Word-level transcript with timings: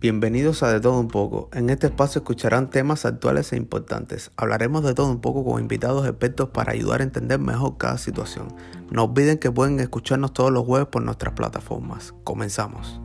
Bienvenidos 0.00 0.62
a 0.62 0.72
De 0.72 0.80
Todo 0.80 0.98
Un 0.98 1.08
poco. 1.08 1.50
En 1.52 1.68
este 1.68 1.88
espacio 1.88 2.20
escucharán 2.20 2.70
temas 2.70 3.04
actuales 3.04 3.52
e 3.52 3.58
importantes. 3.58 4.30
Hablaremos 4.38 4.82
de 4.82 4.94
todo 4.94 5.10
un 5.10 5.20
poco 5.20 5.44
con 5.44 5.60
invitados 5.60 6.08
expertos 6.08 6.48
para 6.48 6.72
ayudar 6.72 7.00
a 7.00 7.04
entender 7.04 7.38
mejor 7.38 7.76
cada 7.76 7.98
situación. 7.98 8.48
No 8.90 9.04
olviden 9.04 9.36
que 9.36 9.50
pueden 9.50 9.78
escucharnos 9.78 10.32
todos 10.32 10.50
los 10.50 10.64
jueves 10.64 10.88
por 10.88 11.02
nuestras 11.02 11.34
plataformas. 11.34 12.14
Comenzamos. 12.24 12.98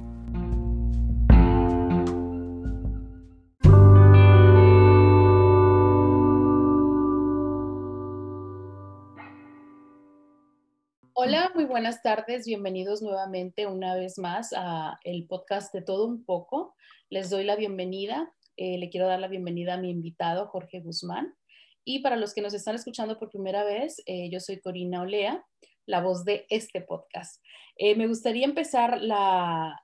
Buenas 11.75 12.01
tardes. 12.01 12.45
Bienvenidos 12.45 13.01
nuevamente 13.01 13.67
una 13.67 13.95
vez 13.95 14.17
más 14.17 14.53
a 14.55 14.97
el 15.03 15.27
podcast 15.27 15.73
de 15.73 15.81
Todo 15.81 16.07
un 16.07 16.23
poco. 16.23 16.73
Les 17.09 17.29
doy 17.29 17.43
la 17.43 17.57
bienvenida. 17.57 18.33
Eh, 18.55 18.77
le 18.77 18.89
quiero 18.89 19.07
dar 19.07 19.19
la 19.19 19.27
bienvenida 19.27 19.73
a 19.73 19.77
mi 19.77 19.89
invitado, 19.89 20.47
Jorge 20.47 20.79
Guzmán. 20.79 21.35
Y 21.83 21.99
para 21.99 22.15
los 22.15 22.33
que 22.33 22.39
nos 22.39 22.53
están 22.53 22.75
escuchando 22.75 23.19
por 23.19 23.29
primera 23.29 23.65
vez, 23.65 24.01
eh, 24.05 24.29
yo 24.31 24.39
soy 24.39 24.61
Corina 24.61 25.01
Olea, 25.01 25.45
la 25.85 25.99
voz 25.99 26.23
de 26.23 26.45
este 26.49 26.79
podcast. 26.79 27.43
Eh, 27.77 27.93
me 27.95 28.07
gustaría 28.07 28.45
empezar 28.45 29.01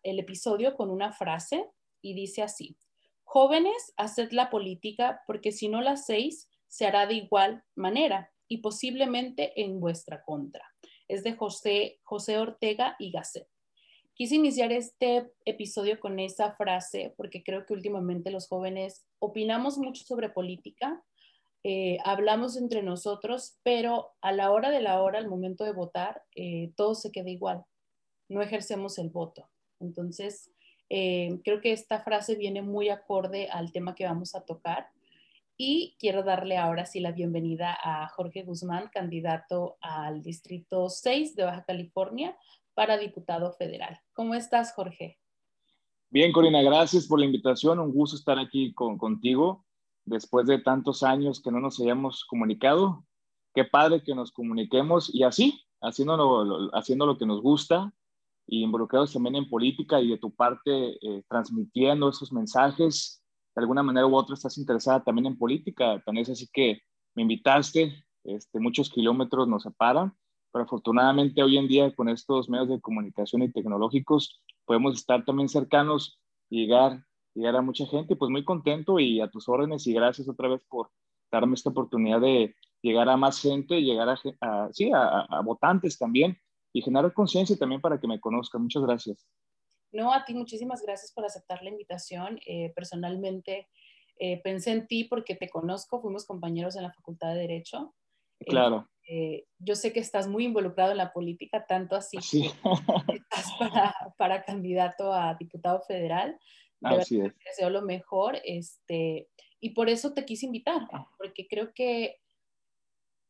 el 0.03 0.17
episodio 0.17 0.75
con 0.77 0.91
una 0.91 1.11
frase 1.11 1.65
y 2.01 2.13
dice 2.13 2.41
así, 2.41 2.77
jóvenes, 3.25 3.91
haced 3.97 4.31
la 4.31 4.49
política 4.49 5.19
porque 5.27 5.51
si 5.51 5.67
no 5.67 5.81
la 5.81 5.91
hacéis, 5.91 6.49
se 6.69 6.87
hará 6.87 7.05
de 7.05 7.15
igual 7.15 7.65
manera 7.75 8.31
y 8.47 8.59
posiblemente 8.59 9.61
en 9.61 9.81
vuestra 9.81 10.23
contra 10.23 10.70
es 11.11 11.23
de 11.23 11.33
José, 11.33 11.99
José 12.03 12.37
Ortega 12.37 12.95
y 12.99 13.11
Gasset. 13.11 13.47
Quise 14.13 14.35
iniciar 14.35 14.71
este 14.71 15.31
episodio 15.45 15.99
con 15.99 16.19
esa 16.19 16.53
frase 16.53 17.13
porque 17.17 17.43
creo 17.43 17.65
que 17.65 17.73
últimamente 17.73 18.31
los 18.31 18.47
jóvenes 18.47 19.05
opinamos 19.19 19.77
mucho 19.77 20.03
sobre 20.03 20.29
política, 20.29 21.03
eh, 21.63 21.97
hablamos 22.03 22.57
entre 22.57 22.81
nosotros, 22.81 23.57
pero 23.63 24.13
a 24.21 24.31
la 24.31 24.51
hora 24.51 24.69
de 24.69 24.81
la 24.81 25.01
hora, 25.01 25.19
al 25.19 25.27
momento 25.27 25.63
de 25.63 25.73
votar, 25.73 26.23
eh, 26.35 26.71
todo 26.75 26.95
se 26.95 27.11
queda 27.11 27.29
igual. 27.29 27.63
No 28.29 28.41
ejercemos 28.41 28.97
el 28.97 29.09
voto. 29.09 29.49
Entonces, 29.79 30.51
eh, 30.89 31.39
creo 31.43 31.61
que 31.61 31.71
esta 31.71 32.01
frase 32.03 32.35
viene 32.35 32.61
muy 32.61 32.89
acorde 32.89 33.49
al 33.49 33.71
tema 33.71 33.95
que 33.95 34.05
vamos 34.05 34.33
a 34.35 34.45
tocar 34.45 34.87
y 35.57 35.95
quiero 35.99 36.23
darle 36.23 36.57
ahora 36.57 36.85
sí 36.85 36.99
la 36.99 37.11
bienvenida 37.11 37.77
a 37.83 38.07
Jorge 38.09 38.43
Guzmán, 38.43 38.89
candidato 38.93 39.77
al 39.81 40.21
Distrito 40.21 40.89
6 40.89 41.35
de 41.35 41.43
Baja 41.43 41.63
California 41.63 42.35
para 42.73 42.97
diputado 42.97 43.53
federal. 43.53 43.99
¿Cómo 44.13 44.33
estás, 44.33 44.73
Jorge? 44.73 45.19
Bien, 46.09 46.31
Corina, 46.31 46.61
gracias 46.61 47.07
por 47.07 47.19
la 47.19 47.25
invitación. 47.25 47.79
Un 47.79 47.93
gusto 47.93 48.17
estar 48.17 48.37
aquí 48.39 48.73
con, 48.73 48.97
contigo 48.97 49.65
después 50.05 50.47
de 50.47 50.59
tantos 50.59 51.03
años 51.03 51.41
que 51.41 51.51
no 51.51 51.59
nos 51.59 51.79
hayamos 51.79 52.25
comunicado. 52.25 53.05
Qué 53.53 53.63
padre 53.63 54.03
que 54.03 54.15
nos 54.15 54.31
comuniquemos 54.31 55.13
y 55.13 55.23
así, 55.23 55.61
haciendo 55.81 56.17
lo, 56.17 56.75
haciendo 56.75 57.05
lo 57.05 57.17
que 57.17 57.25
nos 57.25 57.41
gusta 57.41 57.93
y 58.47 58.63
involucrados 58.63 59.13
también 59.13 59.35
en 59.35 59.49
política 59.49 60.01
y 60.01 60.09
de 60.09 60.17
tu 60.17 60.33
parte 60.33 60.97
eh, 61.01 61.23
transmitiendo 61.29 62.09
esos 62.09 62.31
mensajes 62.31 63.20
de 63.55 63.61
alguna 63.61 63.83
manera 63.83 64.07
u 64.07 64.15
otra 64.15 64.35
estás 64.35 64.57
interesada 64.57 65.03
también 65.03 65.27
en 65.27 65.37
política. 65.37 66.01
Tan 66.05 66.17
es 66.17 66.29
así 66.29 66.47
que 66.51 66.81
me 67.15 67.23
invitaste, 67.23 68.05
este, 68.23 68.59
muchos 68.59 68.89
kilómetros 68.89 69.47
nos 69.47 69.63
separan, 69.63 70.13
pero 70.51 70.65
afortunadamente 70.65 71.43
hoy 71.43 71.57
en 71.57 71.67
día 71.67 71.93
con 71.95 72.09
estos 72.09 72.49
medios 72.49 72.69
de 72.69 72.81
comunicación 72.81 73.41
y 73.41 73.51
tecnológicos 73.51 74.41
podemos 74.65 74.95
estar 74.95 75.25
también 75.25 75.49
cercanos 75.49 76.19
y 76.49 76.61
llegar, 76.61 77.05
llegar 77.33 77.55
a 77.55 77.61
mucha 77.61 77.85
gente. 77.85 78.15
Pues 78.15 78.29
muy 78.31 78.43
contento 78.43 78.99
y 78.99 79.21
a 79.21 79.29
tus 79.29 79.49
órdenes 79.49 79.87
y 79.87 79.93
gracias 79.93 80.29
otra 80.29 80.49
vez 80.49 80.63
por 80.69 80.89
darme 81.31 81.55
esta 81.55 81.69
oportunidad 81.69 82.21
de 82.21 82.55
llegar 82.81 83.09
a 83.09 83.17
más 83.17 83.41
gente, 83.41 83.81
llegar 83.81 84.09
a, 84.09 84.69
sí, 84.73 84.91
a, 84.93 85.21
a 85.21 85.41
votantes 85.41 85.97
también 85.97 86.37
y 86.73 86.81
generar 86.81 87.13
conciencia 87.13 87.57
también 87.57 87.81
para 87.81 87.99
que 87.99 88.07
me 88.07 88.19
conozcan. 88.19 88.63
Muchas 88.63 88.83
gracias. 88.83 89.25
No, 89.91 90.13
a 90.13 90.25
ti 90.25 90.33
muchísimas 90.33 90.81
gracias 90.81 91.11
por 91.11 91.25
aceptar 91.25 91.61
la 91.63 91.69
invitación. 91.69 92.39
Eh, 92.45 92.71
personalmente 92.75 93.67
eh, 94.19 94.41
pensé 94.43 94.71
en 94.71 94.87
ti 94.87 95.03
porque 95.03 95.35
te 95.35 95.49
conozco, 95.49 96.01
fuimos 96.01 96.25
compañeros 96.25 96.75
en 96.75 96.83
la 96.83 96.93
Facultad 96.93 97.33
de 97.33 97.41
Derecho. 97.41 97.95
Claro. 98.39 98.87
Eh, 99.07 99.45
yo 99.59 99.75
sé 99.75 99.91
que 99.91 99.99
estás 99.99 100.27
muy 100.27 100.45
involucrado 100.45 100.91
en 100.91 100.97
la 100.97 101.11
política, 101.11 101.65
tanto 101.67 101.95
así 101.95 102.17
que 102.17 102.47
estás 103.15 103.45
para, 104.17 104.43
candidato 104.43 105.13
a 105.13 105.35
diputado 105.35 105.81
federal. 105.81 106.39
así 106.81 107.19
es. 107.19 107.33
Te 107.33 107.49
deseo 107.49 107.69
lo 107.69 107.81
mejor. 107.81 108.39
Este, 108.45 109.27
y 109.59 109.71
por 109.71 109.89
eso 109.89 110.13
te 110.13 110.25
quise 110.25 110.45
invitar, 110.45 110.87
porque 111.17 111.47
creo 111.47 111.73
que 111.73 112.19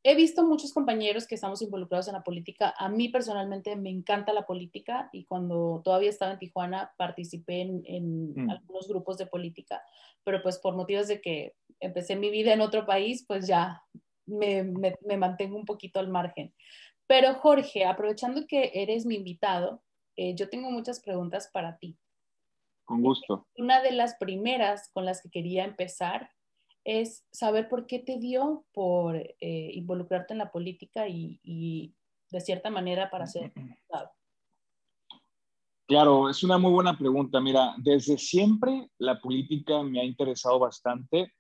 he 0.04 0.16
visto 0.16 0.46
muchos 0.46 0.74
compañeros 0.74 1.28
que 1.28 1.36
estamos 1.36 1.62
involucrados 1.62 2.08
en 2.08 2.16
la 2.16 2.24
política. 2.24 2.74
A 2.78 2.90
mí 2.90 3.10
personalmente 3.10 3.76
me 3.76 3.90
encanta 3.90 4.34
la 4.34 4.46
política 4.46 5.10
y 5.14 5.26
cuando 5.26 5.82
todavía 5.84 6.10
estaba 6.10 6.34
en 6.34 6.40
Tijuana 6.40 6.94
participé 6.98 7.62
en, 7.62 8.34
mm. 8.34 8.50
algunos 8.50 8.88
grupos 8.88 9.18
de 9.18 9.28
política, 9.28 9.82
pero 10.24 10.42
pues 10.42 10.58
por 10.58 10.76
motivos 10.76 11.08
de 11.08 11.22
que 11.22 11.56
empecé 11.80 12.16
mi 12.16 12.32
vida 12.32 12.54
en 12.54 12.62
otro 12.62 12.86
país, 12.86 13.26
pues 13.28 13.48
ya 13.48 13.84
me, 14.26 14.64
mantengo 15.18 15.58
un 15.58 15.66
poquito 15.66 16.00
al 16.00 16.10
margen. 16.10 16.54
Pero 17.06 17.36
Jorge, 17.36 17.86
aprovechando 17.86 18.48
que 18.48 18.72
eres 18.74 19.06
mi 19.06 19.16
invitado, 19.16 19.84
eh, 20.16 20.34
yo 20.36 20.50
tengo 20.50 20.72
muchas 20.72 21.00
preguntas 21.02 21.50
para 21.54 21.78
ti. 21.78 21.98
Con 22.86 23.02
gusto. 23.02 23.48
Una 23.58 23.82
de 23.82 23.92
las 23.92 24.16
primeras 24.16 24.90
con 24.94 25.06
las 25.06 25.22
que 25.22 25.30
quería 25.30 25.64
empezar 25.64 26.32
es 26.84 27.26
saber 27.32 27.70
por 27.70 27.86
qué 27.86 28.00
te 28.00 28.18
dio 28.18 28.66
por 28.74 29.16
eh, 29.16 29.72
involucrarte 29.74 30.34
en 30.34 30.40
la 30.40 30.52
política 30.52 31.08
y, 31.08 31.94
de 32.30 32.42
cierta 32.42 32.70
manera 32.70 33.10
para 33.10 33.28
ser 33.28 33.54
diputado. 33.54 34.12
Claro, 35.88 36.30
es 36.30 36.44
una 36.44 36.58
muy 36.58 36.72
buena 36.72 36.98
pregunta. 36.98 37.42
Mira, 37.42 37.76
desde 37.78 38.18
siempre 38.18 38.90
la 38.98 39.20
política 39.20 39.84
me 39.84 40.00
ha 40.00 40.06
interesado 40.06 40.58
bastante. 40.58 41.34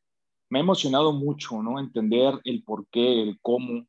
Me 0.49 0.59
ha 0.59 0.61
emocionado 0.61 1.13
mucho, 1.13 1.63
¿no? 1.63 1.79
Entender 1.79 2.37
el 2.43 2.61
por 2.63 2.85
qué, 2.87 3.23
el 3.23 3.39
cómo, 3.41 3.85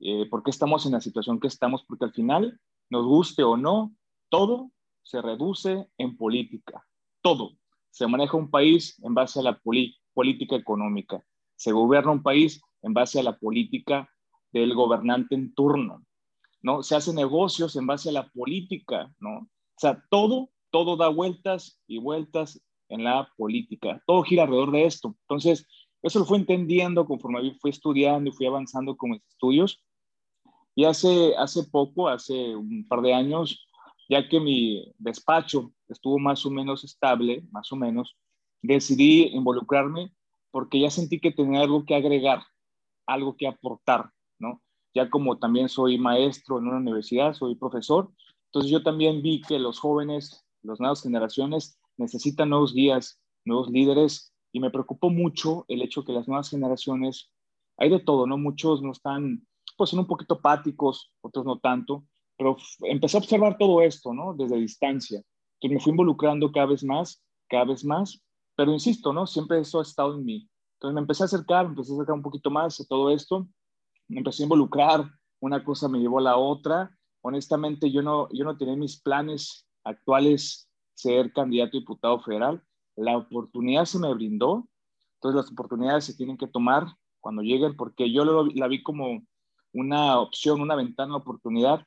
eh, 0.00 0.26
por 0.28 0.42
qué 0.42 0.50
estamos 0.50 0.84
en 0.86 0.92
la 0.92 1.00
situación 1.00 1.38
que 1.38 1.46
estamos, 1.46 1.84
porque 1.86 2.06
al 2.06 2.12
final, 2.12 2.60
nos 2.90 3.06
guste 3.06 3.44
o 3.44 3.56
no, 3.56 3.94
todo 4.28 4.72
se 5.04 5.22
reduce 5.22 5.88
en 5.96 6.16
política. 6.16 6.84
Todo. 7.22 7.52
Se 7.90 8.08
maneja 8.08 8.36
un 8.36 8.50
país 8.50 9.00
en 9.04 9.14
base 9.14 9.38
a 9.38 9.44
la 9.44 9.58
política 9.60 9.99
política 10.14 10.56
económica. 10.56 11.22
Se 11.56 11.72
gobierna 11.72 12.12
un 12.12 12.22
país 12.22 12.60
en 12.82 12.94
base 12.94 13.20
a 13.20 13.22
la 13.22 13.38
política 13.38 14.08
del 14.52 14.74
gobernante 14.74 15.34
en 15.34 15.54
turno, 15.54 16.04
¿no? 16.62 16.82
Se 16.82 16.96
hacen 16.96 17.16
negocios 17.16 17.76
en 17.76 17.86
base 17.86 18.08
a 18.08 18.12
la 18.12 18.28
política, 18.28 19.12
¿no? 19.18 19.38
O 19.40 19.78
sea, 19.78 20.02
todo, 20.10 20.50
todo 20.70 20.96
da 20.96 21.08
vueltas 21.08 21.80
y 21.86 21.98
vueltas 21.98 22.60
en 22.88 23.04
la 23.04 23.30
política. 23.36 24.02
Todo 24.06 24.22
gira 24.22 24.42
alrededor 24.42 24.72
de 24.72 24.84
esto. 24.84 25.14
Entonces, 25.22 25.66
eso 26.02 26.18
lo 26.18 26.24
fui 26.24 26.38
entendiendo 26.38 27.06
conforme 27.06 27.54
fui 27.60 27.70
estudiando 27.70 28.30
y 28.30 28.32
fui 28.32 28.46
avanzando 28.46 28.96
con 28.96 29.10
mis 29.10 29.22
estudios. 29.28 29.82
Y 30.74 30.84
hace, 30.84 31.34
hace 31.36 31.64
poco, 31.64 32.08
hace 32.08 32.54
un 32.56 32.86
par 32.88 33.02
de 33.02 33.12
años, 33.12 33.66
ya 34.08 34.28
que 34.28 34.40
mi 34.40 34.92
despacho 34.98 35.72
estuvo 35.88 36.18
más 36.18 36.44
o 36.46 36.50
menos 36.50 36.84
estable, 36.84 37.44
más 37.50 37.70
o 37.72 37.76
menos, 37.76 38.16
decidí 38.62 39.28
involucrarme 39.28 40.12
porque 40.50 40.80
ya 40.80 40.90
sentí 40.90 41.20
que 41.20 41.30
tenía 41.30 41.60
algo 41.60 41.84
que 41.84 41.94
agregar, 41.94 42.42
algo 43.06 43.36
que 43.36 43.46
aportar, 43.46 44.10
¿no? 44.38 44.60
Ya 44.94 45.08
como 45.08 45.38
también 45.38 45.68
soy 45.68 45.98
maestro 45.98 46.58
en 46.58 46.66
una 46.66 46.78
universidad, 46.78 47.34
soy 47.34 47.54
profesor, 47.54 48.10
entonces 48.46 48.70
yo 48.70 48.82
también 48.82 49.22
vi 49.22 49.40
que 49.42 49.58
los 49.58 49.78
jóvenes, 49.78 50.44
las 50.62 50.80
nuevas 50.80 51.02
generaciones 51.02 51.78
necesitan 51.96 52.48
nuevos 52.48 52.74
guías, 52.74 53.20
nuevos 53.44 53.70
líderes 53.70 54.34
y 54.52 54.58
me 54.58 54.70
preocupó 54.70 55.10
mucho 55.10 55.64
el 55.68 55.82
hecho 55.82 56.04
que 56.04 56.12
las 56.12 56.26
nuevas 56.26 56.50
generaciones, 56.50 57.30
hay 57.76 57.90
de 57.90 58.00
todo, 58.00 58.26
¿no? 58.26 58.36
Muchos 58.36 58.82
no 58.82 58.90
están, 58.90 59.46
pues 59.76 59.90
son 59.90 60.00
un 60.00 60.06
poquito 60.06 60.34
apáticos, 60.34 61.12
otros 61.20 61.46
no 61.46 61.60
tanto, 61.60 62.04
pero 62.36 62.56
empecé 62.82 63.16
a 63.16 63.20
observar 63.20 63.56
todo 63.56 63.82
esto, 63.82 64.12
¿no? 64.12 64.34
Desde 64.34 64.56
distancia. 64.56 65.22
Entonces 65.60 65.76
me 65.76 65.80
fui 65.80 65.90
involucrando 65.90 66.50
cada 66.50 66.66
vez 66.66 66.82
más, 66.82 67.22
cada 67.48 67.66
vez 67.66 67.84
más 67.84 68.20
pero 68.60 68.74
insisto, 68.74 69.10
¿no? 69.14 69.26
Siempre 69.26 69.58
eso 69.58 69.78
ha 69.78 69.82
estado 69.82 70.14
en 70.14 70.22
mí. 70.22 70.46
Entonces 70.74 70.94
me 70.94 71.00
empecé 71.00 71.22
a 71.22 71.24
acercar, 71.24 71.64
me 71.64 71.70
empecé 71.70 71.92
a 71.92 71.94
acercar 71.94 72.14
un 72.14 72.20
poquito 72.20 72.50
más 72.50 72.78
a 72.78 72.84
todo 72.84 73.08
esto, 73.10 73.48
me 74.06 74.18
empecé 74.18 74.42
a 74.42 74.44
involucrar, 74.44 75.10
una 75.40 75.64
cosa 75.64 75.88
me 75.88 75.98
llevó 75.98 76.18
a 76.18 76.24
la 76.24 76.36
otra. 76.36 76.94
Honestamente, 77.22 77.90
yo 77.90 78.02
no, 78.02 78.28
yo 78.34 78.44
no 78.44 78.58
tenía 78.58 78.76
mis 78.76 79.00
planes 79.00 79.66
actuales 79.82 80.68
ser 80.92 81.32
candidato 81.32 81.78
a 81.78 81.80
diputado 81.80 82.20
federal. 82.20 82.62
La 82.96 83.16
oportunidad 83.16 83.86
se 83.86 83.98
me 83.98 84.12
brindó, 84.12 84.68
entonces 85.14 85.36
las 85.36 85.50
oportunidades 85.50 86.04
se 86.04 86.14
tienen 86.14 86.36
que 86.36 86.46
tomar 86.46 86.84
cuando 87.18 87.40
lleguen, 87.40 87.78
porque 87.78 88.12
yo 88.12 88.26
lo, 88.26 88.44
la 88.44 88.68
vi 88.68 88.82
como 88.82 89.22
una 89.72 90.20
opción, 90.20 90.60
una 90.60 90.74
ventana 90.76 91.14
de 91.14 91.20
oportunidad 91.20 91.86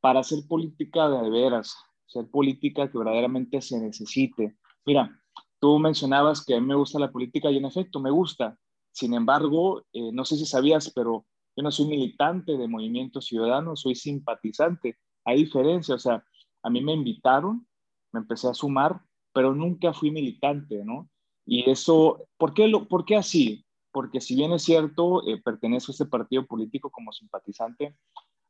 para 0.00 0.20
hacer 0.20 0.46
política 0.46 1.08
de 1.08 1.30
veras, 1.30 1.76
ser 2.06 2.30
política 2.30 2.88
que 2.92 2.96
verdaderamente 2.96 3.60
se 3.60 3.80
necesite. 3.80 4.56
Mira, 4.84 5.10
Tú 5.58 5.78
mencionabas 5.78 6.44
que 6.44 6.54
a 6.54 6.60
mí 6.60 6.66
me 6.66 6.74
gusta 6.74 6.98
la 6.98 7.10
política 7.10 7.50
y 7.50 7.56
en 7.56 7.64
efecto 7.64 8.00
me 8.00 8.10
gusta. 8.10 8.56
Sin 8.92 9.14
embargo, 9.14 9.82
eh, 9.92 10.10
no 10.12 10.24
sé 10.24 10.36
si 10.36 10.46
sabías, 10.46 10.92
pero 10.94 11.26
yo 11.56 11.62
no 11.62 11.70
soy 11.70 11.86
militante 11.86 12.56
de 12.56 12.68
Movimiento 12.68 13.20
Ciudadano, 13.20 13.76
soy 13.76 13.94
simpatizante. 13.94 14.98
Hay 15.24 15.38
diferencia, 15.38 15.94
o 15.94 15.98
sea, 15.98 16.22
a 16.62 16.70
mí 16.70 16.82
me 16.82 16.92
invitaron, 16.92 17.66
me 18.12 18.20
empecé 18.20 18.48
a 18.48 18.54
sumar, 18.54 19.00
pero 19.32 19.54
nunca 19.54 19.92
fui 19.92 20.10
militante, 20.10 20.84
¿no? 20.84 21.08
Y 21.46 21.70
eso, 21.70 22.26
¿por 22.36 22.54
qué, 22.54 22.68
lo, 22.68 22.88
por 22.88 23.04
qué 23.04 23.16
así? 23.16 23.64
Porque 23.92 24.20
si 24.20 24.34
bien 24.34 24.52
es 24.52 24.64
cierto, 24.64 25.26
eh, 25.26 25.40
pertenezco 25.42 25.92
a 25.92 25.94
este 25.94 26.06
partido 26.06 26.44
político 26.46 26.90
como 26.90 27.12
simpatizante, 27.12 27.96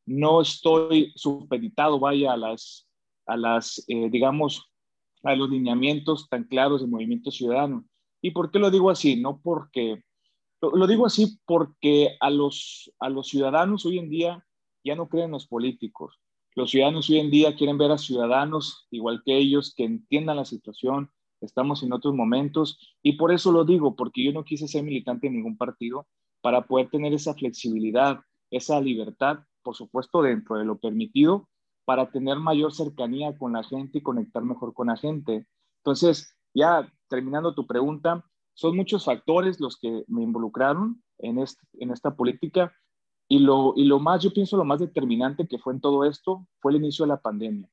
no 0.07 0.41
estoy 0.41 1.13
supeditado, 1.15 1.99
vaya, 1.99 2.33
a 2.33 2.37
las, 2.37 2.89
a 3.27 3.37
las 3.37 3.85
eh, 3.89 4.09
digamos, 4.11 4.71
a 5.23 5.35
los 5.35 5.51
lineamientos 5.51 6.29
tan 6.29 6.45
claros 6.45 6.81
del 6.81 6.91
movimiento 6.91 7.31
ciudadano. 7.31 7.85
¿Y 8.23 8.31
por 8.31 8.51
qué 8.51 8.59
lo 8.59 8.71
digo 8.71 8.91
así? 8.91 9.17
No 9.17 9.41
porque, 9.43 10.03
lo, 10.61 10.87
digo 10.87 11.07
así 11.07 11.39
porque 11.47 12.17
a 12.21 12.31
los, 12.31 12.93
a 12.99 13.09
los 13.09 13.29
ciudadanos 13.29 13.85
hoy 13.87 13.99
en 13.99 14.09
día 14.09 14.47
ya 14.85 14.95
no 14.95 15.09
creen 15.09 15.31
los 15.31 15.47
políticos. 15.47 16.19
Los 16.55 16.71
ciudadanos 16.71 17.11
hoy 17.11 17.19
en 17.19 17.31
día 17.31 17.55
quieren 17.55 17.77
ver 17.77 17.91
a 17.91 17.99
ciudadanos 17.99 18.87
igual 18.91 19.23
que 19.25 19.37
ellos, 19.37 19.75
que 19.77 19.85
entiendan 19.85 20.37
la 20.37 20.45
situación. 20.45 21.11
Estamos 21.41 21.83
en 21.83 21.93
otros 21.93 22.15
momentos 22.15 22.79
y 23.03 23.13
por 23.13 23.33
eso 23.33 23.53
lo 23.53 23.65
digo, 23.65 23.95
porque 23.95 24.25
yo 24.25 24.33
no 24.33 24.45
quise 24.45 24.67
ser 24.67 24.83
militante 24.83 25.27
en 25.27 25.35
ningún 25.35 25.57
partido 25.57 26.07
para 26.41 26.67
poder 26.67 26.89
tener 26.89 27.13
esa 27.13 27.35
flexibilidad, 27.35 28.21
esa 28.51 28.81
libertad, 28.81 29.41
por 29.63 29.75
supuesto, 29.75 30.23
dentro 30.23 30.57
de 30.57 30.65
lo 30.65 30.79
permitido, 30.79 31.49
para 31.87 32.11
tener 32.11 32.39
mayor 32.39 32.75
cercanía 32.75 33.39
con 33.39 33.53
la 33.53 33.63
gente 33.63 33.99
y 33.99 34.03
conectar 34.03 34.43
mejor 34.43 34.75
con 34.75 34.89
la 34.89 34.97
gente. 34.97 35.47
Entonces, 35.79 36.37
ya 36.53 36.93
terminando 37.09 37.55
tu 37.55 37.67
pregunta, 37.67 38.25
son 38.55 38.77
muchos 38.77 39.05
factores 39.05 39.61
los 39.61 39.79
que 39.79 40.05
me 40.09 40.23
involucraron 40.23 41.03
en, 41.19 41.39
esta 41.39 42.17
política 42.17 42.75
y 43.29 43.39
lo, 43.39 43.73
y 43.77 43.85
lo 43.85 44.01
más, 44.01 44.23
yo 44.23 44.33
pienso 44.33 44.57
lo 44.57 44.65
más 44.65 44.81
determinante 44.81 45.47
que 45.47 45.59
fue 45.59 45.75
en 45.75 45.81
todo 45.81 46.05
esto 46.05 46.47
fue 46.61 46.73
el 46.73 46.79
inicio 46.79 47.05
de 47.05 47.11
la 47.11 47.21
pandemia. 47.21 47.71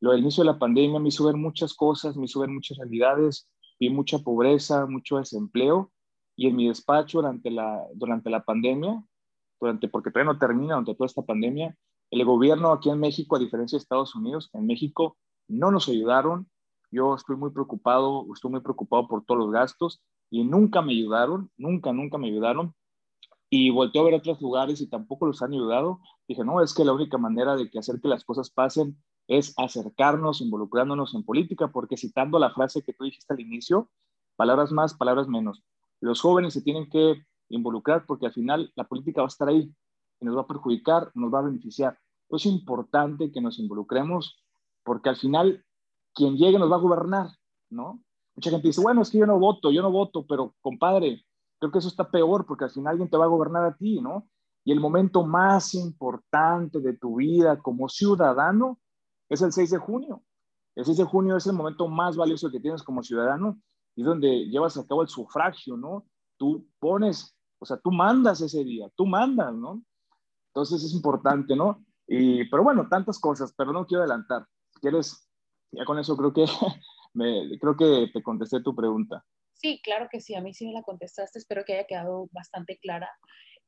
Lo 0.00 0.12
del 0.12 0.22
inicio 0.22 0.42
de 0.42 0.52
la 0.52 0.58
pandemia 0.58 0.98
me 0.98 1.08
hizo 1.08 1.26
ver 1.26 1.36
muchas 1.36 1.74
cosas, 1.74 2.16
me 2.16 2.24
hizo 2.24 2.40
ver 2.40 2.48
muchas 2.48 2.78
realidades, 2.78 3.50
vi 3.78 3.90
mucha 3.90 4.20
pobreza, 4.20 4.86
mucho 4.86 5.18
desempleo 5.18 5.92
y 6.34 6.46
en 6.46 6.56
mi 6.56 6.68
despacho 6.68 7.18
durante 7.18 7.50
la, 7.50 7.84
durante 7.94 8.30
la 8.30 8.42
pandemia, 8.42 9.04
durante, 9.60 9.88
porque 9.88 10.10
todavía 10.10 10.32
no 10.32 10.38
termina, 10.38 10.74
durante 10.74 10.94
toda 10.94 11.06
esta 11.06 11.22
pandemia, 11.22 11.76
el 12.10 12.24
gobierno 12.24 12.72
aquí 12.72 12.90
en 12.90 12.98
México, 12.98 13.36
a 13.36 13.38
diferencia 13.38 13.76
de 13.76 13.82
Estados 13.82 14.14
Unidos, 14.14 14.50
en 14.52 14.66
México 14.66 15.16
no 15.48 15.70
nos 15.70 15.88
ayudaron. 15.88 16.48
Yo 16.90 17.14
estoy 17.14 17.36
muy 17.36 17.50
preocupado, 17.50 18.26
estoy 18.34 18.50
muy 18.50 18.60
preocupado 18.60 19.06
por 19.06 19.24
todos 19.24 19.40
los 19.40 19.52
gastos 19.52 20.02
y 20.28 20.44
nunca 20.44 20.82
me 20.82 20.92
ayudaron, 20.92 21.50
nunca, 21.56 21.92
nunca 21.92 22.18
me 22.18 22.28
ayudaron. 22.28 22.74
Y 23.48 23.70
volteé 23.70 24.00
a 24.00 24.04
ver 24.04 24.14
otros 24.14 24.40
lugares 24.40 24.80
y 24.80 24.88
tampoco 24.88 25.26
los 25.26 25.42
han 25.42 25.52
ayudado. 25.52 26.00
Dije, 26.28 26.44
no, 26.44 26.62
es 26.62 26.72
que 26.74 26.84
la 26.84 26.92
única 26.92 27.18
manera 27.18 27.56
de 27.56 27.68
que 27.68 27.78
hacer 27.78 28.00
que 28.00 28.08
las 28.08 28.24
cosas 28.24 28.50
pasen 28.50 28.96
es 29.26 29.54
acercarnos, 29.56 30.40
involucrándonos 30.40 31.14
en 31.14 31.24
política, 31.24 31.68
porque 31.68 31.96
citando 31.96 32.38
la 32.38 32.50
frase 32.50 32.82
que 32.82 32.92
tú 32.92 33.04
dijiste 33.04 33.32
al 33.32 33.40
inicio, 33.40 33.88
palabras 34.36 34.72
más, 34.72 34.94
palabras 34.94 35.28
menos. 35.28 35.62
Los 36.00 36.20
jóvenes 36.20 36.54
se 36.54 36.62
tienen 36.62 36.88
que 36.88 37.24
involucrar 37.48 38.06
porque 38.06 38.26
al 38.26 38.32
final 38.32 38.72
la 38.74 38.84
política 38.84 39.20
va 39.20 39.26
a 39.26 39.28
estar 39.28 39.48
ahí, 39.48 39.72
que 40.20 40.26
nos 40.26 40.36
va 40.36 40.42
a 40.42 40.46
perjudicar, 40.46 41.10
nos 41.14 41.32
va 41.32 41.40
a 41.40 41.44
beneficiar. 41.44 41.98
Es 42.28 42.46
importante 42.46 43.32
que 43.32 43.40
nos 43.40 43.58
involucremos 43.58 44.44
porque 44.84 45.08
al 45.08 45.16
final 45.16 45.64
quien 46.14 46.36
llegue 46.36 46.58
nos 46.58 46.70
va 46.70 46.76
a 46.76 46.80
gobernar, 46.80 47.30
¿no? 47.70 48.02
Mucha 48.36 48.50
gente 48.50 48.68
dice, 48.68 48.80
bueno, 48.80 49.02
es 49.02 49.10
que 49.10 49.18
yo 49.18 49.26
no 49.26 49.38
voto, 49.38 49.72
yo 49.72 49.82
no 49.82 49.90
voto, 49.90 50.24
pero 50.26 50.54
compadre, 50.60 51.24
creo 51.58 51.72
que 51.72 51.78
eso 51.78 51.88
está 51.88 52.10
peor 52.10 52.46
porque 52.46 52.64
al 52.64 52.70
final 52.70 52.92
alguien 52.92 53.10
te 53.10 53.16
va 53.16 53.24
a 53.24 53.28
gobernar 53.28 53.64
a 53.64 53.76
ti, 53.76 54.00
¿no? 54.00 54.28
Y 54.64 54.72
el 54.72 54.80
momento 54.80 55.24
más 55.24 55.74
importante 55.74 56.80
de 56.80 56.96
tu 56.96 57.16
vida 57.16 57.60
como 57.60 57.88
ciudadano 57.88 58.78
es 59.28 59.42
el 59.42 59.52
6 59.52 59.70
de 59.70 59.78
junio. 59.78 60.22
El 60.76 60.84
6 60.84 60.98
de 60.98 61.04
junio 61.04 61.36
es 61.36 61.46
el 61.46 61.54
momento 61.54 61.88
más 61.88 62.16
valioso 62.16 62.50
que 62.50 62.60
tienes 62.60 62.82
como 62.82 63.02
ciudadano 63.02 63.60
y 63.96 64.02
es 64.02 64.06
donde 64.06 64.46
llevas 64.48 64.76
a 64.76 64.86
cabo 64.86 65.02
el 65.02 65.08
sufragio, 65.08 65.76
¿no? 65.76 66.06
Tú 66.38 66.66
pones, 66.78 67.36
o 67.58 67.66
sea, 67.66 67.78
tú 67.78 67.90
mandas 67.90 68.40
ese 68.40 68.64
día, 68.64 68.90
tú 68.96 69.06
mandas, 69.06 69.54
¿no? 69.54 69.82
Entonces 70.54 70.84
es 70.84 70.92
importante, 70.92 71.54
¿no? 71.54 71.84
Y, 72.06 72.48
pero 72.50 72.64
bueno, 72.64 72.88
tantas 72.88 73.18
cosas, 73.18 73.54
pero 73.56 73.72
no 73.72 73.86
quiero 73.86 74.02
adelantar. 74.02 74.44
Si 74.74 74.80
quieres, 74.80 75.28
ya 75.70 75.84
con 75.84 75.98
eso 75.98 76.16
creo 76.16 76.32
que, 76.32 76.44
me, 77.14 77.58
creo 77.58 77.76
que 77.76 78.10
te 78.12 78.22
contesté 78.22 78.60
tu 78.60 78.74
pregunta. 78.74 79.24
Sí, 79.54 79.80
claro 79.84 80.08
que 80.10 80.20
sí, 80.20 80.34
a 80.34 80.40
mí 80.40 80.54
sí 80.54 80.66
me 80.66 80.72
la 80.72 80.82
contestaste, 80.82 81.38
espero 81.38 81.64
que 81.64 81.74
haya 81.74 81.86
quedado 81.86 82.28
bastante 82.32 82.78
clara. 82.78 83.10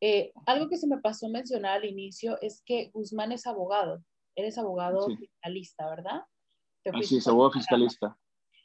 Eh, 0.00 0.32
algo 0.46 0.68
que 0.68 0.76
se 0.76 0.88
me 0.88 0.98
pasó 0.98 1.28
mencionar 1.28 1.78
al 1.78 1.84
inicio 1.84 2.36
es 2.40 2.62
que 2.66 2.90
Guzmán 2.92 3.30
es 3.30 3.46
abogado, 3.46 4.02
eres 4.34 4.58
abogado 4.58 5.06
fiscalista, 5.06 5.88
¿verdad? 5.88 6.22
Así 6.92 7.18
es, 7.18 7.28
abogado 7.28 7.52
fiscalista. 7.52 8.18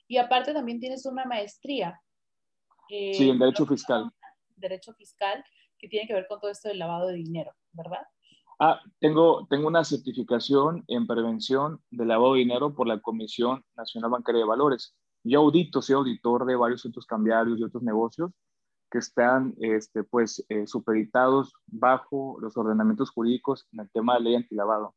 Y 0.07 0.17
aparte 0.17 0.53
también 0.53 0.79
tienes 0.79 1.05
una 1.05 1.25
maestría. 1.25 2.01
Eh, 2.89 3.13
sí, 3.13 3.29
en 3.29 3.37
Derecho 3.37 3.67
Fiscal. 3.67 4.09
Derecho 4.55 4.93
Fiscal, 4.93 5.43
que 5.77 5.88
tiene 5.88 6.07
que 6.07 6.13
ver 6.13 6.27
con 6.27 6.39
todo 6.39 6.51
esto 6.51 6.69
del 6.69 6.79
lavado 6.79 7.07
de 7.07 7.15
dinero, 7.15 7.51
¿verdad? 7.71 8.01
Ah, 8.59 8.81
tengo, 9.00 9.45
tengo 9.50 9.68
una 9.68 9.83
certificación 9.83 10.83
en 10.88 11.06
prevención 11.06 11.79
del 11.91 12.07
lavado 12.07 12.33
de 12.33 12.39
dinero 12.39 12.74
por 12.74 12.88
la 12.88 13.00
Comisión 13.00 13.63
Nacional 13.75 14.09
Bancaria 14.09 14.41
de 14.41 14.47
Valores. 14.47 14.95
Yo 15.24 15.41
audito, 15.41 15.81
soy 15.81 15.95
auditor 15.95 16.45
de 16.45 16.56
varios 16.56 16.81
centros 16.81 17.06
cambiarios 17.06 17.59
y 17.59 17.63
otros 17.63 17.83
negocios 17.83 18.31
que 18.89 19.00
están 19.00 19.53
este, 19.59 20.03
pues, 20.03 20.44
eh, 20.50 20.65
supeditados 20.65 21.53
bajo 21.68 22.38
los 22.39 22.56
ordenamientos 22.57 23.12
jurídicos 23.12 23.68
en 23.73 23.81
el 23.81 23.91
tema 23.91 24.15
de 24.15 24.21
ley 24.21 24.35
antilavado. 24.35 24.95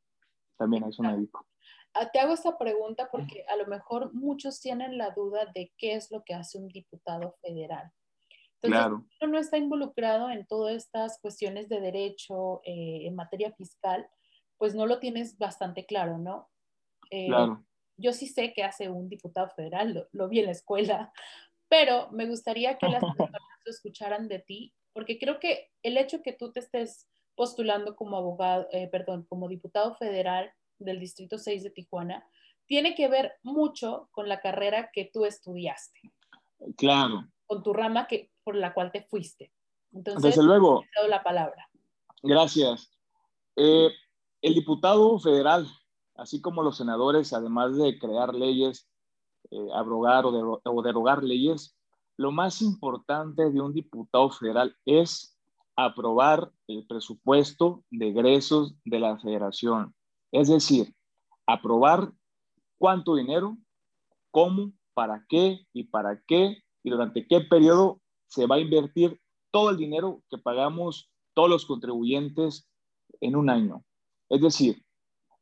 También 0.57 0.85
a 0.85 0.89
eso 0.89 1.03
me 1.03 1.13
dedico. 1.13 1.45
Ah, 1.93 2.09
te 2.11 2.21
hago 2.21 2.33
esta 2.33 2.57
pregunta 2.57 3.09
porque 3.11 3.45
a 3.49 3.57
lo 3.57 3.67
mejor 3.67 4.15
muchos 4.15 4.61
tienen 4.61 4.97
la 4.97 5.11
duda 5.11 5.47
de 5.55 5.73
qué 5.77 5.95
es 5.95 6.11
lo 6.11 6.23
que 6.25 6.35
hace 6.35 6.57
un 6.59 6.69
diputado 6.69 7.35
federal. 7.43 7.91
Entonces, 8.63 8.87
claro. 8.87 9.07
si 9.09 9.25
uno 9.25 9.35
no 9.35 9.39
está 9.39 9.57
involucrado 9.57 10.31
en 10.31 10.47
todas 10.47 10.77
estas 10.77 11.19
cuestiones 11.21 11.69
de 11.69 11.81
derecho 11.81 12.61
eh, 12.65 13.07
en 13.07 13.15
materia 13.15 13.53
fiscal, 13.53 14.07
pues 14.59 14.75
no 14.75 14.87
lo 14.87 14.99
tienes 14.99 15.39
bastante 15.39 15.87
claro, 15.87 16.19
¿no? 16.19 16.51
Eh, 17.11 17.29
claro. 17.29 17.65
Yo 17.97 18.13
sí 18.13 18.27
sé 18.27 18.53
que 18.53 18.63
hace 18.63 18.91
un 18.91 19.09
diputado 19.09 19.49
federal, 19.57 19.95
lo, 19.95 20.09
lo 20.13 20.29
vi 20.29 20.41
en 20.41 20.47
la 20.47 20.53
escuela, 20.53 21.13
pero 21.69 22.11
me 22.11 22.27
gustaría 22.27 22.77
que 22.77 22.89
las 22.89 23.01
personas 23.01 23.41
lo 23.65 23.71
escucharan 23.71 24.29
de 24.29 24.41
ti, 24.41 24.75
porque 24.93 25.19
creo 25.19 25.39
que 25.39 25.71
el 25.83 25.97
hecho 25.97 26.23
que 26.23 26.33
tú 26.33 26.53
te 26.53 26.61
estés 26.61 27.09
postulando 27.35 27.97
como 27.97 28.19
abogado, 28.19 28.69
eh, 28.73 28.89
perdón, 28.89 29.25
como 29.29 29.49
diputado 29.49 29.95
federal 29.95 30.53
del 30.79 31.01
Distrito 31.01 31.39
6 31.39 31.63
de 31.63 31.71
Tijuana, 31.71 32.29
tiene 32.67 32.95
que 32.95 33.09
ver 33.09 33.33
mucho 33.43 34.09
con 34.13 34.29
la 34.29 34.41
carrera 34.41 34.91
que 34.93 35.11
tú 35.13 35.25
estudiaste. 35.25 36.01
Claro. 36.77 37.25
Con 37.47 37.63
tu 37.63 37.73
rama 37.73 38.07
que, 38.07 38.31
por 38.51 38.59
la 38.59 38.75
cual 38.75 38.91
te 38.91 39.03
fuiste. 39.03 39.53
Entonces, 39.93 40.23
Desde 40.23 40.43
luego. 40.43 40.83
Te 41.01 41.09
la 41.09 41.23
palabra. 41.23 41.69
Gracias. 42.21 42.91
Eh, 43.55 43.91
el 44.43 44.55
diputado 44.55 45.21
federal, 45.21 45.69
así 46.17 46.41
como 46.41 46.63
los 46.63 46.77
senadores, 46.77 47.33
además 47.33 47.77
de 47.77 47.97
crear 47.97 48.35
leyes, 48.35 48.89
eh, 49.53 49.69
abrogar 49.73 50.27
o, 50.27 50.61
o 50.65 50.83
derogar 50.83 51.23
leyes, 51.23 51.77
lo 52.17 52.33
más 52.33 52.61
importante 52.61 53.51
de 53.51 53.61
un 53.61 53.73
diputado 53.73 54.31
federal 54.31 54.77
es 54.85 55.39
aprobar 55.77 56.51
el 56.67 56.85
presupuesto 56.89 57.85
de 57.91 58.09
egresos 58.09 58.75
de 58.85 58.99
la 58.99 59.17
federación. 59.19 59.95
Es 60.33 60.49
decir, 60.49 60.93
aprobar 61.47 62.13
cuánto 62.79 63.15
dinero, 63.15 63.57
cómo, 64.33 64.73
para 64.93 65.25
qué 65.29 65.67
y 65.73 65.85
para 65.85 66.21
qué 66.27 66.65
y 66.83 66.91
durante 66.91 67.29
qué 67.29 67.43
periodo 67.43 68.01
se 68.31 68.47
va 68.47 68.57
a 68.57 68.61
invertir 68.61 69.21
todo 69.51 69.71
el 69.71 69.77
dinero 69.77 70.23
que 70.31 70.39
pagamos 70.39 71.11
todos 71.35 71.51
los 71.51 71.67
contribuyentes 71.67 72.69
en 73.21 73.37
un 73.37 73.51
año. 73.51 73.85
Es 74.29 74.41
decir, 74.41 74.83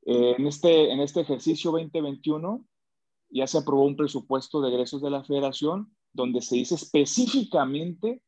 en, 0.02 0.46
este, 0.46 0.90
en 0.90 1.00
este 1.00 1.20
ejercicio 1.20 1.70
2021 1.70 2.64
ya 3.30 3.46
se 3.46 3.58
aprobó 3.58 3.84
un 3.84 3.96
presupuesto 3.96 4.62
de 4.62 4.70
egresos 4.70 5.02
de 5.02 5.10
la 5.10 5.22
federación 5.22 5.94
donde 6.12 6.40
se 6.40 6.56
dice 6.56 6.76
específicamente 6.76 8.22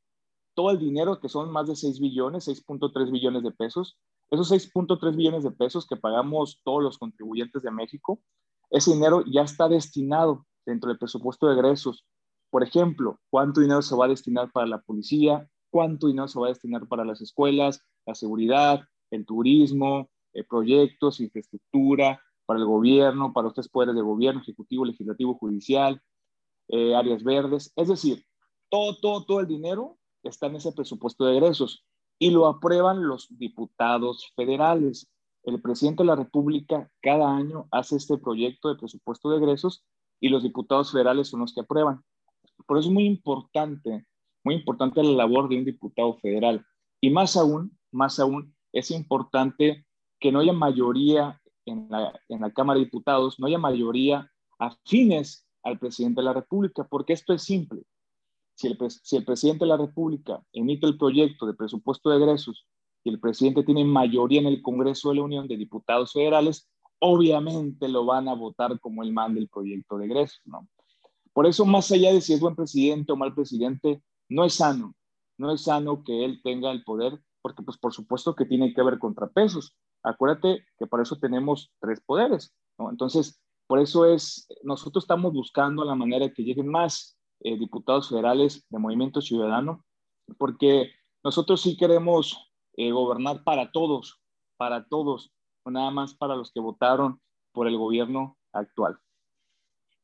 todo 0.55 0.71
el 0.71 0.79
dinero 0.79 1.21
que 1.21 1.31
son 1.31 1.51
más 1.51 1.69
de 1.69 1.77
6 1.77 1.99
billones, 1.99 2.47
6.3 2.47 3.11
billones 3.11 3.43
de 3.43 3.53
pesos, 3.53 3.99
esos 4.31 4.53
6.3 4.53 5.17
billones 5.17 5.43
de 5.43 5.53
pesos 5.53 5.87
que 5.87 5.97
pagamos 5.97 6.61
todos 6.65 6.83
los 6.83 6.99
contribuyentes 6.99 7.63
de 7.63 7.71
México, 7.71 8.21
ese 8.69 8.93
dinero 8.93 9.25
ya 9.27 9.43
está 9.43 9.69
destinado 9.69 10.47
dentro 10.67 10.89
del 10.91 10.99
presupuesto 10.99 11.47
de 11.47 11.55
egresos. 11.55 12.05
Por 12.51 12.63
ejemplo, 12.63 13.19
cuánto 13.31 13.61
dinero 13.61 13.83
se 13.83 13.97
va 13.97 14.07
a 14.07 14.09
destinar 14.09 14.51
para 14.53 14.67
la 14.67 14.81
policía, 14.81 15.49
cuánto 15.71 16.09
dinero 16.09 16.29
se 16.29 16.39
va 16.39 16.47
a 16.47 16.51
destinar 16.51 16.87
para 16.89 17.05
las 17.05 17.21
escuelas, 17.21 17.83
la 18.07 18.15
seguridad, 18.15 18.81
el 19.11 19.25
turismo, 19.25 20.11
eh, 20.33 20.45
proyectos, 20.45 21.21
infraestructura, 21.21 22.21
para 22.47 22.59
el 22.59 22.67
gobierno, 22.67 23.33
para 23.33 23.45
los 23.45 23.55
tres 23.55 23.69
poderes 23.69 23.95
de 23.95 24.03
gobierno, 24.03 24.41
ejecutivo, 24.41 24.85
legislativo, 24.85 25.35
judicial. 25.35 26.03
eh, 26.69 26.95
áreas 26.95 27.23
verdes. 27.25 27.73
Es 27.77 27.89
decir, 27.89 28.25
todo, 28.71 28.97
todo, 29.01 29.25
todo 29.25 29.41
el 29.41 29.47
dinero 29.47 29.99
está 30.23 30.47
en 30.47 30.57
ese 30.57 30.73
presupuesto 30.73 31.25
de 31.25 31.37
egresos 31.37 31.85
y 32.19 32.31
lo 32.31 32.47
aprueban 32.47 33.07
los 33.07 33.27
diputados 33.39 34.33
federales. 34.37 35.11
El 35.45 35.61
presidente 35.63 36.03
de 36.03 36.09
la 36.09 36.17
República 36.17 36.91
cada 37.03 37.35
año 37.35 37.67
hace 37.71 37.97
este 37.97 38.19
proyecto 38.19 38.69
de 38.69 38.77
presupuesto 38.77 39.31
de 39.31 39.39
egresos 39.39 39.85
y 40.21 40.29
los 40.29 40.43
diputados 40.43 40.93
federales 40.93 41.29
son 41.29 41.41
los 41.41 41.55
que 41.55 41.61
aprueban. 41.63 42.03
Por 42.71 42.79
eso 42.79 42.89
es 42.89 42.95
muy 42.95 43.05
importante, 43.05 44.07
muy 44.45 44.55
importante 44.55 45.03
la 45.03 45.11
labor 45.11 45.49
de 45.49 45.59
un 45.59 45.65
diputado 45.65 46.17
federal. 46.19 46.65
Y 47.01 47.11
más 47.11 47.37
aún, 47.37 47.77
más 47.91 48.21
aún, 48.21 48.55
es 48.73 48.93
importante 48.93 49.85
que 50.21 50.31
no 50.31 50.39
haya 50.39 50.53
mayoría 50.53 51.43
en 51.67 51.89
la, 51.91 52.13
Cámara 52.55 52.79
de 52.79 52.85
Diputados, 52.85 53.41
no 53.41 53.49
haya 53.49 53.59
mayoría 53.59 54.31
afines 54.61 55.49
al 55.65 55.81
presidente 55.81 56.21
de 56.21 56.27
la 56.27 56.33
República, 56.33 56.87
porque 56.89 57.13
esto 57.13 57.33
es 57.33 57.43
simple. 57.43 57.83
Si 58.55 58.69
el, 58.69 58.79
si 59.03 59.17
el 59.17 59.25
presidente 59.25 59.65
de 59.65 59.71
la 59.71 59.77
República 59.77 60.41
emite 60.53 60.87
el 60.87 60.97
proyecto 60.97 61.47
de 61.47 61.55
presupuesto 61.55 62.11
de 62.11 62.19
egresos 62.19 62.69
y 63.03 63.11
el 63.11 63.19
presidente 63.19 63.65
tiene 63.65 63.85
mayoría 63.85 64.43
en 64.43 64.47
el 64.47 64.63
Congreso 64.63 65.09
de 65.09 65.17
la 65.17 65.23
Unión 65.23 65.49
de 65.49 65.57
Diputados 65.57 66.13
Federales, 66.13 66.71
obviamente 67.01 67.89
lo 67.89 68.05
van 68.05 68.29
a 68.29 68.35
votar 68.35 68.79
como 68.79 69.03
el 69.03 69.13
manda 69.13 69.41
el 69.41 69.49
proyecto 69.49 69.99
de 69.99 70.05
egresos, 70.05 70.41
¿no? 70.45 70.69
Por 71.33 71.47
eso, 71.47 71.65
más 71.65 71.91
allá 71.93 72.13
de 72.13 72.21
si 72.21 72.33
es 72.33 72.41
buen 72.41 72.57
presidente 72.57 73.13
o 73.13 73.17
mal 73.17 73.35
presidente, 73.35 74.03
no 74.29 74.45
es 74.45 74.55
sano, 74.55 74.95
no 75.39 75.53
es 75.53 75.63
sano 75.65 76.03
que 76.05 76.25
él 76.25 76.41
tenga 76.43 76.71
el 76.71 76.85
poder, 76.85 77.21
porque 77.43 77.63
pues 77.63 77.79
por 77.79 77.93
supuesto 77.93 78.35
que 78.35 78.45
tiene 78.45 78.75
que 78.75 78.81
haber 78.81 78.99
contrapesos. 78.99 79.77
Acuérdate 80.03 80.65
que 80.79 80.87
para 80.87 81.03
eso 81.03 81.19
tenemos 81.19 81.73
tres 81.81 82.01
poderes, 82.01 82.55
¿no? 82.79 82.91
Entonces, 82.91 83.41
por 83.67 83.79
eso 83.79 84.07
es, 84.07 84.49
nosotros 84.63 85.05
estamos 85.05 85.33
buscando 85.33 85.85
la 85.85 85.95
manera 85.95 86.27
de 86.27 86.33
que 86.33 86.43
lleguen 86.43 86.69
más 86.69 87.17
eh, 87.41 87.57
diputados 87.59 88.09
federales 88.09 88.67
de 88.69 88.79
Movimiento 88.79 89.21
Ciudadano, 89.21 89.85
porque 90.39 90.91
nosotros 91.23 91.61
sí 91.61 91.77
queremos 91.77 92.53
eh, 92.77 92.91
gobernar 92.91 93.45
para 93.45 93.71
todos, 93.71 94.21
para 94.57 94.87
todos, 94.89 95.33
no 95.65 95.73
nada 95.73 95.91
más 95.91 96.15
para 96.15 96.37
los 96.37 96.53
que 96.53 96.61
votaron 96.61 97.21
por 97.53 97.67
el 97.67 97.77
gobierno 97.77 98.37
actual. 98.53 98.99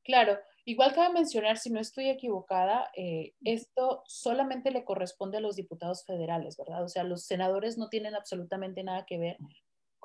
Claro, 0.04 0.38
igual 0.66 0.92
cabe 0.92 1.14
mencionar, 1.14 1.56
si 1.56 1.70
no 1.70 1.80
estoy 1.80 2.10
equivocada, 2.10 2.90
eh, 2.94 3.32
esto 3.42 4.02
solamente 4.06 4.70
le 4.70 4.84
corresponde 4.84 5.38
a 5.38 5.40
los 5.40 5.56
diputados 5.56 6.04
federales, 6.04 6.58
¿verdad? 6.58 6.84
O 6.84 6.88
sea, 6.88 7.04
los 7.04 7.24
senadores 7.24 7.78
no 7.78 7.88
tienen 7.88 8.14
absolutamente 8.14 8.84
nada 8.84 9.06
que 9.06 9.18
ver 9.18 9.38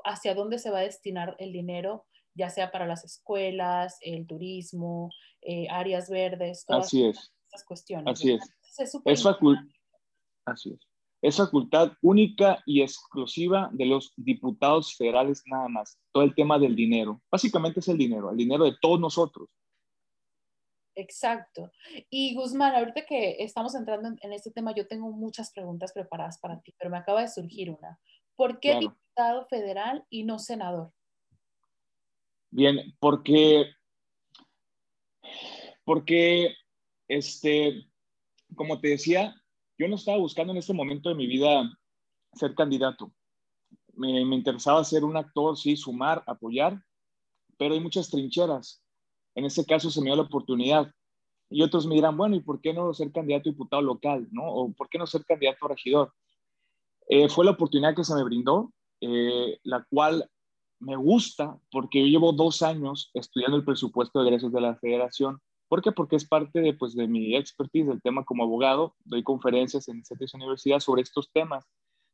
hacia 0.05 0.33
dónde 0.33 0.57
se 0.57 0.71
va 0.71 0.79
a 0.79 0.83
destinar 0.83 1.35
el 1.37 1.51
dinero 1.51 2.05
ya 2.33 2.49
sea 2.49 2.71
para 2.71 2.87
las 2.87 3.03
escuelas, 3.03 3.97
el 4.01 4.25
turismo, 4.27 5.09
eh, 5.41 5.67
áreas 5.69 6.09
verdes, 6.09 6.65
todas 6.65 6.85
Así 6.85 7.05
es. 7.05 7.33
cuestiones. 7.65 8.07
Así 8.07 8.31
es. 8.31 8.41
Es, 8.77 9.25
Así 10.45 10.69
es. 10.71 10.79
Es 11.21 11.37
facultad 11.37 11.91
única 12.01 12.63
y 12.65 12.81
exclusiva 12.81 13.69
de 13.73 13.85
los 13.85 14.13
diputados 14.15 14.95
federales 14.95 15.43
nada 15.45 15.67
más. 15.67 15.99
Todo 16.11 16.23
el 16.23 16.33
tema 16.33 16.57
del 16.57 16.75
dinero. 16.75 17.21
Básicamente 17.29 17.79
es 17.79 17.87
el 17.89 17.97
dinero, 17.97 18.31
el 18.31 18.37
dinero 18.37 18.63
de 18.63 18.75
todos 18.81 18.99
nosotros. 18.99 19.49
Exacto. 20.95 21.71
Y 22.09 22.35
Guzmán, 22.35 22.75
ahorita 22.75 23.05
que 23.05 23.37
estamos 23.39 23.75
entrando 23.75 24.09
en, 24.21 24.33
este 24.33 24.51
tema, 24.51 24.73
yo 24.75 24.87
tengo 24.87 25.11
muchas 25.11 25.51
preguntas 25.51 25.93
preparadas 25.93 26.37
para 26.39 26.59
ti, 26.61 26.73
pero 26.77 26.89
me 26.89 26.97
acaba 26.97 27.21
de 27.21 27.29
surgir 27.29 27.69
una. 27.71 27.99
¿Por 28.35 28.59
qué 28.59 28.77
diputado 28.79 29.45
federal 29.47 30.05
y 30.09 30.23
no 30.23 30.39
senador? 30.39 30.91
Bien, 32.49 32.95
porque, 32.99 33.71
porque, 35.85 36.53
este, 37.07 37.87
como 38.55 38.81
te 38.81 38.89
decía, 38.89 39.35
yo 39.77 39.87
no 39.87 39.95
estaba 39.95 40.17
buscando 40.17 40.51
en 40.51 40.59
este 40.59 40.73
momento 40.73 41.09
de 41.09 41.15
mi 41.15 41.27
vida 41.27 41.71
ser 42.33 42.53
candidato. 42.55 43.13
Me, 43.93 44.25
me 44.25 44.35
interesaba 44.35 44.83
ser 44.83 45.03
un 45.03 45.15
actor, 45.15 45.57
sí, 45.57 45.77
sumar, 45.77 46.23
apoyar, 46.27 46.83
pero 47.57 47.73
hay 47.73 47.79
muchas 47.79 48.09
trincheras. 48.09 48.80
En 49.35 49.45
este 49.45 49.65
caso 49.65 49.89
se 49.89 49.99
me 50.01 50.07
dio 50.07 50.15
la 50.15 50.23
oportunidad. 50.23 50.91
Y 51.49 51.63
otros 51.63 51.85
me 51.85 51.95
dirán, 51.95 52.15
bueno, 52.15 52.35
¿y 52.35 52.39
por 52.41 52.61
qué 52.61 52.73
no 52.73 52.93
ser 52.93 53.11
candidato 53.11 53.49
a 53.49 53.51
diputado 53.51 53.81
local? 53.81 54.27
¿no? 54.31 54.43
¿O 54.45 54.71
por 54.71 54.89
qué 54.89 54.97
no 54.97 55.05
ser 55.05 55.25
candidato 55.25 55.65
a 55.65 55.69
regidor? 55.69 56.13
Eh, 57.09 57.27
fue 57.27 57.43
la 57.43 57.51
oportunidad 57.51 57.95
que 57.95 58.05
se 58.05 58.15
me 58.15 58.23
brindó, 58.23 58.71
eh, 59.01 59.59
la 59.63 59.83
cual 59.89 60.29
me 60.79 60.95
gusta 60.95 61.59
porque 61.71 61.99
yo 61.99 62.05
llevo 62.05 62.31
dos 62.31 62.61
años 62.61 63.11
estudiando 63.13 63.57
el 63.57 63.65
presupuesto 63.65 64.21
de 64.21 64.29
egresos 64.29 64.51
de 64.51 64.61
la 64.61 64.75
federación. 64.77 65.39
¿Por 65.67 65.81
qué? 65.81 65.91
Porque 65.91 66.15
es 66.15 66.27
parte 66.27 66.59
de, 66.59 66.73
pues, 66.73 66.95
de 66.95 67.07
mi 67.07 67.35
expertise 67.35 67.87
del 67.87 68.01
tema 68.01 68.25
como 68.25 68.43
abogado. 68.43 68.95
Doy 69.05 69.23
conferencias 69.23 69.87
en 69.87 69.99
esta 69.99 70.37
universidad 70.37 70.79
sobre 70.79 71.01
estos 71.01 71.31
temas. 71.31 71.65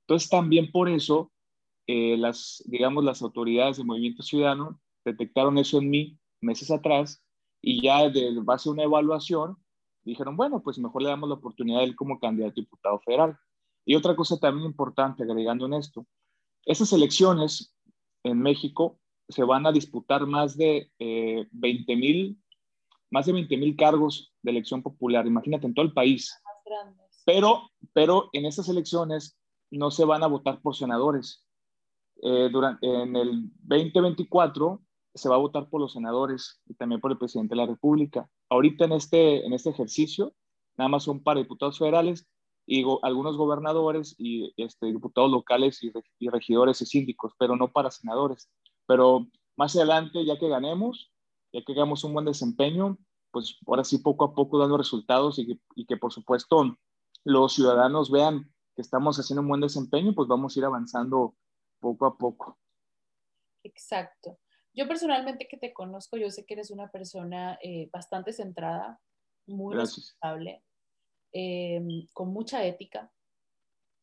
Entonces, 0.02 0.30
también 0.30 0.72
por 0.72 0.90
eso, 0.90 1.32
eh, 1.88 2.18
las, 2.18 2.64
digamos, 2.66 3.04
las 3.04 3.22
autoridades 3.22 3.78
del 3.78 3.88
Movimiento 3.88 4.24
Ciudadano 4.24 4.80
detectaron 5.06 5.58
eso 5.58 5.80
en 5.80 5.90
mí 5.90 6.18
meses 6.42 6.72
atrás 6.72 7.24
y 7.62 7.82
ya 7.82 8.10
de 8.10 8.40
base 8.42 8.70
a 8.70 8.72
una 8.72 8.84
evaluación 8.84 9.58
dijeron, 10.04 10.38
bueno, 10.38 10.62
pues 10.62 10.78
mejor 10.80 11.02
le 11.02 11.10
damos 11.10 11.28
la 11.28 11.36
oportunidad 11.36 11.82
a 11.82 11.84
él 11.84 11.96
como 11.96 12.20
candidato 12.20 12.54
a 12.54 12.64
diputado 12.64 13.00
federal. 13.00 13.38
Y 13.86 13.96
otra 13.96 14.16
cosa 14.16 14.38
también 14.38 14.68
importante, 14.68 15.24
agregando 15.24 15.66
en 15.66 15.74
esto, 15.74 16.06
esas 16.66 16.94
elecciones 16.94 17.74
en 18.24 18.40
México 18.40 19.00
se 19.28 19.44
van 19.44 19.66
a 19.66 19.72
disputar 19.72 20.26
más 20.26 20.58
de 20.58 20.92
eh, 21.00 21.48
20 21.52 21.96
mil 21.96 22.42
más 23.10 23.26
de 23.26 23.34
20 23.34 23.58
mil 23.58 23.76
cargos 23.76 24.34
de 24.42 24.52
elección 24.52 24.82
popular, 24.82 25.26
imagínate, 25.26 25.68
en 25.68 25.74
todo 25.74 25.86
el 25.86 25.94
país. 25.94 26.34
Pero, 27.26 27.70
pero 27.94 28.30
en 28.34 28.46
esas 28.46 28.70
elecciones 28.70 29.38
no 29.72 29.92
se 29.92 30.06
van 30.06 30.24
a 30.24 30.28
votar 30.28 30.62
por 30.62 30.76
senadores. 30.76 31.44
Eh, 32.22 32.50
durante, 32.52 32.88
en 32.88 33.16
el 33.16 33.44
2024 33.64 34.82
se 35.14 35.30
va 35.30 35.36
a 35.36 35.40
votar 35.40 35.70
por 35.70 35.82
los 35.82 35.94
senadores 35.94 36.62
y 36.66 36.74
también 36.76 37.02
por 37.02 37.12
el 37.12 37.18
presidente 37.18 37.56
de 37.56 37.62
la 37.62 37.66
República. 37.66 38.30
Ahorita 38.50 38.86
en 38.86 38.94
este, 38.94 39.46
en 39.46 39.54
este 39.54 39.70
ejercicio, 39.70 40.34
nada 40.78 40.90
más 40.90 41.04
son 41.04 41.24
para 41.24 41.40
diputados 41.40 41.80
federales 41.80 42.28
y 42.66 42.84
algunos 43.02 43.38
gobernadores 43.38 44.16
y 44.18 44.54
este, 44.58 44.88
diputados 44.88 45.32
locales 45.32 45.82
y, 45.84 45.92
regidores 46.30 46.82
y 46.82 46.86
síndicos, 46.86 47.34
pero 47.40 47.56
no 47.56 47.72
para 47.72 47.92
senadores. 47.92 48.50
Pero 48.86 49.28
más 49.56 49.76
adelante, 49.76 50.24
ya 50.26 50.38
que 50.38 50.50
ganemos, 50.50 51.12
ya 51.54 51.62
que 51.64 51.72
hagamos 51.72 52.04
un 52.04 52.14
buen 52.14 52.26
desempeño, 52.26 52.98
pues 53.32 53.58
ahora 53.66 53.84
sí 53.84 54.00
poco 54.00 54.26
a 54.26 54.36
poco 54.36 54.60
dando 54.60 54.78
resultados 54.78 55.40
y 55.40 55.48
que, 55.48 55.60
y 55.76 55.86
que 55.86 55.98
por 55.98 56.12
supuesto 56.12 56.78
los 57.24 57.54
ciudadanos 57.54 58.12
vean 58.12 58.52
que 58.76 58.82
estamos 58.82 59.18
haciendo 59.18 59.42
un 59.42 59.48
buen 59.48 59.62
desempeño, 59.62 60.14
pues 60.14 60.28
vamos 60.28 60.56
a 60.56 60.60
ir 60.60 60.66
avanzando 60.66 61.36
poco 61.80 62.06
a 62.06 62.18
poco. 62.18 62.58
Exacto. 63.64 64.38
Yo 64.78 64.88
personalmente 64.88 65.48
que 65.48 65.58
te 65.58 65.74
conozco, 65.74 66.18
yo 66.18 66.30
sé 66.30 66.46
que 66.46 66.54
eres 66.54 66.72
una 66.72 66.90
persona 66.90 67.58
eh, 67.62 67.90
bastante 67.92 68.32
centrada, 68.32 69.02
muy 69.48 69.76
responsable, 69.76 70.64
Em, 71.34 72.08
con 72.14 72.30
mucha 72.30 72.66
ética. 72.66 73.12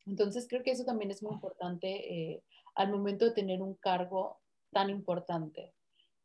Entonces 0.05 0.47
creo 0.47 0.63
que 0.63 0.71
eso 0.71 0.85
también 0.85 1.09
es 1.09 1.23
muy 1.23 1.33
importante 1.33 1.87
eh, 2.13 2.43
al 2.75 2.91
momento 2.91 3.25
de 3.25 3.31
tener 3.31 3.61
un 3.61 3.73
cargo 3.75 4.39
tan 4.71 4.89
importante. 4.89 5.73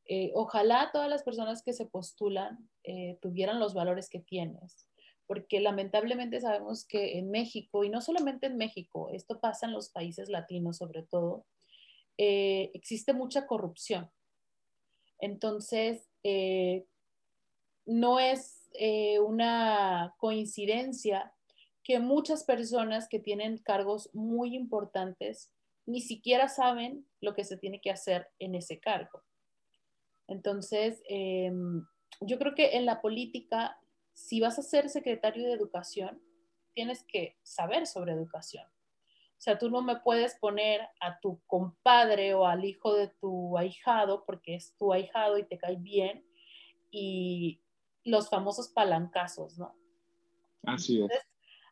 Eh, 0.04 0.30
ojalá 0.35 0.90
todas 0.92 1.09
las 1.09 1.23
personas 1.23 1.62
que 1.62 1.73
se 1.73 1.87
postulan 1.87 2.71
eh, 2.85 3.19
tuvieran 3.23 3.59
los 3.59 3.75
valores 3.75 4.11
que 4.11 4.21
tienes, 4.21 4.87
porque 5.26 5.61
lamentablemente 5.61 6.40
sabemos 6.40 6.85
que 6.87 7.19
en 7.19 7.30
México, 7.30 7.83
y 7.83 7.88
no 7.88 8.00
solamente 8.00 8.47
en 8.47 8.57
México, 8.57 9.09
esto 9.11 9.40
pasa 9.40 9.66
en 9.66 9.73
los 9.73 9.90
países 9.90 10.28
latinos 10.28 10.76
sobre 10.76 11.02
todo, 11.02 11.47
existe 12.19 13.14
mucha 13.14 13.47
corrupción. 13.47 14.11
Entonces, 15.20 16.08
no 17.86 18.20
es 18.20 18.68
eh, 18.74 19.18
una 19.18 20.14
coincidencia 20.18 21.34
que 21.82 21.98
muchas 21.98 22.44
personas 22.44 23.08
que 23.08 23.18
tienen 23.18 23.58
cargos 23.58 24.10
muy 24.14 24.54
importantes 24.54 25.52
ni 25.86 26.00
siquiera 26.00 26.48
saben 26.48 27.06
lo 27.20 27.34
que 27.34 27.44
se 27.44 27.56
tiene 27.56 27.80
que 27.80 27.90
hacer 27.90 28.28
en 28.38 28.54
ese 28.54 28.78
cargo. 28.78 29.24
Entonces, 30.28 31.02
em, 31.08 31.84
yo 32.20 32.38
creo 32.38 32.54
que 32.54 32.76
en 32.76 32.86
la 32.86 33.00
política, 33.00 33.80
si 34.14 34.40
vas 34.40 34.58
a 34.58 34.62
ser 34.62 34.88
secretario 34.88 35.44
de 35.46 35.54
educación, 35.54 36.22
tienes 36.74 37.02
que 37.02 37.36
saber 37.42 37.88
sobre 37.88 38.12
educación. 38.12 38.64
O 39.40 39.42
sea, 39.42 39.59
tú 39.59 39.70
no 39.70 39.80
me 39.80 39.97
puedes 39.97 40.35
poner 40.38 40.82
a 41.00 41.18
tu 41.18 41.40
compadre 41.47 42.35
o 42.35 42.47
al 42.47 42.66
hijo 42.66 42.94
de 42.94 43.09
tu 43.09 43.56
ahijado 43.56 44.26
porque 44.26 44.54
es 44.54 44.76
tu 44.76 44.92
ahijado 44.92 45.38
y 45.38 45.44
te 45.44 45.56
cae 45.56 45.76
bien 45.76 46.26
y 46.90 47.62
los 48.04 48.28
famosos 48.28 48.68
palancazos, 48.68 49.56
¿no? 49.56 49.75
Así 50.64 51.02
es. 51.02 51.11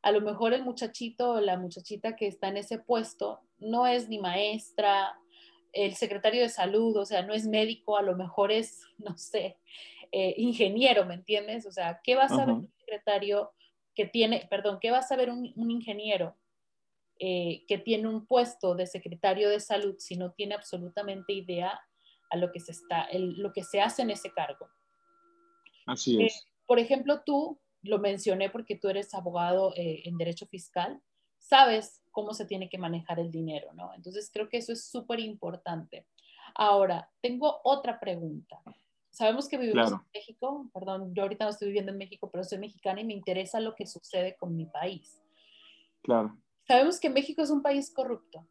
a 0.00 0.12
lo 0.12 0.22
mejor 0.22 0.54
el 0.54 0.64
muchachito 0.64 1.32
o 1.32 1.40
la 1.42 1.58
muchachita 1.58 2.16
que 2.16 2.26
está 2.26 2.48
en 2.48 2.56
ese 2.56 2.78
puesto 2.78 3.42
no 3.58 3.86
es 3.86 4.08
ni 4.08 4.18
maestra, 4.18 5.18
el 5.74 5.94
secretario 5.94 6.40
de 6.40 6.48
salud, 6.48 6.96
o 6.96 7.04
sea, 7.04 7.20
no 7.20 7.34
es 7.34 7.46
médico, 7.46 7.98
a 7.98 8.02
lo 8.02 8.16
mejor 8.16 8.50
es, 8.50 8.82
no 8.98 9.18
sé, 9.18 9.58
eh, 10.10 10.34
ingeniero, 10.38 11.04
¿me 11.04 11.12
entiendes? 11.12 11.66
O 11.66 11.72
sea, 11.72 12.00
¿qué 12.02 12.14
va 12.14 12.24
a 12.24 12.28
saber 12.30 12.48
un 12.48 12.72
secretario 12.78 13.52
que 13.94 14.06
tiene, 14.06 14.46
perdón, 14.48 14.78
qué 14.80 14.90
va 14.90 14.98
a 14.98 15.02
saber 15.02 15.28
un, 15.28 15.44
ingeniero 15.44 16.34
eh, 17.18 17.64
que 17.66 17.78
tiene 17.78 18.08
un 18.08 18.26
puesto 18.26 18.74
de 18.74 18.86
secretario 18.86 19.48
de 19.48 19.60
salud 19.60 19.96
si 19.98 20.16
no 20.16 20.32
tiene 20.32 20.54
absolutamente 20.54 21.32
idea 21.32 21.80
a 22.30 22.36
lo 22.36 22.52
que 22.52 22.60
se, 22.60 22.72
está, 22.72 23.08
lo 23.12 23.52
que 23.52 23.64
se 23.64 23.80
hace 23.80 24.02
en 24.02 24.10
ese 24.10 24.32
cargo? 24.32 24.68
Así 25.86 26.22
es. 26.22 26.46
por 26.66 26.78
ejemplo, 26.78 27.22
tú, 27.24 27.58
lo 27.82 27.98
mencioné 27.98 28.50
porque 28.50 28.76
tú 28.76 28.88
eres 28.88 29.14
abogado 29.14 29.72
en 29.76 30.16
derecho 30.18 30.46
fiscal, 30.46 31.00
sabes 31.38 32.02
cómo 32.10 32.34
se 32.34 32.44
tiene 32.44 32.68
que 32.68 32.78
manejar 32.78 33.20
el 33.20 33.30
dinero, 33.30 33.72
¿no? 33.74 33.94
Entonces 33.94 34.30
creo 34.32 34.48
que 34.48 34.58
eso 34.58 34.72
es 34.72 34.90
súper 34.90 35.20
importante. 35.20 36.06
Ahora, 36.54 37.08
tengo 37.20 37.60
otra 37.64 38.00
pregunta. 38.00 38.60
Sabemos 39.10 39.48
que 39.48 39.58
vivimos 39.58 39.92
en 39.92 39.98
México, 40.12 40.70
perdón, 40.72 41.14
yo 41.14 41.22
ahorita 41.22 41.44
no 41.44 41.50
estoy 41.50 41.68
viviendo 41.68 41.92
en 41.92 41.98
México, 41.98 42.30
pero 42.30 42.44
soy 42.44 42.58
mexicana 42.58 43.00
y 43.00 43.04
me 43.04 43.14
interesa 43.14 43.60
lo 43.60 43.74
que 43.74 43.86
sucede 43.86 44.36
con 44.36 44.56
mi 44.56 44.66
país. 44.66 45.22
Claro. 46.02 46.36
Sabemos 46.68 47.00
que 47.00 47.08
México 47.08 47.40
es 47.40 47.50
un 47.50 47.62
país 47.62 47.90
corrupto. 47.90 48.46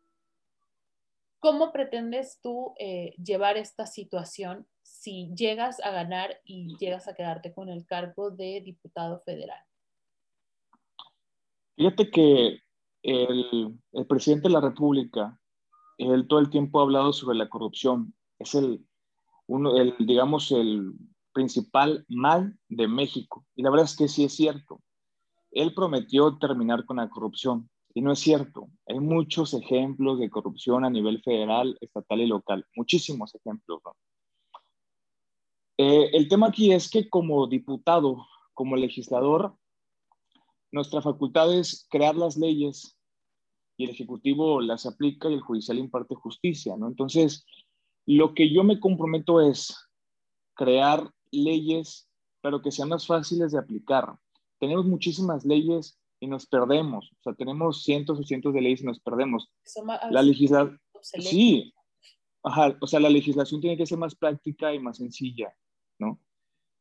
¿Cómo 1.39 1.71
pretendes 1.71 2.39
tú 2.41 2.73
eh, 2.79 3.13
llevar 3.23 3.57
esta 3.57 3.85
situación 3.85 4.65
si 4.81 5.31
llegas 5.35 5.79
a 5.81 5.91
ganar 5.91 6.41
y 6.43 6.75
llegas 6.77 7.07
a 7.07 7.13
quedarte 7.13 7.53
con 7.53 7.69
el 7.69 7.85
cargo 7.85 8.31
de 8.31 8.61
diputado 8.65 9.19
federal? 9.19 9.59
Fíjate 11.75 12.09
que 12.09 12.59
el, 13.03 13.79
presidente 14.09 14.47
de 14.47 14.53
la 14.55 14.61
República, 14.61 15.39
él 15.99 16.27
todo 16.27 16.39
el 16.39 16.49
tiempo 16.49 16.79
ha 16.79 16.83
hablado 16.83 17.13
sobre 17.13 17.37
la 17.37 17.49
corrupción. 17.49 18.15
Es 18.39 18.55
el, 18.55 18.83
uno, 19.45 19.77
el, 19.77 19.95
digamos, 19.99 20.51
el 20.51 20.91
principal 21.33 22.03
mal 22.07 22.57
de 22.67 22.87
México. 22.87 23.45
Y 23.55 23.61
la 23.61 23.69
verdad 23.69 23.85
es 23.85 23.95
que 23.95 24.07
sí 24.07 24.23
es 24.23 24.35
cierto. 24.35 24.81
Él 25.51 25.75
prometió 25.75 26.39
terminar 26.39 26.83
con 26.85 26.97
la 26.97 27.09
corrupción. 27.09 27.69
Y 27.97 28.01
no 28.03 28.11
es 28.11 28.19
cierto. 28.19 28.69
Hay 28.85 28.99
muchos 28.99 29.55
ejemplos 29.55 30.19
de 30.19 30.29
corrupción 30.29 30.85
a 30.85 30.89
nivel 30.91 31.19
federal, 31.23 31.75
estatal 31.81 32.21
y 32.21 32.27
local. 32.27 32.63
Muchísimos 32.75 33.33
ejemplos. 33.33 33.81
Eh, 35.79 36.11
el 36.13 36.27
tema 36.27 36.49
aquí 36.49 36.71
es 36.71 36.91
que 36.91 37.09
como 37.09 37.47
diputado, 37.47 38.27
como 38.53 38.75
legislador, 38.75 39.57
nuestra 40.71 41.01
facultad 41.01 41.51
es 41.51 41.87
crear 41.89 42.15
las 42.15 42.37
leyes 42.37 42.95
y 43.77 43.85
el 43.85 43.89
Ejecutivo 43.89 44.61
las 44.61 44.85
aplica 44.85 45.27
y 45.31 45.33
el 45.33 45.41
Judicial 45.41 45.79
imparte 45.79 46.13
justicia, 46.13 46.77
¿no? 46.77 46.85
Entonces, 46.85 47.47
lo 48.05 48.35
que 48.35 48.53
yo 48.53 48.63
me 48.63 48.79
comprometo 48.79 49.41
es 49.41 49.75
crear 50.53 51.09
leyes, 51.31 52.07
pero 52.41 52.61
que 52.61 52.71
sean 52.71 52.89
más 52.89 53.07
fáciles 53.07 53.53
de 53.53 53.57
aplicar. 53.57 54.19
Tenemos 54.59 54.85
muchísimas 54.85 55.43
leyes 55.45 55.99
y 56.19 56.27
nos 56.27 56.45
perdemos. 56.47 57.11
O 57.19 57.23
sea, 57.23 57.33
tenemos 57.33 57.83
cientos 57.83 58.19
y 58.19 58.23
cientos 58.23 58.53
de 58.53 58.61
leyes 58.61 58.81
y 58.81 58.85
nos 58.85 58.99
perdemos. 58.99 59.49
La 60.09 60.21
legislación... 60.21 60.79
Sí. 61.01 61.73
Ajá, 62.43 62.75
o 62.79 62.87
sea, 62.87 62.99
la 62.99 63.09
legislación 63.09 63.61
tiene 63.61 63.77
que 63.77 63.85
ser 63.85 63.97
más 63.97 64.15
práctica 64.15 64.73
y 64.73 64.79
más 64.79 64.97
sencilla, 64.97 65.53
¿no? 65.99 66.19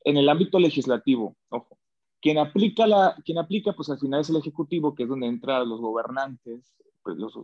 En 0.05 0.17
el 0.17 0.29
ámbito 0.29 0.59
legislativo, 0.59 1.37
ojo, 1.49 1.79
quien 2.21 2.39
aplica, 2.39 2.87
la, 2.87 3.17
quien 3.25 3.39
aplica, 3.39 3.73
pues 3.73 3.91
al 3.91 3.99
final 3.99 4.21
es 4.21 4.31
el 4.31 4.37
Ejecutivo, 4.37 4.95
que 4.95 5.05
es 5.05 5.09
donde 5.09 5.27
entran 5.27 5.69
los 5.69 5.81
gobernantes, 5.81 6.77
pues, 7.03 7.17
los, 7.17 7.35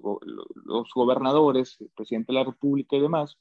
los, 0.65 0.89
gobernadores, 0.95 1.81
el 1.81 1.91
presidente 1.91 2.33
de 2.33 2.39
la 2.39 2.45
República 2.45 2.97
y 2.97 3.01
demás, 3.01 3.39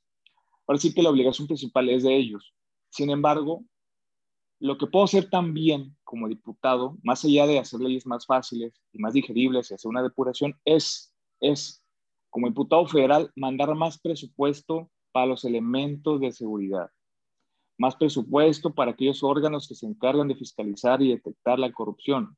ahora 0.68 0.80
sí 0.80 0.94
que 0.94 1.02
la 1.02 1.10
obligación 1.10 1.48
principal 1.48 1.90
es 1.90 2.04
de 2.04 2.16
ellos. 2.16 2.54
Sin 2.90 3.10
embargo, 3.10 3.64
lo 4.62 4.78
que 4.78 4.86
puedo 4.86 5.06
hacer 5.06 5.28
también 5.28 5.98
como 6.04 6.28
diputado, 6.28 6.96
más 7.02 7.26
allá 7.26 7.48
de 7.48 7.58
hacer 7.58 7.80
leyes 7.80 8.06
más 8.06 8.28
fáciles 8.28 8.80
y 8.94 9.00
más 9.00 9.14
digeribles 9.14 9.72
y 9.72 9.74
hacer 9.74 9.90
una 9.90 10.04
depuración, 10.04 10.56
es, 10.66 11.12
es 11.40 11.84
como 12.30 12.48
diputado 12.48 12.86
federal, 12.86 13.32
mandar 13.36 13.74
más 13.74 14.00
presupuesto 14.00 14.92
para 15.12 15.26
los 15.26 15.46
elementos 15.46 16.22
de 16.22 16.32
seguridad, 16.32 16.92
más 17.80 17.96
presupuesto 17.96 18.72
para 18.76 18.92
aquellos 18.92 19.24
órganos 19.24 19.68
que 19.68 19.74
se 19.74 19.88
encargan 19.88 20.28
de 20.28 20.36
fiscalizar 20.36 21.02
y 21.02 21.10
detectar 21.10 21.58
la 21.58 21.72
corrupción, 21.72 22.38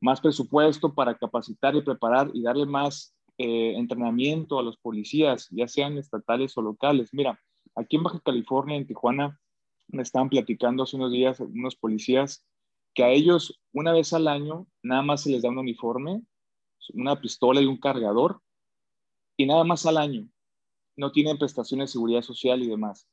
más 0.00 0.20
presupuesto 0.20 0.94
para 0.94 1.16
capacitar 1.16 1.76
y 1.76 1.82
preparar 1.82 2.28
y 2.34 2.42
darle 2.42 2.66
más 2.66 3.14
eh, 3.38 3.74
entrenamiento 3.76 4.58
a 4.58 4.64
los 4.64 4.78
policías, 4.78 5.46
ya 5.50 5.68
sean 5.68 5.96
estatales 5.96 6.58
o 6.58 6.62
locales. 6.62 7.10
Mira, 7.12 7.40
aquí 7.76 7.96
en 7.96 8.02
Baja 8.02 8.18
California, 8.18 8.76
en 8.76 8.86
Tijuana, 8.86 9.38
me 9.88 10.02
estaban 10.02 10.28
platicando 10.28 10.82
hace 10.82 10.96
unos 10.96 11.12
días 11.12 11.40
unos 11.40 11.76
policías 11.76 12.44
que 12.94 13.04
a 13.04 13.10
ellos 13.10 13.60
una 13.72 13.92
vez 13.92 14.12
al 14.12 14.26
año 14.26 14.66
nada 14.82 15.02
más 15.02 15.22
se 15.22 15.30
les 15.30 15.42
da 15.42 15.50
un 15.50 15.58
uniforme, 15.58 16.22
una 16.94 17.20
pistola 17.20 17.60
y 17.60 17.66
un 17.66 17.78
cargador, 17.78 18.40
y 19.36 19.46
nada 19.46 19.64
más 19.64 19.84
al 19.86 19.98
año. 19.98 20.28
No 20.96 21.12
tienen 21.12 21.36
prestaciones 21.36 21.90
de 21.90 21.92
seguridad 21.92 22.22
social 22.22 22.62
y 22.62 22.68
demás. 22.68 23.06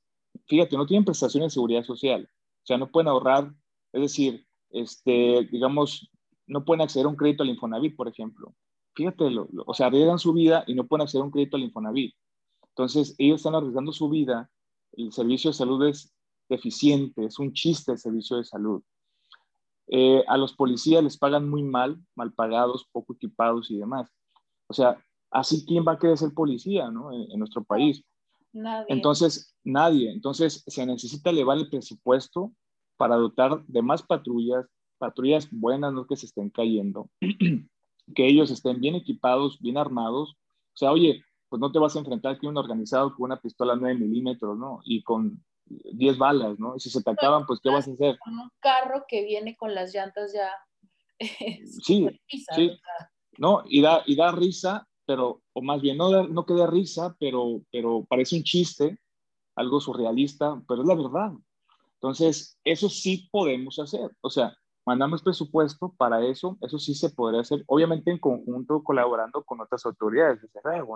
Fíjate, 0.48 0.78
no 0.78 0.86
tienen 0.86 1.04
prestaciones 1.04 1.48
de 1.48 1.54
seguridad 1.56 1.84
social. 1.84 2.30
O 2.64 2.66
sea, 2.66 2.78
no 2.78 2.90
pueden 2.90 3.10
ahorrar, 3.10 3.54
es 3.92 4.02
decir, 4.02 4.48
este, 4.70 5.48
digamos, 5.52 6.10
no 6.48 6.64
pueden 6.64 6.82
acceder 6.82 7.06
a 7.06 7.10
un 7.10 7.18
crédito 7.18 7.44
al 7.44 7.50
Infonavit, 7.50 7.96
por 7.96 8.08
ejemplo. 8.08 8.56
Fíjate, 8.96 9.26
o 9.66 9.74
sea, 9.74 9.88
arriesgan 9.88 10.20
su 10.20 10.34
vida 10.34 10.64
y 10.66 10.76
no 10.76 10.88
pueden 10.88 11.04
acceder 11.04 11.24
a 11.24 11.26
un 11.26 11.32
crédito 11.32 11.58
al 11.58 11.64
Infonavit. 11.64 12.16
Entonces, 12.70 13.16
ellos 13.18 13.38
están 13.38 13.56
arriesgando 13.56 13.92
su 13.92 14.10
vida, 14.10 14.50
el 14.94 15.12
servicio 15.12 15.50
de 15.50 15.56
salud 15.56 15.86
es 15.88 16.13
deficiente, 16.50 17.26
es 17.26 17.40
un 17.40 17.54
chiste 17.54 17.92
el 17.92 17.98
servicio 17.98 18.38
de 18.38 18.44
salud. 18.44 18.82
Eh, 19.88 20.24
a 20.28 20.38
los 20.38 20.54
policías 20.54 21.04
les 21.04 21.18
pagan 21.18 21.50
muy 21.50 21.64
mal, 21.64 21.98
mal 22.16 22.34
pagados, 22.34 22.88
poco 22.92 23.14
equipados 23.14 23.70
y 23.70 23.78
demás. 23.78 24.10
O 24.68 24.74
sea, 24.74 25.04
así 25.30 25.66
quién 25.66 25.84
va 25.86 25.94
a 25.94 26.00
querer 26.00 26.18
ser 26.18 26.34
policía 26.34 26.90
¿no? 26.90 27.12
en, 27.12 27.38
nuestro 27.38 27.64
país. 27.64 28.04
Nadie. 28.54 28.86
Entonces, 28.90 29.56
nadie. 29.64 30.12
Entonces, 30.12 30.64
se 30.68 30.86
necesita 30.86 31.32
elevar 31.32 31.58
el 31.58 31.70
presupuesto 31.70 32.54
para 32.98 33.16
dotar 33.16 33.66
de 33.66 33.82
más 33.82 34.04
patrullas, 34.04 34.66
patrullas 34.98 35.50
buenas, 35.52 35.94
no 35.94 36.06
que 36.06 36.16
se 36.16 36.28
estén 36.28 36.50
cayendo, 36.50 37.10
que 38.16 38.28
ellos 38.28 38.52
estén 38.52 38.80
bien 38.80 38.96
equipados, 38.96 39.60
bien 39.60 39.78
armados. 39.78 40.38
O 40.74 40.78
sea, 40.78 40.92
oye, 40.92 41.24
pues 41.50 41.60
no 41.60 41.72
te 41.72 41.80
vas 41.80 41.96
a 41.96 42.00
enfrentar 42.00 42.40
con 42.40 42.50
un 42.50 42.58
organizado 42.58 43.14
con 43.14 43.26
una 43.26 43.42
pistola 43.42 43.76
9 43.76 44.00
milímetros, 44.00 44.58
¿no? 44.58 44.82
Y 44.86 45.04
con 45.04 45.44
10 45.94 46.18
balas, 46.18 46.60
¿no? 46.60 46.76
Y 46.76 46.80
si 46.80 46.90
se 46.90 47.02
te 47.02 47.12
acaban, 47.12 47.46
pues 47.46 47.60
¿qué 47.62 47.70
vas 47.70 47.88
a 47.88 47.92
hacer? 47.92 48.18
Con 48.20 48.38
un 48.38 48.50
carro 48.60 49.06
que 49.08 49.24
viene 49.24 49.56
con 49.56 49.74
las 49.74 49.94
llantas 49.94 50.34
ya. 50.34 50.50
sí, 51.84 52.08
sí. 52.56 52.80
No, 53.38 53.64
y 53.66 53.82
da, 53.82 54.04
y 54.06 54.16
da 54.16 54.32
risa, 54.32 54.88
pero, 55.06 55.42
o 55.54 55.62
más 55.62 55.82
bien, 55.82 55.98
no, 55.98 56.28
no 56.28 56.46
que 56.46 56.54
risa, 56.68 57.16
pero, 57.20 57.62
pero 57.72 58.06
parece 58.08 58.38
un 58.38 58.44
chiste, 58.44 59.00
algo 59.56 59.80
surrealista, 59.80 60.62
pero 60.68 60.82
es 60.82 60.88
la 60.88 60.96
verdad. 60.96 61.32
Entonces, 61.96 62.58
eso 62.64 62.90
sí 62.90 63.30
podemos 63.32 63.80
hacer. 63.80 64.12
O 64.22 64.30
sea, 64.30 64.56
mandamos 64.86 65.22
presupuesto 65.22 65.94
para 65.98 66.26
eso, 66.26 66.58
eso 66.62 66.78
sí 66.78 66.94
se 66.94 67.10
podría 67.10 67.42
hacer, 67.42 67.64
obviamente 67.68 68.12
en 68.12 68.20
conjunto 68.20 68.84
colaborando 68.84 69.44
con 69.44 69.62
otras 69.62 69.86
autoridades, 69.86 70.42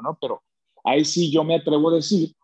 ¿no? 0.03 0.17
Pero 0.19 0.43
ahí 0.83 1.05
sí 1.05 1.31
yo 1.31 1.43
me 1.43 1.55
atrevo 1.55 1.89
a 1.89 1.95
decir 1.95 2.35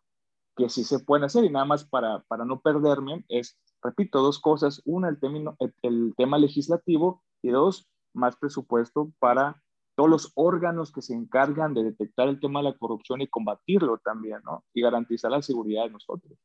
que 0.56 0.70
sí 0.70 0.84
se 0.84 1.00
pueden 1.00 1.24
hacer 1.24 1.44
y 1.44 1.50
nada 1.50 1.66
más 1.66 1.86
para, 1.86 2.24
para 2.28 2.46
no 2.46 2.62
perderme 2.62 3.26
es, 3.28 3.58
repito, 3.82 4.22
dos 4.22 4.40
cosas, 4.40 4.82
una, 4.86 5.10
el, 5.10 5.20
término, 5.20 5.58
el, 5.82 6.14
tema 6.16 6.38
legislativo 6.38 7.24
y 7.42 7.50
dos, 7.50 7.90
más 8.14 8.36
presupuesto 8.38 9.12
para 9.20 9.62
todos 9.96 10.10
los 10.10 10.32
órganos 10.36 10.92
que 10.92 11.02
se 11.02 11.14
encargan 11.14 11.74
de 11.74 11.84
detectar 11.84 12.28
el 12.28 12.40
tema 12.40 12.60
de 12.60 12.70
la 12.70 12.78
corrupción 12.78 13.22
y 13.22 13.28
combatirlo 13.28 13.98
también, 14.00 14.40
¿no? 14.44 14.64
Y 14.74 14.82
garantizar 14.82 15.32
la 15.32 15.42
seguridad 15.42 15.84
de 15.84 15.92
nosotros 15.92 16.38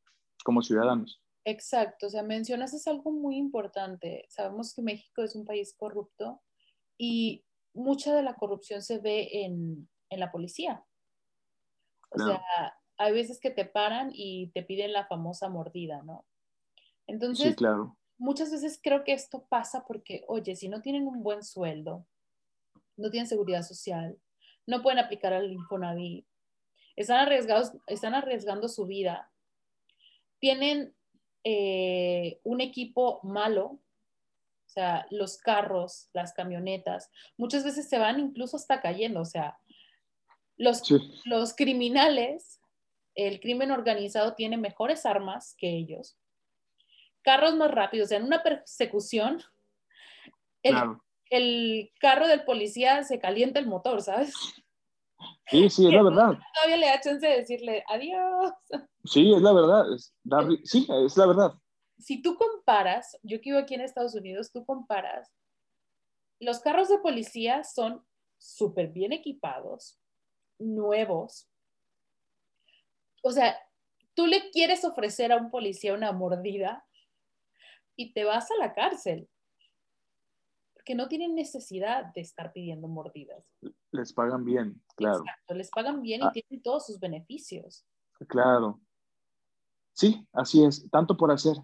como 0.44 0.62
ciudadanos. 0.62 1.22
Exacto, 1.44 2.06
o 2.06 2.10
sea, 2.10 2.22
mencionas 2.22 2.74
es 2.74 2.86
algo 2.86 3.10
muy 3.10 3.36
importante. 3.36 4.26
Sabemos 4.28 4.74
que 4.74 4.82
México 4.82 5.22
es 5.22 5.34
un 5.34 5.46
país 5.46 5.74
corrupto 5.78 6.42
y 6.98 7.44
mucha 7.74 8.14
de 8.14 8.22
la 8.22 8.34
corrupción 8.34 8.82
se 8.82 8.98
ve 8.98 9.28
en, 9.32 9.88
la 10.10 10.30
policía. 10.30 10.84
O 12.10 12.18
sea, 12.18 12.42
hay 12.98 13.12
veces 13.12 13.40
que 13.40 13.50
te 13.50 13.64
paran 13.64 14.10
y 14.12 14.48
te 14.48 14.62
piden 14.62 14.92
la 14.92 15.06
famosa 15.06 15.48
mordida, 15.48 16.02
¿no? 16.02 16.26
Entonces, 17.06 17.56
claro. 17.56 17.96
muchas 18.18 18.50
veces 18.50 18.78
creo 18.82 19.04
que 19.04 19.12
esto 19.12 19.46
pasa 19.48 19.84
porque, 19.86 20.24
oye, 20.26 20.56
si 20.56 20.68
no 20.68 20.82
tienen 20.82 21.06
un 21.06 21.22
buen 21.22 21.42
sueldo, 21.42 22.06
no 22.96 23.10
tienen 23.10 23.28
seguridad 23.28 23.62
social, 23.62 24.18
no 24.66 24.82
pueden 24.82 24.98
aplicar 24.98 25.32
al 25.32 25.50
Infonavit, 25.50 26.26
están, 26.96 27.18
arriesgados, 27.18 27.72
están 27.86 28.14
arriesgando 28.14 28.68
su 28.68 28.84
vida, 28.86 29.30
tienen 30.40 30.94
eh, 31.44 32.40
un 32.42 32.60
equipo 32.60 33.20
malo, 33.22 33.64
o 34.66 34.70
sea, 34.70 35.06
los 35.10 35.38
carros, 35.38 36.10
las 36.12 36.34
camionetas, 36.34 37.10
muchas 37.36 37.64
veces 37.64 37.88
se 37.88 37.98
van 37.98 38.18
incluso 38.18 38.56
hasta 38.56 38.80
cayendo, 38.80 39.20
o 39.20 39.24
sea, 39.24 39.58
los, 40.56 40.82
los 41.24 41.54
criminales, 41.54 42.57
el 43.26 43.40
crimen 43.40 43.72
organizado 43.72 44.34
tiene 44.34 44.56
mejores 44.56 45.04
armas 45.04 45.56
que 45.58 45.68
ellos, 45.68 46.16
carros 47.22 47.56
más 47.56 47.70
rápidos. 47.70 48.06
O 48.06 48.08
sea, 48.10 48.18
en 48.18 48.24
una 48.24 48.44
persecución, 48.44 49.42
el, 50.62 50.76
el 51.30 51.90
carro 51.98 52.28
del 52.28 52.44
policía 52.44 53.02
se 53.02 53.18
calienta 53.18 53.58
el 53.58 53.66
motor, 53.66 54.02
¿sabes? 54.02 54.32
Sí, 55.50 55.68
sí, 55.68 55.86
es 55.86 55.92
la 55.92 56.02
verdad. 56.02 56.38
Todavía 56.54 56.76
le 56.76 56.86
da 56.86 57.00
chance 57.00 57.26
de 57.26 57.38
decirle 57.38 57.82
adiós. 57.88 58.52
Sí, 59.04 59.32
es 59.34 59.42
la 59.42 59.52
verdad. 59.52 59.84
sí, 60.64 60.86
es 61.04 61.16
la 61.16 61.26
verdad. 61.26 61.54
Si 61.98 62.22
tú 62.22 62.36
comparas, 62.36 63.18
yo 63.22 63.40
que 63.40 63.50
vivo 63.50 63.58
aquí 63.58 63.74
en 63.74 63.80
Estados 63.80 64.14
Unidos, 64.14 64.52
tú 64.52 64.64
comparas, 64.64 65.32
los 66.38 66.60
carros 66.60 66.88
de 66.88 66.98
policía 66.98 67.64
son 67.64 68.04
súper 68.38 68.88
bien 68.88 69.12
equipados, 69.12 69.98
nuevos. 70.58 71.48
O 73.22 73.32
sea, 73.32 73.56
tú 74.14 74.26
le 74.26 74.50
quieres 74.50 74.84
ofrecer 74.84 75.32
a 75.32 75.36
un 75.36 75.50
policía 75.50 75.94
una 75.94 76.12
mordida 76.12 76.84
y 77.96 78.12
te 78.12 78.24
vas 78.24 78.50
a 78.50 78.56
la 78.58 78.74
cárcel 78.74 79.28
que 80.88 80.94
no 80.94 81.06
tienen 81.06 81.34
necesidad 81.34 82.06
de 82.14 82.22
estar 82.22 82.50
pidiendo 82.50 82.88
mordidas. 82.88 83.44
Les 83.90 84.10
pagan 84.14 84.42
bien, 84.46 84.82
claro. 84.96 85.18
Exacto, 85.18 85.54
les 85.54 85.70
pagan 85.70 86.00
bien 86.00 86.22
y 86.22 86.24
ah. 86.24 86.30
tienen 86.32 86.62
todos 86.62 86.86
sus 86.86 86.98
beneficios. 86.98 87.84
Claro. 88.26 88.80
Sí, 89.92 90.26
así 90.32 90.64
es, 90.64 90.88
tanto 90.90 91.14
por 91.14 91.30
hacer, 91.30 91.56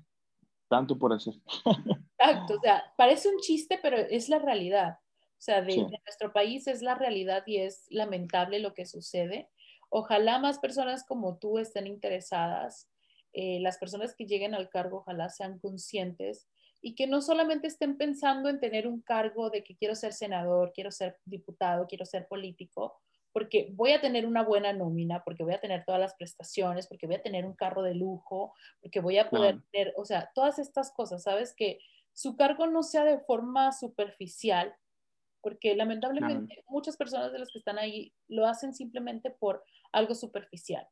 tanto 0.69 0.99
por 0.99 1.15
hacer. 1.15 1.33
Exacto, 2.19 2.57
o 2.57 2.61
sea, 2.61 2.85
parece 2.99 3.31
un 3.31 3.39
chiste, 3.39 3.79
pero 3.83 3.97
es 3.97 4.29
la 4.29 4.41
realidad. 4.41 4.99
O 5.23 5.43
sea, 5.45 5.63
de, 5.63 5.77
nuestro 5.77 6.33
país 6.33 6.67
es 6.67 6.83
la 6.83 6.95
realidad 6.95 7.45
y 7.47 7.59
es 7.59 7.87
lamentable 7.89 8.59
lo 8.59 8.75
que 8.75 8.85
sucede. 8.85 9.51
Ojalá 9.97 10.41
más 10.41 10.59
personas 10.59 11.05
como 11.05 11.39
tú 11.39 11.61
estén 11.61 11.87
interesadas, 11.87 12.91
eh, 13.33 13.61
las 13.61 13.79
personas 13.79 14.13
que 14.17 14.27
lleguen 14.27 14.53
al 14.53 14.69
cargo, 14.69 14.99
ojalá 14.99 15.29
sean 15.29 15.61
conscientes 15.61 16.49
y 16.83 16.97
que 16.97 17.07
no 17.07 17.23
solamente 17.23 17.69
estén 17.69 17.97
pensando 17.97 18.49
en 18.49 18.59
tener 18.59 18.89
un 18.89 19.03
cargo 19.03 19.51
de 19.51 19.63
que 19.63 19.77
quiero 19.77 19.95
ser 19.95 20.13
senador, 20.13 20.73
quiero 20.75 20.91
ser 20.91 21.21
diputado, 21.25 21.87
quiero 21.87 22.05
ser 22.07 22.27
político, 22.27 22.97
porque 23.33 23.69
voy 23.75 23.93
a 23.93 24.01
tener 24.01 24.27
una 24.27 24.43
buena 24.43 24.73
nómina, 24.73 25.23
porque 25.23 25.45
voy 25.45 25.55
a 25.55 25.61
tener 25.61 25.85
todas 25.85 26.01
las 26.01 26.15
prestaciones, 26.17 26.89
porque 26.89 27.07
voy 27.07 27.15
a 27.15 27.23
tener 27.23 27.47
un 27.47 27.55
carro 27.55 27.83
de 27.83 27.95
lujo, 27.95 28.53
porque 28.81 28.99
voy 28.99 29.19
a 29.19 29.31
poder 29.31 29.63
tener, 29.71 29.95
o 29.97 30.05
sea, 30.05 30.33
todas 30.35 30.59
estas 30.59 30.91
cosas, 30.91 31.23
¿sabes? 31.23 31.55
Que 31.55 31.79
su 32.13 32.35
cargo 32.35 32.67
no 32.67 32.83
sea 32.83 33.05
de 33.05 33.21
forma 33.21 33.71
superficial, 33.71 34.75
porque 35.45 35.77
lamentablemente 35.77 36.65
muchas 36.69 36.97
personas 36.97 37.31
de 37.31 37.39
las 37.39 37.53
que 37.53 37.59
están 37.59 37.79
ahí 37.79 38.15
lo 38.29 38.47
hacen 38.47 38.75
simplemente 38.75 39.31
por 39.31 39.63
algo 39.93 40.15
superficial. 40.15 40.89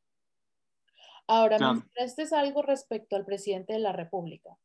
Ahora, 1.27 1.57
este 1.95 2.21
es 2.21 2.33
algo 2.33 2.61
respecto 2.61 3.15
al 3.15 3.25
presidente 3.25 3.73
de 3.73 3.79
la 3.79 3.93
República. 3.93 4.55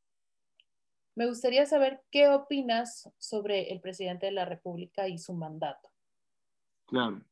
Me 1.14 1.26
gustaría 1.26 1.64
saber 1.64 2.02
qué 2.10 2.28
opinas 2.28 3.10
sobre 3.16 3.72
el 3.72 3.80
presidente 3.80 4.26
de 4.26 4.32
la 4.32 4.44
República 4.44 5.08
y 5.08 5.18
su 5.18 5.32
mandato. 5.32 5.88
Claro. 6.84 7.22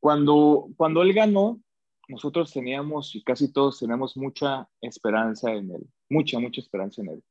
Cuando, 0.00 0.68
cuando 0.76 1.02
él 1.02 1.14
ganó, 1.14 1.60
nosotros 2.08 2.52
teníamos, 2.52 3.14
y 3.14 3.22
casi 3.22 3.52
todos 3.52 3.78
tenemos 3.78 4.16
mucha 4.16 4.68
esperanza 4.80 5.52
en 5.52 5.70
él, 5.70 5.86
mucha, 6.10 6.40
mucha 6.40 6.60
esperanza 6.60 7.00
en 7.00 7.10
él. 7.10 7.24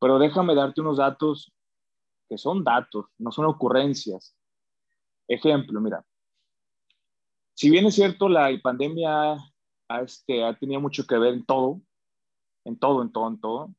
Pero 0.00 0.20
déjame 0.20 0.54
darte 0.54 0.80
unos 0.80 0.98
datos 0.98 1.52
que 2.32 2.38
son 2.38 2.64
datos, 2.64 3.04
no 3.18 3.30
son 3.30 3.44
ocurrencias. 3.44 4.34
Ejemplo, 5.28 5.82
mira, 5.82 6.02
si 7.52 7.68
bien 7.68 7.84
es 7.84 7.94
cierto, 7.94 8.26
la 8.26 8.50
pandemia 8.62 9.36
ha, 9.88 10.00
este, 10.00 10.42
ha 10.42 10.58
tenido 10.58 10.80
mucho 10.80 11.06
que 11.06 11.18
ver 11.18 11.34
en 11.34 11.44
todo, 11.44 11.82
en 12.64 12.78
todo, 12.78 13.02
en 13.02 13.12
todo, 13.12 13.28
en 13.28 13.38
todo, 13.38 13.74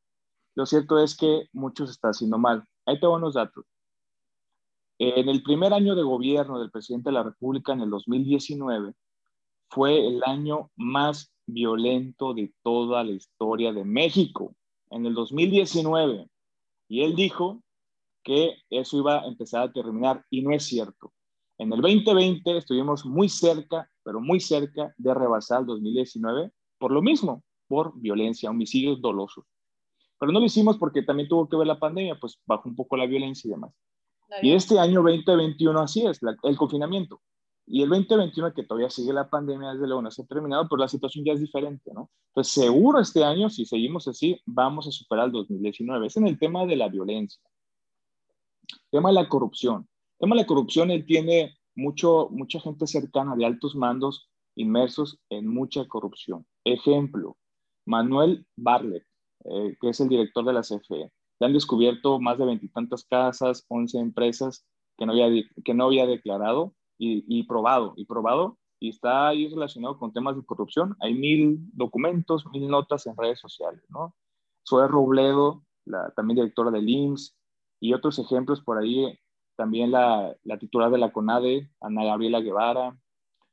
lo 0.53 0.67
cierto 0.67 0.99
es 0.99 1.17
que 1.17 1.49
muchos 1.51 1.89
está 1.89 2.09
haciendo 2.09 2.37
mal. 2.37 2.63
Ahí 2.85 2.99
tengo 2.99 3.15
unos 3.15 3.33
datos. 3.33 3.65
En 4.99 5.27
el 5.27 5.41
primer 5.41 5.73
año 5.73 5.95
de 5.95 6.03
gobierno 6.03 6.59
del 6.59 6.69
presidente 6.69 7.09
de 7.09 7.13
la 7.13 7.23
República, 7.23 7.73
en 7.73 7.81
el 7.81 7.89
2019, 7.89 8.93
fue 9.71 10.07
el 10.07 10.21
año 10.25 10.69
más 10.75 11.33
violento 11.47 12.35
de 12.35 12.53
toda 12.61 13.03
la 13.03 13.13
historia 13.13 13.73
de 13.73 13.83
México, 13.83 14.53
en 14.91 15.07
el 15.07 15.15
2019. 15.15 16.29
Y 16.87 17.01
él 17.01 17.15
dijo 17.15 17.62
que 18.23 18.55
eso 18.69 18.97
iba 18.97 19.19
a 19.19 19.27
empezar 19.27 19.63
a 19.63 19.71
terminar 19.71 20.23
y 20.29 20.41
no 20.41 20.51
es 20.51 20.63
cierto. 20.63 21.13
En 21.57 21.71
el 21.71 21.81
2020 21.81 22.57
estuvimos 22.57 23.05
muy 23.05 23.29
cerca, 23.29 23.89
pero 24.03 24.19
muy 24.19 24.39
cerca 24.39 24.93
de 24.97 25.13
rebasar 25.13 25.61
el 25.61 25.67
2019 25.67 26.51
por 26.77 26.91
lo 26.91 27.01
mismo, 27.01 27.43
por 27.67 27.93
violencia, 27.99 28.49
homicidios 28.49 29.01
dolosos. 29.01 29.45
Pero 30.19 30.31
no 30.31 30.39
lo 30.39 30.45
hicimos 30.45 30.77
porque 30.77 31.01
también 31.01 31.29
tuvo 31.29 31.47
que 31.47 31.55
ver 31.55 31.67
la 31.67 31.79
pandemia, 31.79 32.17
pues 32.19 32.39
bajó 32.45 32.67
un 32.67 32.75
poco 32.75 32.97
la 32.97 33.05
violencia 33.05 33.47
y 33.47 33.51
demás. 33.51 33.71
Y 34.41 34.51
este 34.51 34.79
año 34.79 35.01
2021 35.01 35.79
así 35.79 36.05
es, 36.05 36.19
el 36.43 36.57
confinamiento. 36.57 37.21
Y 37.65 37.81
el 37.83 37.89
2021, 37.89 38.53
que 38.53 38.63
todavía 38.63 38.89
sigue 38.89 39.13
la 39.13 39.29
pandemia, 39.29 39.73
desde 39.73 39.87
luego 39.87 40.01
no 40.01 40.11
se 40.11 40.23
ha 40.23 40.25
terminado, 40.25 40.67
pero 40.67 40.79
la 40.79 40.89
situación 40.89 41.23
ya 41.23 41.33
es 41.33 41.39
diferente, 41.39 41.91
¿no? 41.93 42.09
Entonces, 42.29 42.53
seguro 42.53 42.99
este 42.99 43.23
año, 43.23 43.49
si 43.49 43.65
seguimos 43.65 44.07
así, 44.07 44.41
vamos 44.45 44.87
a 44.87 44.91
superar 44.91 45.27
el 45.27 45.31
2019. 45.31 46.07
Es 46.07 46.17
en 46.17 46.27
el 46.27 46.37
tema 46.37 46.65
de 46.65 46.75
la 46.75 46.89
violencia. 46.89 47.41
Tema 48.93 49.09
de 49.09 49.15
la 49.15 49.27
corrupción. 49.27 49.89
Tema 50.19 50.35
de 50.35 50.43
la 50.43 50.47
corrupción, 50.47 50.91
él 50.91 51.03
tiene 51.07 51.57
mucho, 51.73 52.27
mucha 52.29 52.59
gente 52.59 52.85
cercana 52.85 53.35
de 53.35 53.43
altos 53.43 53.75
mandos 53.75 54.29
inmersos 54.53 55.19
en 55.31 55.47
mucha 55.47 55.87
corrupción. 55.87 56.45
Ejemplo, 56.63 57.35
Manuel 57.87 58.45
Barlet, 58.55 59.03
eh, 59.45 59.75
que 59.81 59.89
es 59.89 59.99
el 59.99 60.09
director 60.09 60.45
de 60.45 60.53
la 60.53 60.61
CFE. 60.61 61.11
Le 61.39 61.45
han 61.47 61.53
descubierto 61.53 62.19
más 62.19 62.37
de 62.37 62.45
veintitantas 62.45 63.03
casas, 63.03 63.65
11 63.67 63.97
empresas 63.97 64.63
que 64.95 65.07
no 65.07 65.13
había, 65.13 65.43
que 65.65 65.73
no 65.73 65.85
había 65.85 66.05
declarado 66.05 66.75
y, 66.99 67.41
probado, 67.47 67.95
y 67.97 68.05
probado, 68.05 68.59
y 68.79 68.89
está 68.89 69.29
ahí 69.29 69.47
relacionado 69.47 69.97
con 69.97 70.13
temas 70.13 70.35
de 70.35 70.45
corrupción. 70.45 70.95
Hay 70.99 71.15
mil 71.15 71.57
documentos, 71.73 72.45
mil 72.51 72.67
notas 72.67 73.07
en 73.07 73.17
redes 73.17 73.39
sociales, 73.39 73.83
¿no? 73.89 74.13
Zoe 74.69 74.87
Robledo, 74.87 75.63
la, 75.83 76.11
también 76.11 76.35
directora 76.35 76.69
del 76.69 76.87
IMSS, 76.87 77.35
y 77.83 77.93
otros 77.93 78.17
ejemplos 78.17 78.61
por 78.61 78.77
ahí, 78.77 79.19
también 79.57 79.91
la, 79.91 80.33
la 80.43 80.57
titular 80.57 80.89
de 80.89 80.97
la 80.97 81.11
CONADE, 81.11 81.69
Ana 81.81 82.05
Gabriela 82.05 82.39
Guevara, 82.39 82.97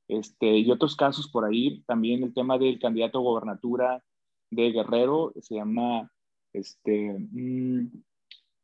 este, 0.07 0.57
y 0.57 0.71
otros 0.71 0.95
casos 0.95 1.29
por 1.29 1.45
ahí, 1.45 1.83
también 1.83 2.23
el 2.23 2.33
tema 2.33 2.57
del 2.57 2.79
candidato 2.79 3.19
a 3.19 3.23
gobernatura 3.23 4.05
de 4.49 4.71
Guerrero, 4.71 5.33
se 5.41 5.57
llama, 5.57 6.13
este, 6.53 7.17
mmm, 7.19 7.89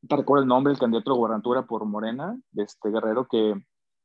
te 0.06 0.16
recuerdo 0.16 0.44
el 0.44 0.48
nombre, 0.48 0.72
el 0.72 0.78
candidato 0.78 1.10
de 1.10 1.18
gobernatura 1.18 1.66
por 1.66 1.84
Morena, 1.84 2.40
de 2.52 2.62
este 2.62 2.88
Guerrero, 2.90 3.26
que 3.26 3.60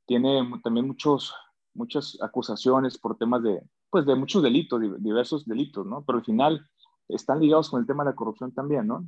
tiene 0.07 0.41
también 0.63 0.87
muchos, 0.87 1.31
muchas 1.75 2.17
acusaciones 2.23 2.97
por 2.97 3.19
temas 3.19 3.43
de, 3.43 3.61
pues 3.91 4.07
de 4.07 4.15
muchos 4.15 4.41
delitos, 4.41 4.81
diversos 4.97 5.45
delitos, 5.45 5.85
¿no? 5.85 6.03
Pero 6.05 6.17
al 6.17 6.25
final 6.25 6.67
están 7.07 7.39
ligados 7.39 7.69
con 7.69 7.81
el 7.81 7.85
tema 7.85 8.03
de 8.03 8.09
la 8.09 8.15
corrupción 8.15 8.51
también, 8.51 8.87
¿no? 8.87 9.05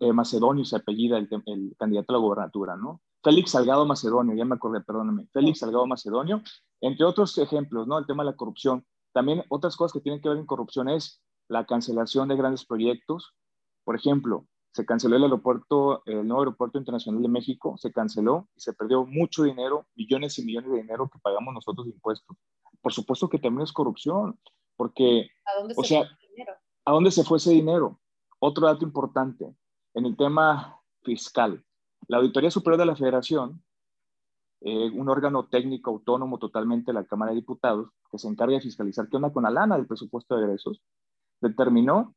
Eh, 0.00 0.12
Macedonio 0.12 0.64
se 0.64 0.76
apellida 0.76 1.16
el, 1.16 1.28
el, 1.46 1.74
candidato 1.78 2.12
a 2.12 2.18
la 2.18 2.22
gobernatura, 2.22 2.76
¿no? 2.76 3.00
Félix 3.22 3.52
Salgado 3.52 3.86
Macedonio, 3.86 4.34
ya 4.34 4.44
me 4.44 4.54
acordé, 4.54 4.80
perdóname, 4.80 5.26
Félix 5.32 5.60
Salgado 5.60 5.86
Macedonio, 5.86 6.42
entre 6.80 7.04
otros 7.04 7.36
ejemplos, 7.38 7.86
¿no? 7.86 7.98
El 7.98 8.06
tema 8.06 8.22
de 8.22 8.30
la 8.30 8.36
corrupción. 8.36 8.84
También 9.12 9.44
otras 9.48 9.76
cosas 9.76 9.92
que 9.92 10.00
tienen 10.00 10.20
que 10.20 10.28
ver 10.28 10.38
en 10.38 10.46
corrupción 10.46 10.88
es 10.88 11.22
la 11.48 11.66
cancelación 11.66 12.28
de 12.28 12.36
grandes 12.36 12.64
proyectos. 12.64 13.34
Por 13.84 13.96
ejemplo, 13.96 14.46
se 14.72 14.86
canceló 14.86 15.16
el 15.16 15.24
aeropuerto, 15.24 16.02
el 16.06 16.26
nuevo 16.26 16.42
aeropuerto 16.42 16.78
internacional 16.78 17.22
de 17.22 17.28
México, 17.28 17.74
se 17.76 17.92
canceló 17.92 18.48
y 18.54 18.60
se 18.60 18.72
perdió 18.72 19.04
mucho 19.04 19.42
dinero, 19.42 19.86
millones 19.96 20.38
y 20.38 20.44
millones 20.44 20.70
de 20.70 20.76
dinero 20.78 21.10
que 21.12 21.18
pagamos 21.18 21.52
nosotros 21.52 21.86
de 21.86 21.92
impuestos. 21.92 22.36
Por 22.80 22.92
supuesto 22.92 23.28
que 23.28 23.38
también 23.38 23.64
es 23.64 23.72
corrupción, 23.72 24.38
porque, 24.76 25.30
¿A 25.44 25.58
dónde 25.58 25.74
se 25.74 25.80
o 25.80 25.84
sea, 25.84 26.00
fue 26.00 26.08
ese 26.12 26.28
dinero? 26.30 26.52
¿a 26.84 26.92
dónde 26.92 27.10
se 27.10 27.24
fue 27.24 27.38
ese 27.38 27.50
dinero? 27.50 28.00
Otro 28.38 28.66
dato 28.66 28.84
importante, 28.84 29.54
en 29.94 30.06
el 30.06 30.16
tema 30.16 30.80
fiscal, 31.02 31.64
la 32.08 32.18
Auditoría 32.18 32.50
Superior 32.50 32.78
de 32.78 32.86
la 32.86 32.96
Federación, 32.96 33.62
eh, 34.62 34.90
un 34.90 35.08
órgano 35.08 35.48
técnico 35.48 35.90
autónomo 35.90 36.38
totalmente 36.38 36.92
de 36.92 36.94
la 36.94 37.04
Cámara 37.04 37.30
de 37.30 37.36
Diputados, 37.36 37.90
que 38.10 38.18
se 38.18 38.28
encarga 38.28 38.54
de 38.54 38.60
fiscalizar 38.60 39.08
qué 39.08 39.16
onda 39.16 39.32
con 39.32 39.44
la 39.44 39.50
lana 39.50 39.76
del 39.76 39.86
presupuesto 39.86 40.36
de 40.36 40.44
egresos, 40.44 40.82
determinó 41.40 42.14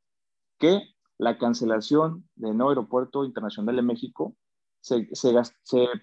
que 0.60 0.94
la 1.18 1.38
cancelación 1.38 2.28
del 2.36 2.58
nuevo 2.58 2.72
aeropuerto 2.72 3.24
internacional 3.24 3.76
de 3.76 3.82
México 3.82 4.36
se, 4.82 5.08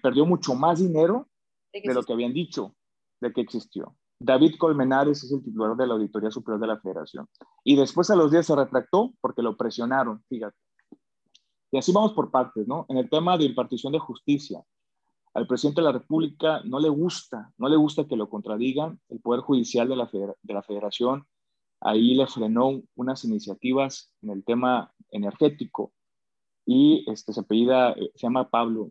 perdió 0.01 0.25
mucho 0.25 0.55
más 0.55 0.79
dinero 0.79 1.27
de, 1.71 1.93
lo 1.93 2.03
que 2.03 2.13
habían 2.13 2.33
dicho 2.33 2.75
de 3.19 3.31
que 3.31 3.41
existió. 3.41 3.95
David 4.19 4.55
Colmenares 4.57 5.23
es 5.23 5.31
el 5.31 5.43
titular 5.43 5.75
de 5.75 5.87
la 5.87 5.93
Auditoría 5.93 6.31
Superior 6.31 6.59
de 6.59 6.67
la 6.67 6.79
Federación. 6.79 7.27
Y 7.63 7.75
después 7.75 8.09
a 8.09 8.15
los 8.15 8.31
días 8.31 8.45
se 8.45 8.55
retractó 8.55 9.13
porque 9.19 9.41
lo 9.41 9.57
presionaron, 9.57 10.23
fíjate. 10.29 10.57
Y 11.71 11.77
así 11.77 11.91
vamos 11.91 12.13
por 12.13 12.31
partes, 12.31 12.67
¿no? 12.67 12.85
En 12.89 12.97
el 12.97 13.09
tema 13.09 13.37
de 13.37 13.45
impartición 13.45 13.93
de 13.93 13.99
justicia, 13.99 14.63
al 15.33 15.47
presidente 15.47 15.81
de 15.81 15.85
la 15.85 15.93
República 15.93 16.61
no 16.65 16.79
le 16.79 16.89
gusta, 16.89 17.53
no 17.57 17.69
le 17.69 17.77
gusta 17.77 18.05
que 18.05 18.17
lo 18.17 18.29
contradigan 18.29 18.99
el 19.09 19.21
Poder 19.21 19.41
Judicial 19.41 19.87
de 19.87 19.95
la, 19.95 20.09
de 20.11 20.53
la 20.53 20.61
Federación 20.61 21.25
ahí 21.81 22.13
le 22.13 22.27
frenó 22.27 22.81
unas 22.95 23.25
iniciativas 23.25 24.13
en 24.21 24.29
el 24.29 24.43
tema 24.43 24.93
energético 25.09 25.93
y 26.65 27.03
este, 27.11 27.33
se, 27.33 27.41
apellida, 27.41 27.95
se 27.95 28.21
llama 28.21 28.49
Pablo, 28.49 28.89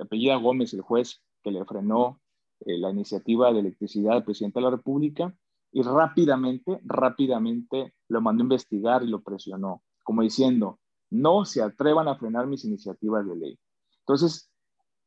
apellida 0.00 0.36
Gómez, 0.36 0.72
el 0.72 0.80
juez 0.80 1.20
que 1.42 1.50
le 1.50 1.64
frenó 1.64 2.20
la 2.60 2.90
iniciativa 2.90 3.52
de 3.52 3.60
electricidad 3.60 4.14
del 4.14 4.24
presidente 4.24 4.60
de 4.60 4.64
la 4.64 4.70
República 4.70 5.36
y 5.72 5.82
rápidamente, 5.82 6.80
rápidamente 6.84 7.94
lo 8.08 8.20
mandó 8.20 8.42
a 8.42 8.46
investigar 8.46 9.02
y 9.02 9.08
lo 9.08 9.22
presionó, 9.22 9.82
como 10.04 10.22
diciendo, 10.22 10.78
no 11.14 11.44
se 11.44 11.62
atrevan 11.62 12.08
a 12.08 12.16
frenar 12.16 12.46
mis 12.46 12.64
iniciativas 12.64 13.26
de 13.26 13.36
ley. 13.36 13.58
Entonces, 14.00 14.50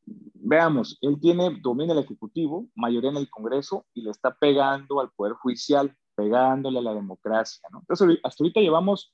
veamos, 0.05 0.97
él 1.01 1.19
tiene, 1.19 1.59
domina 1.61 1.91
el 1.91 1.99
Ejecutivo, 1.99 2.67
mayoría 2.75 3.09
en 3.09 3.17
el 3.17 3.29
Congreso 3.29 3.85
y 3.93 4.03
le 4.03 4.11
está 4.11 4.33
pegando 4.33 5.01
al 5.01 5.11
Poder 5.11 5.33
Judicial, 5.33 5.93
pegándole 6.15 6.79
a 6.79 6.81
la 6.81 6.93
democracia. 6.93 7.67
¿no? 7.71 7.79
Entonces, 7.79 8.19
hasta 8.23 8.43
ahorita 8.43 8.61
llevamos 8.61 9.13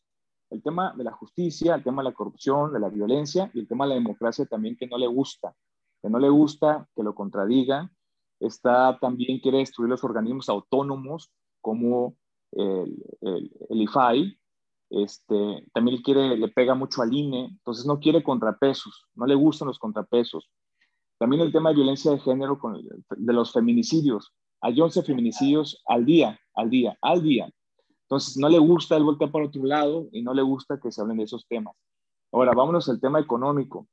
el 0.51 0.61
tema 0.61 0.93
de 0.95 1.03
la 1.03 1.11
justicia, 1.13 1.73
el 1.73 1.83
tema 1.83 2.03
de 2.03 2.09
la 2.09 2.15
corrupción, 2.15 2.71
de 2.71 2.79
la 2.79 2.89
violencia 2.89 3.49
y 3.55 3.61
el 3.61 3.67
tema 3.67 3.85
de 3.85 3.89
la 3.89 3.95
democracia 3.95 4.45
también 4.45 4.77
que 4.77 4.85
no 4.85 4.99
le 4.99 5.07
gusta, 5.07 5.55
que 6.01 6.09
no 6.09 6.19
le 6.19 6.29
gusta, 6.29 6.87
que 6.95 7.01
lo 7.01 7.15
contradiga. 7.15 7.91
Está 8.39 8.99
también 8.99 9.39
quiere 9.39 9.57
destruir 9.57 9.89
los 9.89 10.03
organismos 10.03 10.47
autónomos 10.47 11.31
como 11.59 12.15
el, 12.51 13.03
el, 13.21 13.51
el 13.69 13.81
IFAI, 13.81 14.37
este, 14.93 15.65
también 15.73 16.01
le 16.05 16.47
pega 16.49 16.75
mucho 16.75 17.01
al 17.01 17.13
INE, 17.13 17.45
entonces 17.45 17.85
no 17.85 17.99
quiere 17.99 18.21
contrapesos, 18.21 19.07
no 19.15 19.25
le 19.25 19.33
gustan 19.33 19.67
los 19.67 19.79
contrapesos. 19.79 20.51
También 21.17 21.41
el 21.41 21.51
tema 21.51 21.69
de 21.69 21.77
violencia 21.77 22.11
de 22.11 22.19
género 22.19 22.59
con, 22.59 22.75
de 22.75 23.33
los 23.33 23.51
feminicidios. 23.51 24.31
Hay 24.61 24.79
11 24.79 25.01
feminicidios 25.03 25.81
al 25.87 26.05
día, 26.05 26.39
al 26.53 26.69
día, 26.69 26.95
al 27.01 27.23
día. 27.23 27.49
Entonces 28.03 28.37
no 28.37 28.49
le 28.49 28.59
gusta 28.59 28.95
el 28.95 29.03
voltear 29.03 29.31
para 29.31 29.45
otro 29.45 29.63
lado 29.63 30.07
y 30.11 30.21
no 30.21 30.33
le 30.33 30.43
gusta 30.43 30.79
que 30.79 30.91
se 30.91 31.01
hablen 31.01 31.17
de 31.17 31.23
esos 31.23 31.47
temas. 31.47 31.75
Ahora, 32.31 32.51
vámonos 32.53 32.87
al 32.89 33.01
tema 33.01 33.19
económico. 33.19 33.87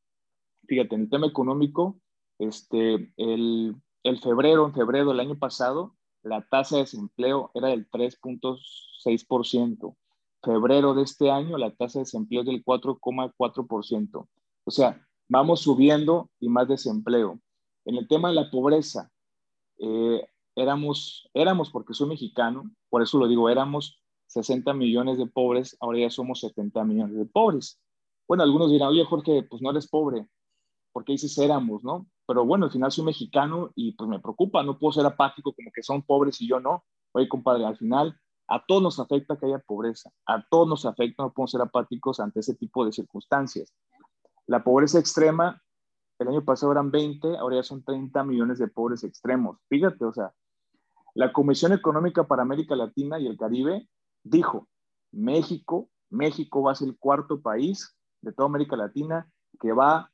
Fíjate, 0.67 0.97
en 0.97 1.03
el 1.03 1.11
tema 1.11 1.27
económico, 1.27 1.99
este, 2.39 3.13
el 3.17 3.75
febrero, 4.23 4.67
en 4.67 4.75
febrero 4.75 5.11
del 5.11 5.21
año 5.21 5.39
pasado, 5.39 5.97
la 6.23 6.47
tasa 6.47 6.77
de 6.77 6.83
desempleo 6.83 7.51
era 7.55 7.69
del 7.69 7.89
3.6% 7.91 9.97
febrero 10.43 10.95
de 10.95 11.03
este 11.03 11.31
año 11.31 11.59
la 11.59 11.75
tasa 11.75 11.99
de 11.99 12.05
desempleo 12.05 12.41
es 12.41 12.47
del 12.47 12.65
4,4%. 12.65 14.29
O 14.65 14.71
sea, 14.71 15.07
vamos 15.29 15.61
subiendo 15.61 16.31
y 16.41 16.49
más 16.49 16.69
desempleo. 16.69 17.41
En 17.85 17.97
el 17.97 18.09
tema 18.09 18.29
de 18.29 18.35
la 18.35 18.51
pobreza, 18.51 19.11
eh, 19.79 20.27
éramos, 20.55 21.29
éramos, 21.35 21.71
porque 21.71 21.95
soy 21.95 22.09
mexicano, 22.09 22.71
por 22.89 23.03
eso 23.03 23.19
lo 23.19 23.29
digo, 23.29 23.49
éramos 23.49 24.01
60 24.27 24.75
millones 24.75 25.19
de 25.19 25.27
pobres, 25.27 25.77
ahora 25.81 25.99
ya 26.01 26.11
somos 26.11 26.41
70 26.41 26.85
millones 26.85 27.17
de 27.17 27.27
pobres. 27.27 27.81
Bueno, 28.29 28.45
algunos 28.45 28.71
dirán, 28.71 28.91
oye 28.91 29.05
Jorge, 29.05 29.43
pues 29.43 29.61
no 29.63 29.71
eres 29.71 29.89
pobre, 29.89 30.27
porque 30.93 31.13
dices 31.13 31.37
éramos, 31.39 31.83
¿no? 31.83 32.07
Pero 32.27 32.45
bueno, 32.45 32.67
al 32.67 32.71
final 32.71 32.93
soy 32.93 33.05
mexicano 33.05 33.73
y 33.75 33.93
pues 33.93 34.09
me 34.09 34.21
preocupa, 34.21 34.63
no 34.63 34.79
puedo 34.79 34.93
ser 34.93 35.07
apático 35.07 35.53
como 35.53 35.73
que 35.73 35.83
son 35.83 36.03
pobres 36.03 36.41
y 36.41 36.49
yo 36.49 36.61
no. 36.61 36.85
Oye, 37.13 37.29
compadre, 37.29 37.65
al 37.65 37.77
final 37.77 38.17
a 38.51 38.65
todos 38.67 38.83
nos 38.83 38.99
afecta 38.99 39.39
que 39.39 39.47
haya 39.47 39.61
pobreza, 39.61 40.11
a 40.27 40.45
todos 40.51 40.69
nos 40.69 40.85
afecta, 40.85 41.23
no 41.23 41.33
podemos 41.33 41.53
ser 41.53 41.61
apáticos 41.61 42.19
ante 42.19 42.41
ese 42.41 42.57
tipo 42.57 42.85
de 42.85 42.91
circunstancias. 42.91 43.73
La 44.49 44.65
pobreza 44.65 44.99
extrema, 44.99 45.63
el 46.19 46.29
año 46.29 46.45
pasado 46.45 46.73
eran 46.73 46.91
20, 46.91 47.39
ahora 47.39 47.57
ya 47.57 47.63
son 47.63 47.85
30 47.85 48.25
millones 48.25 48.59
de 48.59 48.67
pobres 48.67 49.05
extremos. 49.05 49.57
Fíjate, 49.69 50.05
o 50.05 50.13
sea, 50.13 50.35
la 51.15 51.33
Comisión 51.33 51.73
Económica 51.73 52.27
para 52.27 52.43
América 52.43 52.75
Latina 52.75 53.21
y 53.21 53.29
el 53.29 53.39
Caribe 53.39 53.89
dijo, 54.25 54.67
México, 55.13 55.89
México 56.11 56.63
va 56.63 56.73
a 56.73 56.75
ser 56.75 56.89
el 56.89 56.99
cuarto 56.99 57.41
país 57.41 57.97
de 58.21 58.33
toda 58.33 58.49
América 58.49 58.75
Latina 58.75 59.31
que 59.61 59.73
va, 59.73 60.11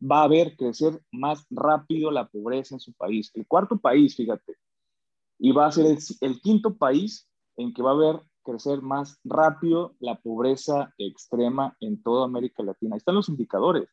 va 0.00 0.22
a 0.22 0.28
ver 0.28 0.54
crecer 0.56 1.02
más 1.10 1.44
rápido 1.50 2.12
la 2.12 2.28
pobreza 2.28 2.76
en 2.76 2.80
su 2.80 2.92
país. 2.92 3.32
El 3.34 3.44
cuarto 3.48 3.76
país, 3.76 4.14
fíjate, 4.14 4.56
y 5.40 5.50
va 5.50 5.66
a 5.66 5.72
ser 5.72 5.98
el 6.20 6.40
quinto 6.40 6.76
país 6.76 7.28
en 7.56 7.72
que 7.72 7.82
va 7.82 7.90
a 7.90 7.94
haber 7.94 8.20
crecer 8.44 8.82
más 8.82 9.18
rápido 9.24 9.94
la 10.00 10.20
pobreza 10.20 10.92
extrema 10.98 11.76
en 11.80 12.02
toda 12.02 12.24
América 12.24 12.62
Latina. 12.62 12.94
Ahí 12.94 12.98
están 12.98 13.14
los 13.14 13.28
indicadores. 13.28 13.88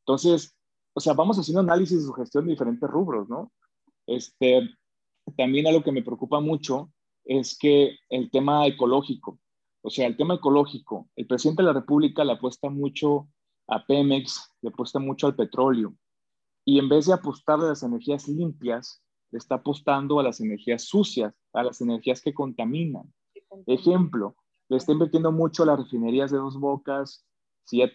Entonces, 0.00 0.56
o 0.94 1.00
sea, 1.00 1.12
vamos 1.14 1.38
haciendo 1.38 1.60
análisis 1.60 1.98
de 1.98 2.06
su 2.06 2.12
gestión 2.12 2.44
de 2.44 2.52
diferentes 2.52 2.88
rubros, 2.88 3.28
¿no? 3.28 3.52
Este, 4.06 4.68
también 5.36 5.66
algo 5.66 5.82
que 5.82 5.92
me 5.92 6.02
preocupa 6.02 6.40
mucho 6.40 6.92
es 7.24 7.56
que 7.58 7.96
el 8.10 8.30
tema 8.30 8.66
ecológico, 8.66 9.38
o 9.82 9.90
sea, 9.90 10.06
el 10.06 10.16
tema 10.16 10.34
ecológico, 10.34 11.08
el 11.16 11.26
presidente 11.26 11.62
de 11.62 11.68
la 11.68 11.72
República 11.72 12.24
le 12.24 12.32
apuesta 12.32 12.68
mucho 12.68 13.28
a 13.66 13.84
Pemex, 13.84 14.50
le 14.60 14.68
apuesta 14.68 14.98
mucho 14.98 15.26
al 15.26 15.34
petróleo, 15.34 15.94
y 16.64 16.78
en 16.78 16.88
vez 16.88 17.06
de 17.06 17.14
apostar 17.14 17.60
a 17.60 17.68
las 17.68 17.82
energías 17.82 18.28
limpias, 18.28 19.03
le 19.34 19.38
está 19.38 19.56
apostando 19.56 20.20
a 20.20 20.22
las 20.22 20.40
energías 20.40 20.84
sucias, 20.84 21.34
a 21.52 21.64
las 21.64 21.80
energías 21.80 22.20
que 22.20 22.32
contaminan. 22.32 23.12
Ejemplo, 23.66 24.36
le 24.68 24.76
está 24.76 24.92
invirtiendo 24.92 25.32
mucho 25.32 25.64
a 25.64 25.66
las 25.66 25.80
refinerías 25.80 26.30
de 26.30 26.38
dos 26.38 26.56
bocas, 26.56 27.26
si 27.64 27.78
ya 27.78 27.90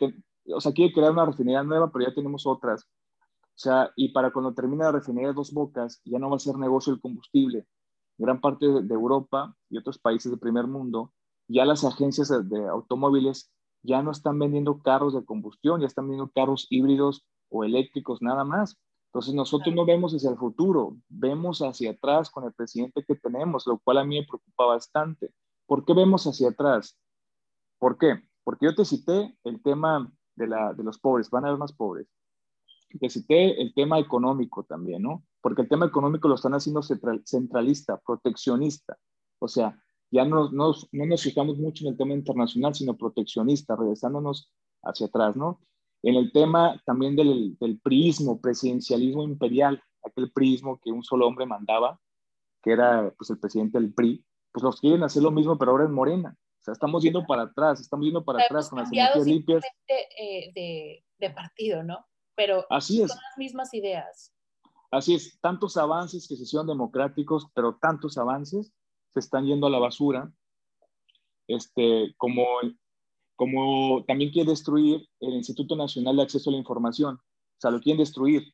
o 0.53 0.59
sea, 0.59 0.73
quiere 0.73 0.91
crear 0.93 1.13
una 1.13 1.25
refinería 1.25 1.63
nueva, 1.63 1.93
pero 1.93 2.05
ya 2.05 2.13
tenemos 2.13 2.45
otras. 2.45 2.83
O 3.13 3.55
sea, 3.55 3.89
y 3.95 4.09
para 4.09 4.33
cuando 4.33 4.53
termine 4.53 4.83
la 4.83 4.91
refinería 4.91 5.29
de 5.29 5.33
dos 5.33 5.53
bocas, 5.53 6.01
ya 6.03 6.19
no 6.19 6.29
va 6.29 6.35
a 6.35 6.39
ser 6.39 6.57
negocio 6.57 6.91
el 6.91 6.99
combustible. 6.99 7.65
Gran 8.17 8.41
parte 8.41 8.67
de, 8.67 8.93
Europa 8.93 9.55
y 9.69 9.77
otros 9.77 9.97
países 9.97 10.33
del 10.33 10.41
primer 10.41 10.67
mundo, 10.67 11.13
ya 11.47 11.63
las 11.63 11.85
agencias 11.85 12.27
de, 12.27 12.43
de 12.43 12.67
automóviles 12.67 13.49
ya 13.81 14.03
no 14.03 14.11
están 14.11 14.37
vendiendo 14.39 14.79
carros 14.79 15.13
de 15.13 15.23
combustión, 15.23 15.79
ya 15.79 15.87
están 15.87 16.03
vendiendo 16.03 16.33
carros 16.35 16.67
híbridos 16.69 17.25
o 17.47 17.63
eléctricos 17.63 18.21
nada 18.21 18.43
más. 18.43 18.77
Entonces 19.09 19.33
nosotros 19.33 19.73
no 19.73 19.85
vemos 19.85 20.13
hacia 20.13 20.29
el 20.29 20.37
futuro, 20.37 20.95
vemos 21.09 21.61
hacia 21.61 21.91
atrás 21.91 22.29
con 22.29 22.43
el 22.43 22.53
presidente 22.53 23.03
que 23.03 23.15
tenemos, 23.15 23.65
lo 23.65 23.79
cual 23.79 23.97
a 23.97 24.03
mí 24.03 24.19
me 24.19 24.25
preocupa 24.25 24.65
bastante. 24.65 25.33
¿Por 25.65 25.83
qué 25.83 25.93
vemos 25.93 26.27
hacia 26.27 26.49
atrás? 26.49 26.95
¿Por 27.79 27.97
qué? 27.97 28.21
Porque 28.43 28.67
yo 28.67 28.75
te 28.75 28.85
cité 28.85 29.35
el 29.43 29.63
tema 29.63 30.11
de, 30.35 30.47
la, 30.47 30.73
de 30.73 30.83
los 30.83 30.99
pobres, 30.99 31.29
van 31.31 31.45
a 31.45 31.47
haber 31.47 31.59
más 31.59 31.73
pobres. 31.73 32.07
Te 32.99 33.09
cité 33.09 33.59
el 33.59 33.73
tema 33.73 33.97
económico 33.97 34.63
también, 34.63 35.01
¿no? 35.01 35.23
Porque 35.41 35.63
el 35.63 35.69
tema 35.69 35.87
económico 35.87 36.27
lo 36.27 36.35
están 36.35 36.53
haciendo 36.53 36.81
centralista, 36.83 37.97
proteccionista. 37.97 38.97
O 39.39 39.47
sea, 39.47 39.81
ya 40.11 40.23
no, 40.23 40.51
no, 40.51 40.73
no 40.91 41.05
nos 41.05 41.23
fijamos 41.23 41.57
mucho 41.57 41.85
en 41.85 41.93
el 41.93 41.97
tema 41.97 42.13
internacional, 42.13 42.75
sino 42.75 42.95
proteccionista, 42.95 43.75
regresándonos 43.75 44.53
hacia 44.83 45.07
atrás, 45.07 45.35
¿no? 45.35 45.59
En 46.01 46.15
el 46.15 46.31
tema 46.31 46.81
también 46.85 47.15
del, 47.15 47.57
del 47.59 47.79
priismo, 47.79 48.39
presidencialismo 48.39 49.23
imperial, 49.23 49.81
aquel 50.03 50.31
prismo 50.31 50.79
que 50.81 50.91
un 50.91 51.03
solo 51.03 51.27
hombre 51.27 51.45
mandaba, 51.45 51.99
que 52.61 52.71
era 52.71 53.13
pues, 53.17 53.29
el 53.29 53.39
presidente 53.39 53.79
del 53.79 53.93
PRI, 53.93 54.23
pues 54.51 54.63
los 54.63 54.79
quieren 54.79 55.03
hacer 55.03 55.23
lo 55.23 55.31
mismo, 55.31 55.57
pero 55.57 55.71
ahora 55.71 55.85
en 55.85 55.93
Morena. 55.93 56.35
O 56.37 56.61
sea, 56.61 56.73
estamos 56.73 57.03
yendo 57.03 57.25
para 57.25 57.43
atrás, 57.43 57.79
estamos 57.79 58.05
yendo 58.05 58.23
para 58.23 58.43
atrás 58.43 58.69
con 58.69 58.79
las 58.79 58.91
energías 58.91 59.25
limpias. 59.25 59.63
Eh, 59.87 60.51
de, 60.53 61.03
de, 61.17 61.29
partido, 61.29 61.83
¿no? 61.83 62.05
Pero 62.35 62.65
Así 62.69 63.01
es. 63.01 63.11
son 63.11 63.19
las 63.21 63.37
mismas 63.37 63.73
ideas. 63.73 64.33
Así 64.91 65.13
es, 65.15 65.39
tantos 65.39 65.77
avances 65.77 66.27
que 66.27 66.35
se 66.35 66.43
hicieron 66.43 66.67
democráticos, 66.67 67.47
pero 67.53 67.77
tantos 67.79 68.17
avances 68.17 68.73
se 69.13 69.19
están 69.19 69.45
yendo 69.45 69.67
a 69.67 69.69
la 69.69 69.79
basura, 69.79 70.31
este, 71.47 72.13
como 72.17 72.45
como 73.39 74.03
también 74.03 74.31
quiere 74.31 74.49
destruir 74.49 75.07
el 75.21 75.33
Instituto 75.35 75.73
Nacional 75.73 76.17
de 76.17 76.23
Acceso 76.23 76.49
a 76.49 76.51
la 76.51 76.59
Información. 76.59 77.15
O 77.15 77.57
sea, 77.57 77.71
lo 77.71 77.79
quieren 77.79 77.99
destruir. 77.99 78.53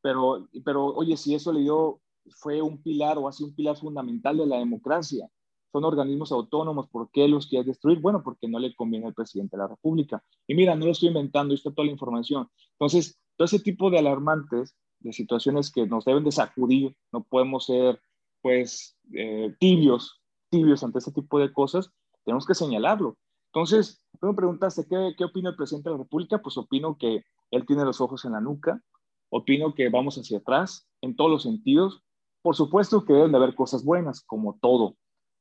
Pero, 0.00 0.48
pero 0.64 0.86
oye, 0.86 1.16
si 1.16 1.34
eso 1.34 1.52
le 1.52 1.62
dio, 1.62 2.00
fue 2.30 2.62
un 2.62 2.80
pilar 2.80 3.18
o 3.18 3.26
ha 3.26 3.32
un 3.40 3.56
pilar 3.56 3.76
fundamental 3.76 4.36
de 4.36 4.46
la 4.46 4.58
democracia. 4.58 5.28
Son 5.72 5.82
organismos 5.82 6.30
autónomos, 6.30 6.88
¿por 6.90 7.10
qué 7.10 7.26
los 7.26 7.48
quiere 7.48 7.64
destruir? 7.64 7.98
Bueno, 7.98 8.22
porque 8.22 8.46
no 8.46 8.60
le 8.60 8.72
conviene 8.76 9.08
al 9.08 9.14
presidente 9.14 9.56
de 9.56 9.62
la 9.64 9.68
República. 9.68 10.22
Y 10.46 10.54
mira, 10.54 10.76
no 10.76 10.86
lo 10.86 10.92
estoy 10.92 11.08
inventando, 11.08 11.52
está 11.52 11.72
toda 11.72 11.86
la 11.86 11.92
información. 11.92 12.48
Entonces, 12.78 13.18
todo 13.36 13.46
ese 13.46 13.58
tipo 13.58 13.90
de 13.90 13.98
alarmantes, 13.98 14.76
de 15.00 15.12
situaciones 15.12 15.72
que 15.72 15.88
nos 15.88 16.04
deben 16.04 16.22
de 16.22 16.30
sacudir, 16.30 16.94
no 17.10 17.24
podemos 17.24 17.66
ser, 17.66 18.00
pues, 18.42 18.96
eh, 19.12 19.56
tibios, 19.58 20.22
tibios 20.50 20.84
ante 20.84 21.00
ese 21.00 21.10
tipo 21.10 21.40
de 21.40 21.52
cosas, 21.52 21.90
tenemos 22.24 22.46
que 22.46 22.54
señalarlo. 22.54 23.18
Entonces, 23.54 24.04
tú 24.20 24.26
me 24.26 24.34
preguntaste, 24.34 24.84
¿qué, 24.88 25.14
¿qué 25.16 25.24
opina 25.24 25.50
el 25.50 25.56
presidente 25.56 25.88
de 25.88 25.94
la 25.94 26.02
República? 26.02 26.42
Pues 26.42 26.56
opino 26.58 26.98
que 26.98 27.24
él 27.52 27.64
tiene 27.66 27.84
los 27.84 28.00
ojos 28.00 28.24
en 28.24 28.32
la 28.32 28.40
nuca, 28.40 28.82
opino 29.30 29.74
que 29.74 29.90
vamos 29.90 30.16
hacia 30.16 30.38
atrás 30.38 30.88
en 31.02 31.14
todos 31.14 31.30
los 31.30 31.44
sentidos. 31.44 32.02
Por 32.42 32.56
supuesto 32.56 33.04
que 33.04 33.12
deben 33.12 33.30
de 33.30 33.38
haber 33.38 33.54
cosas 33.54 33.84
buenas, 33.84 34.22
como 34.22 34.58
todo, 34.60 34.96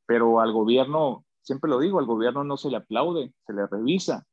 pero 0.05 0.39
al 0.41 0.53
gobierno, 0.53 1.25
siempre 1.41 1.71
lo 1.71 1.79
digo, 1.79 1.97
al 1.97 2.05
gobierno 2.05 2.43
no 2.43 2.55
se 2.55 2.69
le 2.69 2.77
aplaude, 2.77 3.33
se 3.47 3.53
le 3.53 3.65
revisa. 3.65 4.27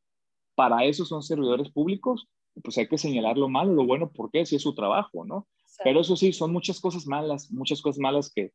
Para 0.54 0.84
eso 0.84 1.06
son 1.06 1.22
servidores 1.22 1.70
públicos, 1.70 2.28
pues 2.62 2.76
hay 2.76 2.86
que 2.86 2.98
señalar 2.98 3.38
lo 3.38 3.48
malo, 3.48 3.72
lo 3.72 3.86
bueno, 3.86 4.10
porque 4.14 4.44
si 4.44 4.56
es 4.56 4.62
su 4.62 4.74
trabajo, 4.74 5.24
¿no? 5.24 5.48
Pero 5.82 6.00
eso 6.00 6.16
sí, 6.16 6.34
son 6.34 6.52
muchas 6.52 6.80
cosas 6.80 7.06
malas, 7.06 7.50
muchas 7.50 7.80
cosas 7.80 7.98
malas 7.98 8.30
que, 8.30 8.52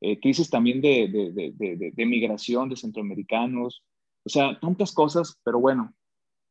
eh, 0.00 0.20
crisis 0.20 0.48
también 0.48 0.80
de, 0.80 1.08
de, 1.08 1.32
de, 1.32 1.92
de, 1.92 2.06
migración 2.06 2.68
de 2.68 2.76
centroamericanos, 2.76 3.82
O 4.28 4.30
sea, 4.30 4.60
tantas 4.60 4.92
cosas, 4.92 5.40
pero 5.42 5.58
bueno, 5.58 5.94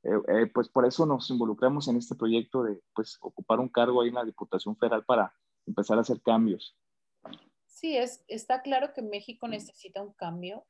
eh, 0.01 0.09
eh, 0.29 0.47
pues 0.51 0.67
por 0.67 0.83
eso 0.87 1.05
nos 1.05 1.29
involucramos 1.29 1.87
en 1.87 1.97
este 1.97 2.15
proyecto 2.15 2.63
de 2.63 2.81
pues 2.95 3.19
ocupar 3.21 3.59
un 3.59 3.69
cargo 3.69 4.01
ahí 4.01 4.07
en 4.09 4.15
la 4.15 4.25
Diputación 4.25 4.75
Federal 4.77 5.05
para 5.05 5.31
empezar 5.67 5.99
a 5.99 6.01
hacer 6.01 6.19
cambios. 6.23 6.75
Sí, 7.67 7.95
es, 7.95 8.23
está 8.27 8.63
claro 8.63 8.93
que 8.95 9.03
México 9.03 9.47
necesita 9.47 10.01
un 10.01 10.11
cambio. 10.13 10.65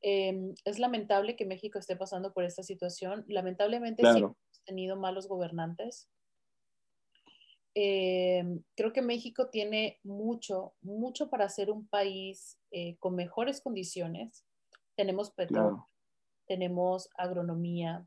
Em, 0.00 0.54
es 0.64 0.78
lamentable 0.78 1.36
que 1.36 1.44
México 1.44 1.78
esté 1.78 1.94
pasando 1.94 2.32
por 2.32 2.44
esta 2.44 2.62
situación. 2.62 3.26
Lamentablemente 3.28 4.02
sí 4.10 4.20
hemos 4.20 4.36
tenido 4.64 4.96
malos 4.96 5.28
gobernantes. 5.28 6.08
Em, 7.74 8.62
creo 8.74 8.94
que 8.94 9.02
México 9.02 9.50
tiene 9.50 10.00
mucho, 10.02 10.72
mucho 10.80 11.28
para 11.28 11.50
ser 11.50 11.70
un 11.70 11.86
país 11.86 12.58
eh, 12.70 12.96
con 12.96 13.14
mejores 13.14 13.60
condiciones. 13.60 14.46
Tenemos 14.94 15.32
petróleo, 15.32 15.86
tenemos 16.46 17.10
agronomía, 17.16 18.06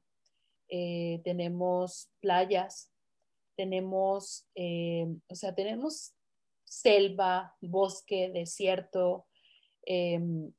eh, 0.69 1.21
tenemos 1.23 2.10
playas, 2.21 2.91
tenemos, 3.56 4.47
em, 4.56 5.19
o 5.28 5.36
sea, 5.36 5.54
tenemos 5.54 6.13
selva, 6.63 7.56
bosque, 7.62 8.32
desierto, 8.34 9.25
em, 9.86 10.52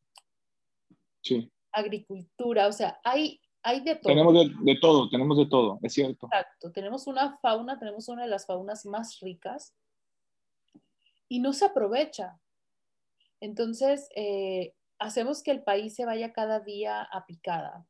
agricultura, 1.73 2.67
o 2.67 2.73
sea, 2.73 3.01
hay, 3.05 3.41
hay 3.63 3.81
de 3.81 3.97
todo. 3.97 4.13
Tenemos 4.13 4.35
de, 4.35 4.79
todo, 4.81 5.09
tenemos 5.09 5.39
de 5.39 5.47
todo, 5.47 5.79
es 5.83 5.93
cierto. 5.93 6.27
Exacto, 6.27 6.73
tenemos 6.73 7.07
una 7.07 7.39
fauna, 7.39 7.79
tenemos 7.79 8.09
una 8.09 8.23
de 8.23 8.29
las 8.29 8.47
faunas 8.47 8.85
más 8.87 9.21
ricas 9.21 9.75
y 11.29 11.39
no 11.39 11.53
se 11.53 11.67
aprovecha. 11.67 12.41
Entonces, 13.41 14.09
eh, 14.15 14.75
hacemos 15.01 15.43
que 15.43 15.51
el 15.51 15.63
país 15.63 15.95
se 15.95 16.05
vaya 16.05 16.33
cada 16.33 16.61
día 16.61 17.03
a 17.03 17.27
picada. 17.27 17.87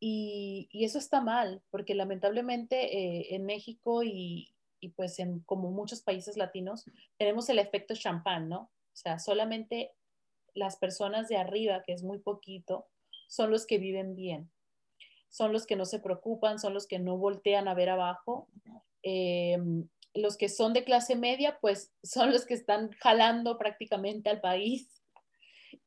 Y, 0.00 0.68
eso 0.72 0.98
está 0.98 1.20
mal, 1.20 1.62
porque 1.70 1.94
lamentablemente 1.94 2.98
eh, 2.98 3.34
en 3.34 3.46
México 3.46 4.02
y, 4.02 4.52
pues 4.94 5.18
en 5.18 5.40
como 5.40 5.72
muchos 5.72 6.00
países 6.02 6.36
latinos 6.36 6.84
tenemos 7.18 7.48
el 7.48 7.58
efecto 7.58 7.94
champán, 7.96 8.48
¿no? 8.48 8.60
O 8.60 8.96
sea, 8.96 9.18
solamente 9.18 9.94
las 10.54 10.76
personas 10.76 11.28
de 11.28 11.36
arriba, 11.36 11.82
que 11.84 11.92
es 11.92 12.04
muy 12.04 12.20
poquito, 12.20 12.86
son 13.26 13.50
los 13.50 13.66
que 13.66 13.78
viven 13.78 14.14
bien, 14.14 14.50
son 15.28 15.52
los 15.52 15.66
que 15.66 15.74
no 15.74 15.86
se 15.86 15.98
preocupan, 15.98 16.60
son 16.60 16.72
los 16.72 16.86
que 16.86 17.00
no 17.00 17.18
voltean 17.18 17.66
a 17.66 17.74
ver 17.74 17.88
abajo. 17.88 18.48
Em, 19.02 19.88
los 20.14 20.36
que 20.36 20.48
son 20.48 20.72
de 20.72 20.84
clase 20.84 21.16
media, 21.16 21.58
pues 21.60 21.92
son 22.02 22.30
los 22.30 22.46
que 22.46 22.54
están 22.54 22.92
jalando 22.92 23.58
prácticamente 23.58 24.30
al 24.30 24.40
país. 24.40 24.95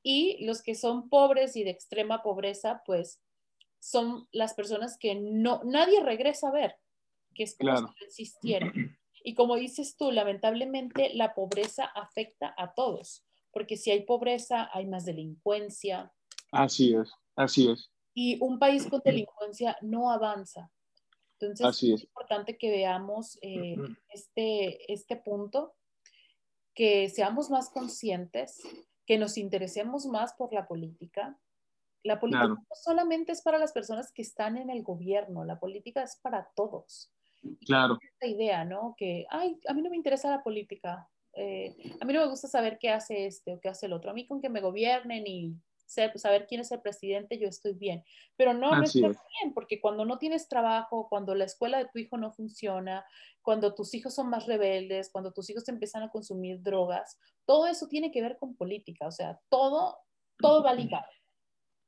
Y 0.01 0.45
los 0.45 0.62
que 0.62 0.75
son 0.75 1.09
pobres 1.09 1.55
y 1.55 1.63
de 1.63 1.71
extrema 1.71 2.23
pobreza, 2.23 2.81
pues 2.85 3.21
son 3.79 4.27
las 4.31 4.53
personas 4.53 4.97
que 4.99 5.15
no, 5.15 5.62
nadie 5.63 6.01
regresa 6.01 6.49
a 6.49 6.51
ver 6.51 6.75
que 7.39 7.43
es 7.43 7.55
como 7.57 7.75
si 7.77 7.83
no 7.83 7.93
existiera. 8.01 8.73
Y 9.23 9.33
como 9.33 9.55
dices 9.55 9.95
tú, 9.97 10.12
lamentablemente 10.12 11.13
la 11.13 11.33
pobreza 11.33 11.85
afecta 11.85 12.53
a 12.57 12.73
todos, 12.73 13.25
porque 13.51 13.77
si 13.77 13.91
hay 13.91 14.03
pobreza 14.05 14.69
hay 14.73 14.85
más 14.85 15.05
delincuencia. 15.05 16.12
Así 16.51 16.93
es, 16.93 17.12
así 17.35 17.69
es. 17.69 17.91
Y 18.13 18.38
un 18.41 18.59
país 18.59 18.88
con 18.88 19.01
delincuencia 19.05 19.77
no 19.81 20.12
avanza. 20.12 20.71
Entonces 21.39 21.93
es. 21.93 22.03
importante 22.03 22.57
que 22.57 22.71
veamos 22.71 23.38
eh, 23.41 23.75
este, 24.09 24.91
este 24.91 25.15
punto, 25.15 25.75
que 26.73 27.09
seamos 27.09 27.49
más 27.49 27.69
conscientes, 27.69 28.62
que 29.10 29.17
nos 29.17 29.39
interesemos 29.39 30.06
más 30.06 30.34
por 30.34 30.54
la 30.54 30.67
política. 30.67 31.36
La 32.04 32.19
política 32.19 32.48
no 32.48 32.63
solamente 32.84 33.32
es 33.32 33.41
para 33.41 33.58
las 33.58 33.74
personas 33.74 34.12
que 34.12 34.22
están 34.22 34.56
en 34.56 34.69
el 34.69 34.84
gobierno, 34.84 35.43
la 35.43 35.60
política 35.60 36.04
es 36.04 36.19
para 36.22 36.48
todos. 36.56 37.12
Claro. 37.65 37.98
Esta 38.00 38.28
idea, 38.28 38.65
¿no? 38.65 38.93
Que, 38.95 39.26
ay, 39.32 39.60
a 39.67 39.74
mí 39.74 39.82
no 39.82 39.89
me 39.89 39.98
interesa 39.98 40.30
la 40.30 40.43
política. 40.43 41.10
Eh, 41.34 41.76
a 42.00 42.06
mí 42.06 42.13
no 42.13 42.22
me 42.22 42.30
gusta 42.30 42.48
saber 42.48 42.78
qué 42.80 42.91
hace 42.91 43.26
este 43.26 43.56
o 43.56 43.60
qué 43.60 43.69
hace 43.69 43.88
el 43.88 43.93
otro. 43.93 44.12
A 44.12 44.13
mí 44.13 44.28
con 44.28 44.41
que 44.41 44.50
me 44.50 44.62
gobiernen 44.62 45.26
y 45.26 45.56
saber 45.89 46.45
quién 46.47 46.62
es 46.62 46.71
el 46.71 46.82
presidente, 46.82 47.39
yo 47.39 47.47
estoy 47.47 47.73
bien. 47.73 48.04
Pero 48.36 48.54
no, 48.54 48.75
no 48.75 48.84
estás 48.84 49.17
bien, 49.41 49.54
porque 49.54 49.82
cuando 49.82 50.06
no 50.06 50.17
tienes 50.17 50.47
trabajo, 50.47 51.08
cuando 51.10 51.36
la 51.36 51.45
escuela 51.45 51.78
de 51.78 51.89
tu 51.91 51.99
hijo 51.99 52.17
no 52.17 52.32
funciona, 52.32 53.06
cuando 53.41 53.73
tus 53.73 53.93
hijos 53.93 54.13
son 54.13 54.30
más 54.30 54.45
rebeldes, 54.45 55.10
cuando 55.12 55.32
tus 55.32 55.49
hijos 55.49 55.67
empiezan 55.67 56.04
a 56.04 56.10
consumir 56.10 56.62
drogas, 56.62 57.19
todo 57.45 57.67
eso 57.67 57.88
tiene 57.88 58.12
que 58.12 58.21
ver 58.21 58.38
con 58.38 58.56
política. 58.56 59.08
O 59.08 59.12
sea, 59.12 59.39
todo, 59.49 59.97
todo 60.38 60.63
va 60.63 60.73
ligado. 60.73 61.08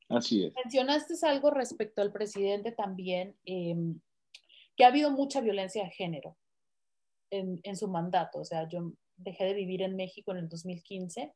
Así 0.10 0.46
es. 0.46 0.54
Mencionaste 0.56 1.14
algo 1.26 1.52
respecto 1.52 2.02
al 2.02 2.12
presidente 2.12 2.72
también. 2.72 3.38
Eh, 3.46 3.76
que 4.76 4.86
ha 4.86 4.88
habido 4.88 5.12
mucha 5.12 5.42
violencia 5.42 5.84
de 5.84 5.92
género 5.92 6.38
en, 7.30 7.76
su 7.76 7.88
mandato. 7.88 8.40
O 8.40 8.46
sea, 8.46 8.68
yo 8.68 8.94
dejé 9.16 9.46
de 9.46 9.54
vivir 9.54 9.82
en 9.82 9.96
México 9.96 10.32
en 10.32 10.38
el 10.40 10.50
2015 10.50 11.34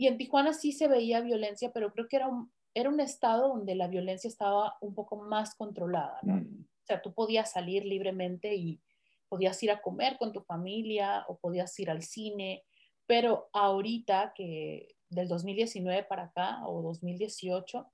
y 0.00 0.06
en 0.06 0.16
Tijuana 0.16 0.54
sí 0.54 0.72
se 0.72 0.88
veía 0.88 1.20
violencia, 1.20 1.72
pero 1.74 1.92
creo 1.92 2.08
que 2.08 2.16
era 2.16 2.26
un, 2.26 2.50
era 2.72 2.88
un 2.88 3.00
estado 3.00 3.48
donde 3.48 3.74
la 3.74 3.86
violencia 3.86 4.28
estaba 4.28 4.78
un 4.80 4.94
poco 4.94 5.16
más 5.16 5.54
controlada. 5.54 6.18
Mm. 6.22 6.62
O 6.62 6.86
sea, 6.86 7.02
tú 7.02 7.12
podías 7.12 7.52
salir 7.52 7.84
libremente 7.84 8.54
y 8.54 8.80
podías 9.28 9.62
ir 9.62 9.70
a 9.70 9.82
comer 9.82 10.16
con 10.16 10.32
tu 10.32 10.40
familia 10.40 11.26
o 11.28 11.36
podías 11.36 11.78
ir 11.78 11.90
al 11.90 12.02
cine, 12.02 12.64
pero 13.06 13.50
ahorita 13.52 14.32
que 14.34 14.88
del 15.10 15.28
2019 15.28 16.04
para 16.04 16.24
acá 16.24 16.66
o 16.66 16.80
2018, 16.80 17.86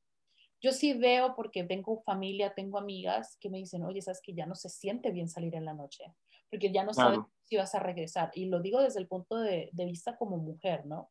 yo 0.61 0.71
sí 0.71 0.93
veo 0.93 1.35
porque 1.35 1.65
tengo 1.65 2.03
familia, 2.05 2.55
tengo 2.55 2.79
amigas 2.79 3.37
que 3.41 3.51
me 3.51 3.59
dicen, 3.59 3.83
oye, 3.83 4.01
sabes 4.01 4.21
que 4.23 4.33
ya 4.33 4.47
no 4.47 4.55
se 4.55 4.69
siente 4.69 5.11
bien 5.11 5.29
salir 5.29 5.57
en 5.57 5.65
la 5.65 5.75
noche, 5.75 6.05
porque 6.49 6.73
ya 6.73 6.85
no 6.85 6.95
sabes 6.95 7.19
si 7.43 7.57
vas 7.57 7.75
a 7.75 7.81
regresar. 7.81 8.31
Y 8.33 8.45
lo 8.47 8.61
digo 8.61 8.81
desde 8.81 9.01
el 9.01 9.09
punto 9.09 9.41
de, 9.41 9.71
vista 9.73 10.17
como 10.17 10.37
mujer, 10.37 10.87
¿no? 10.87 11.11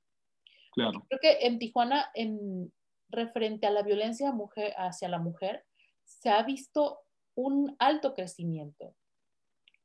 Claro. 0.76 1.06
Creo 1.08 1.20
que 1.22 1.48
en 1.48 1.58
Tijuana, 1.58 2.12
en, 2.14 2.72
referente 3.10 3.66
a 3.66 3.72
la 3.72 3.82
violencia 3.82 4.32
mujer, 4.32 4.74
hacia 4.78 5.08
la 5.08 5.20
mujer, 5.20 5.66
se 6.04 6.30
ha 6.30 6.44
visto 6.44 7.00
un 7.34 7.76
alto 7.80 8.14
crecimiento. 8.14 8.96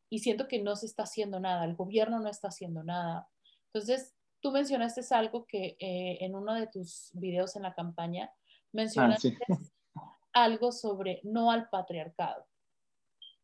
Y 0.09 0.18
siento 0.18 0.48
que 0.48 0.61
no 0.61 0.74
se 0.76 0.87
está 0.87 1.05
haciendo 1.05 1.38
nada, 1.38 1.64
el 1.64 1.76
gobierno 1.76 2.18
no 2.18 2.29
está 2.29 2.48
haciendo 2.48 2.83
nada. 2.83 3.29
Entonces, 3.72 4.14
tú 4.40 4.50
mencionaste 4.50 5.03
algo 5.14 5.46
que 5.46 5.76
eh, 5.79 6.18
en 6.20 6.35
uno 6.35 6.55
de 6.55 6.66
tus 6.66 7.11
videos 7.12 7.55
en 7.57 7.62
la 7.62 7.74
campaña, 7.74 8.31
mencionaste 8.72 9.38
ah, 9.48 9.59
algo 10.33 10.72
sobre 10.72 11.20
no 11.22 11.50
al 11.50 11.68
patriarcado. 11.68 12.46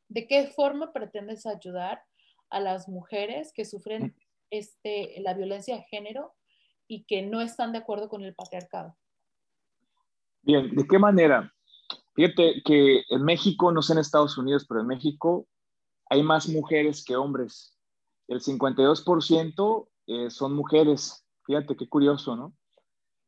¿De 0.08 0.26
qué 0.26 0.48
forma 0.48 0.92
pretendes 0.92 1.46
ayudar 1.46 2.02
a 2.50 2.60
las 2.60 2.88
mujeres 2.88 3.52
que 3.52 3.64
sufren 3.64 4.04
mm. 4.04 4.14
este, 4.50 5.20
la 5.20 5.34
violencia 5.34 5.76
de 5.76 5.82
género 5.84 6.34
y 6.88 7.04
que 7.04 7.22
no 7.22 7.40
están 7.40 7.72
de 7.72 7.78
acuerdo 7.78 8.08
con 8.08 8.22
el 8.22 8.34
patriarcado? 8.34 8.96
Bien, 10.42 10.74
¿de 10.74 10.86
qué 10.86 10.98
manera? 10.98 11.52
Fíjate 12.14 12.62
que 12.64 13.04
en 13.08 13.24
México, 13.24 13.72
no 13.72 13.82
sé 13.82 13.92
en 13.92 13.98
Estados 13.98 14.38
Unidos, 14.38 14.64
pero 14.68 14.80
en 14.80 14.86
México 14.86 15.46
hay 16.08 16.22
más 16.22 16.48
mujeres 16.48 17.04
que 17.04 17.16
hombres. 17.16 17.76
El 18.28 18.40
52% 18.40 19.88
eh, 20.06 20.30
son 20.30 20.54
mujeres. 20.54 21.26
Fíjate 21.44 21.76
qué 21.76 21.88
curioso, 21.88 22.36
¿no? 22.36 22.54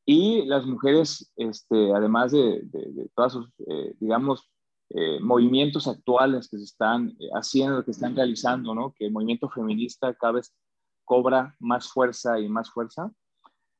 Y 0.06 0.46
las 0.46 0.64
mujeres, 0.64 1.30
este, 1.36 1.92
además 1.92 2.32
de, 2.32 2.62
de, 2.62 3.10
todos 3.14 3.32
sus, 3.34 3.48
eh, 3.66 3.94
digamos, 4.00 4.48
eh, 4.90 5.20
movimientos 5.20 5.86
actuales 5.86 6.48
que 6.48 6.56
se 6.56 6.64
están 6.64 7.10
eh, 7.20 7.28
haciendo, 7.34 7.84
que 7.84 7.90
están 7.90 8.16
realizando, 8.16 8.74
¿no? 8.74 8.94
que 8.96 9.04
el 9.04 9.12
movimiento 9.12 9.50
feminista 9.50 10.14
cada 10.14 10.34
vez 10.34 10.54
cobra 11.04 11.54
más 11.58 11.88
fuerza 11.88 12.40
y 12.40 12.48
más 12.48 12.70
fuerza, 12.70 13.12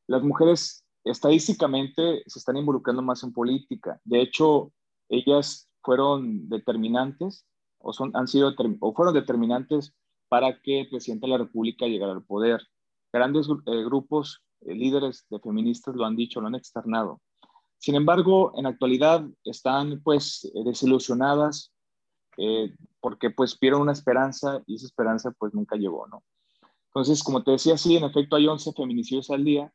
las 0.08 0.22
mujeres 0.22 0.84
estadísticamente 1.04 2.22
se 2.26 2.38
están 2.38 2.56
involucrando 2.56 3.02
más 3.02 3.22
en 3.22 3.32
política. 3.32 4.00
De 4.04 4.20
hecho, 4.20 4.72
ellas 5.08 5.68
fueron 5.82 6.48
determinantes 6.48 7.46
o, 7.78 7.92
son, 7.92 8.10
han 8.14 8.26
sido, 8.26 8.52
o 8.80 8.94
fueron 8.94 9.14
determinantes 9.14 9.94
para 10.28 10.60
que 10.60 10.80
el 10.80 10.88
presidente 10.88 11.26
de 11.26 11.32
la 11.32 11.38
República 11.38 11.86
llegara 11.86 12.12
al 12.12 12.24
poder. 12.24 12.60
Grandes 13.12 13.46
grupos 13.46 14.42
eh, 14.62 14.74
líderes 14.74 15.26
de 15.30 15.38
feministas 15.40 15.94
lo 15.94 16.04
han 16.04 16.16
dicho, 16.16 16.40
lo 16.40 16.48
han 16.48 16.54
externado. 16.54 17.20
Sin 17.78 17.94
embargo, 17.94 18.52
en 18.56 18.66
actualidad 18.66 19.24
están 19.44 20.00
pues 20.02 20.50
desilusionadas 20.64 21.72
eh, 22.38 22.74
porque 23.00 23.30
pues 23.30 23.58
vieron 23.60 23.82
una 23.82 23.92
esperanza 23.92 24.62
y 24.66 24.76
esa 24.76 24.86
esperanza 24.86 25.30
pues 25.38 25.54
nunca 25.54 25.76
llegó, 25.76 26.06
¿no? 26.08 26.24
Entonces, 26.86 27.22
como 27.22 27.44
te 27.44 27.52
decía, 27.52 27.76
sí, 27.76 27.96
en 27.96 28.04
efecto 28.04 28.36
hay 28.36 28.46
11 28.46 28.72
feminicidios 28.72 29.30
al 29.30 29.44
día 29.44 29.72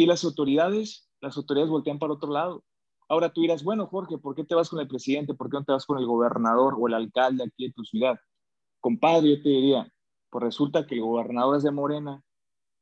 y 0.00 0.06
las 0.06 0.24
autoridades, 0.24 1.10
las 1.20 1.36
autoridades 1.36 1.70
voltean 1.70 1.98
para 1.98 2.14
otro 2.14 2.32
lado. 2.32 2.64
Ahora 3.06 3.30
tú 3.30 3.42
dirás, 3.42 3.62
bueno, 3.62 3.86
Jorge, 3.86 4.16
¿por 4.16 4.34
qué 4.34 4.44
te 4.44 4.54
vas 4.54 4.70
con 4.70 4.80
el 4.80 4.88
presidente? 4.88 5.34
¿Por 5.34 5.50
qué 5.50 5.58
no 5.58 5.64
te 5.64 5.72
vas 5.72 5.84
con 5.84 5.98
el 5.98 6.06
gobernador 6.06 6.74
o 6.78 6.88
el 6.88 6.94
alcalde 6.94 7.44
aquí 7.44 7.66
de 7.66 7.74
tu 7.74 7.84
ciudad? 7.84 8.18
Compadre, 8.80 9.36
yo 9.36 9.42
te 9.42 9.50
diría, 9.50 9.92
pues 10.30 10.42
resulta 10.42 10.86
que 10.86 10.94
el 10.94 11.02
gobernador 11.02 11.58
es 11.58 11.64
de 11.64 11.70
Morena 11.70 12.22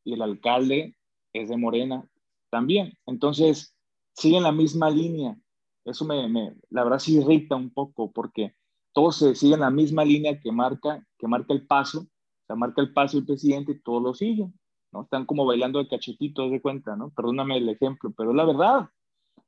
y 0.05 0.13
el 0.15 0.23
alcalde 0.23 0.97
es 1.33 1.49
de 1.49 1.57
Morena 1.57 2.09
también. 2.51 2.93
Entonces, 3.05 3.75
siguen 4.13 4.45
la 4.45 4.53
misma 4.53 4.89
línea. 4.89 5.37
eso 5.85 6.05
me, 6.05 6.29
me, 6.29 6.55
la 6.71 6.85
verdad 6.85 7.01
sí 7.01 7.17
irrita 7.17 7.57
un 7.57 7.71
poco 7.71 8.13
porque 8.13 8.55
todos 8.93 9.17
se 9.17 9.35
siguen 9.35 9.59
la 9.59 9.71
misma 9.71 10.05
línea 10.05 10.39
que 10.39 10.53
marca, 10.53 11.05
que 11.19 11.27
marca 11.27 11.53
el 11.53 11.67
paso, 11.67 12.07
o 12.49 12.55
marca 12.55 12.81
el 12.81 12.93
paso 12.93 13.19
el 13.19 13.27
presidente 13.27 13.73
y 13.73 13.81
todos 13.81 14.03
lo 14.05 14.15
siguen, 14.15 14.55
¿no? 14.93 15.03
Están 15.03 15.27
como 15.27 15.45
bailando 15.45 15.79
de 15.79 15.89
cachetito, 15.89 16.49
de 16.49 16.61
cuenta, 16.61 16.97
¿no? 16.97 17.11
Perdóname 17.11 17.59
el 17.59 17.69
ejemplo, 17.69 18.13
pero 18.17 18.31
es 18.31 18.37
la 18.37 18.45
verdad. 18.45 18.89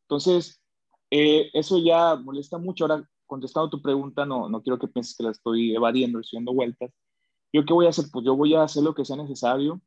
Entonces, 0.02 0.60
eh, 1.10 1.50
eso 1.52 1.78
ya 1.78 2.16
molesta 2.16 2.58
mucho. 2.58 2.84
Ahora, 2.84 3.08
contestando 3.26 3.70
tu 3.70 3.80
pregunta, 3.80 4.26
no, 4.26 4.48
no 4.48 4.62
quiero 4.62 4.78
que 4.78 4.88
pienses 4.88 5.16
que 5.16 5.24
la 5.24 5.30
estoy 5.30 5.74
evadiendo, 5.74 6.20
estoy 6.20 6.38
dando 6.38 6.54
vueltas. 6.54 6.90
¿Yo 7.52 7.64
qué 7.64 7.72
voy 7.72 7.86
a 7.86 7.90
hacer? 7.90 8.06
Pues 8.12 8.24
yo 8.24 8.36
voy 8.36 8.54
a 8.54 8.62
hacer 8.62 8.82
lo 8.82 8.94
que 8.94 9.04
sea 9.04 9.16
necesario, 9.16 9.80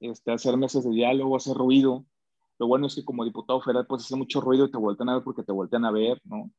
este, 0.00 0.32
hacer 0.32 0.56
mesas 0.56 0.84
de 0.84 0.90
diálogo, 0.90 1.36
hacer 1.36 1.56
ruido. 1.56 2.04
Lo 2.58 2.66
bueno 2.68 2.86
es 2.86 2.94
que 2.94 3.04
como 3.04 3.24
diputado 3.24 3.60
federal 3.60 3.86
puedes 3.86 4.04
hacer 4.04 4.18
mucho 4.18 4.40
ruido 4.40 4.66
y 4.66 4.70
te 4.70 4.78
vuelven 4.78 5.08
a 5.08 5.14
ver 5.14 5.24
porque 5.24 5.42
te 5.42 5.52
vuelven 5.52 5.84
a 5.84 5.90
ver, 5.90 6.20
¿no? 6.24 6.50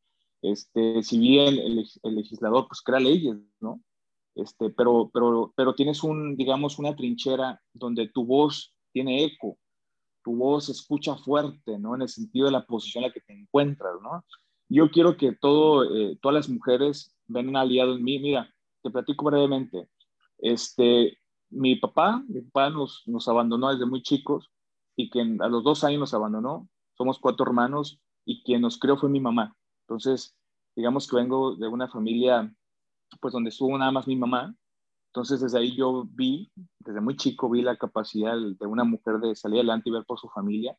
Este, 0.41 1.01
si 1.03 1.17
bien 1.17 1.57
el, 1.57 1.87
el, 2.03 2.15
legislador 2.15 2.67
pues 2.67 2.81
crea 2.81 2.99
leyes, 2.99 3.35
¿no? 3.59 3.81
Este, 4.35 4.69
pero, 4.69 5.09
pero, 5.13 5.53
pero 5.55 5.73
tienes 5.73 6.03
un, 6.03 6.35
digamos, 6.35 6.77
una 6.77 6.95
trinchera 6.95 7.61
donde 7.73 8.09
tu 8.09 8.25
voz 8.25 8.75
tiene 8.91 9.23
eco, 9.23 9.57
tu 10.23 10.35
voz 10.35 10.69
escucha 10.69 11.15
fuerte, 11.15 11.79
¿no? 11.79 11.95
En 11.95 12.01
el 12.01 12.09
sentido 12.09 12.47
de 12.47 12.51
la 12.51 12.65
posición 12.65 13.03
en 13.03 13.09
la 13.09 13.13
que 13.13 13.21
te 13.21 13.33
encuentras, 13.33 13.93
¿no? 14.01 14.25
Yo 14.67 14.89
quiero 14.89 15.15
que 15.15 15.33
todo, 15.33 15.83
eh, 15.83 16.17
todas 16.21 16.33
las 16.35 16.49
mujeres 16.49 17.15
ven 17.27 17.49
un 17.49 17.55
aliado 17.55 17.95
en 17.95 18.03
mí. 18.03 18.19
Mira, 18.19 18.51
te 18.81 18.89
platico 18.89 19.25
brevemente. 19.25 19.87
Este, 20.39 21.17
mi 21.49 21.75
papá, 21.75 22.23
mi 22.27 22.41
papá 22.41 22.69
nos, 22.69 23.03
nos 23.05 23.27
abandonó 23.27 23.71
desde 23.71 23.85
muy 23.85 24.01
chicos 24.01 24.51
y 24.95 25.09
quien 25.09 25.41
a 25.41 25.47
los 25.47 25.63
dos 25.63 25.83
años 25.83 25.99
nos 25.99 26.13
abandonó. 26.13 26.67
Somos 26.97 27.19
cuatro 27.19 27.45
hermanos 27.45 27.99
y 28.25 28.43
quien 28.43 28.61
nos 28.61 28.79
crió 28.79 28.97
fue 28.97 29.09
mi 29.09 29.19
mamá. 29.19 29.55
Entonces, 29.87 30.35
digamos 30.75 31.07
que 31.07 31.17
vengo 31.17 31.55
de 31.55 31.67
una 31.67 31.87
familia, 31.87 32.51
pues 33.19 33.33
donde 33.33 33.49
estuvo 33.49 33.77
nada 33.77 33.91
más 33.91 34.07
mi 34.07 34.15
mamá. 34.15 34.55
Entonces, 35.07 35.39
desde 35.39 35.59
ahí 35.59 35.75
yo 35.75 36.05
vi, 36.11 36.51
desde 36.79 37.01
muy 37.01 37.15
chico, 37.15 37.49
vi 37.49 37.61
la 37.61 37.77
capacidad 37.77 38.35
de 38.35 38.65
una 38.65 38.83
mujer 38.83 39.19
de 39.19 39.35
salir 39.35 39.59
adelante 39.59 39.89
y 39.89 39.93
ver 39.93 40.05
por 40.05 40.19
su 40.19 40.27
familia. 40.29 40.77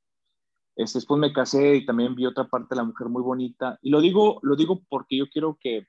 Este, 0.76 0.98
después 0.98 1.18
me 1.18 1.32
casé 1.32 1.76
y 1.76 1.86
también 1.86 2.14
vi 2.14 2.26
otra 2.26 2.46
parte 2.48 2.68
de 2.70 2.76
la 2.76 2.84
mujer 2.84 3.08
muy 3.08 3.22
bonita. 3.22 3.78
Y 3.80 3.90
lo 3.90 4.00
digo, 4.00 4.38
lo 4.42 4.56
digo 4.56 4.82
porque 4.88 5.16
yo 5.16 5.26
quiero 5.28 5.58
que, 5.60 5.86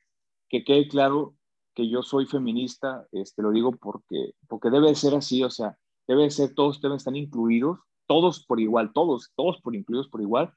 que 0.50 0.64
quede 0.64 0.88
claro 0.88 1.36
que 1.76 1.90
yo 1.90 2.02
soy 2.02 2.26
feminista, 2.26 3.06
este, 3.12 3.44
lo 3.44 3.52
digo 3.52 3.72
porque, 3.74 4.34
porque 4.48 4.70
debe 4.70 4.96
ser 4.96 5.14
así, 5.14 5.44
o 5.44 5.50
sea, 5.52 5.78
debe 6.08 6.32
ser, 6.32 6.56
todos 6.56 6.82
deben 6.82 6.98
estar 6.98 7.16
incluidos, 7.16 7.80
todos 8.08 8.44
por 8.46 8.60
igual, 8.60 8.94
todos, 8.94 9.32
todos 9.36 9.62
por 9.62 9.76
incluidos 9.76 10.08
por 10.08 10.22
igual. 10.22 10.52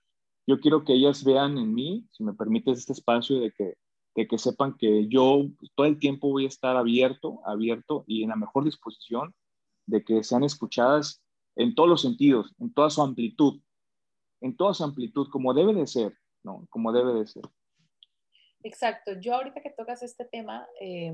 Yo 0.46 0.60
quiero 0.60 0.84
que 0.84 0.94
ellas 0.94 1.24
vean 1.24 1.58
en 1.58 1.74
mí, 1.74 2.06
si 2.12 2.24
me 2.24 2.32
permites 2.32 2.78
este 2.78 2.92
espacio, 2.92 3.40
de 3.40 3.52
que, 3.52 3.74
de 4.14 4.26
que 4.26 4.38
sepan 4.38 4.76
que 4.76 5.08
yo 5.08 5.46
todo 5.74 5.86
el 5.86 5.98
tiempo 5.98 6.30
voy 6.30 6.44
a 6.44 6.48
estar 6.48 6.76
abierto, 6.76 7.40
abierto 7.44 8.04
y 8.06 8.22
en 8.22 8.30
la 8.30 8.36
mejor 8.36 8.64
disposición 8.64 9.34
de 9.86 10.04
que 10.04 10.22
sean 10.24 10.44
escuchadas 10.44 11.22
en 11.56 11.74
todos 11.74 11.88
los 11.88 12.02
sentidos, 12.02 12.54
en 12.58 12.72
toda 12.72 12.90
su 12.90 13.02
amplitud, 13.02 13.60
en 14.40 14.56
toda 14.56 14.74
su 14.74 14.84
amplitud, 14.84 15.28
como 15.30 15.54
debe 15.54 15.74
de 15.74 15.86
ser, 15.86 16.16
¿no? 16.42 16.66
Como 16.70 16.92
debe 16.92 17.12
de 17.14 17.26
ser. 17.26 17.42
Exacto. 18.62 19.12
Yo 19.20 19.34
ahorita 19.34 19.60
que 19.60 19.70
tocas 19.70 20.02
este 20.02 20.24
tema, 20.24 20.66
eh, 20.80 21.12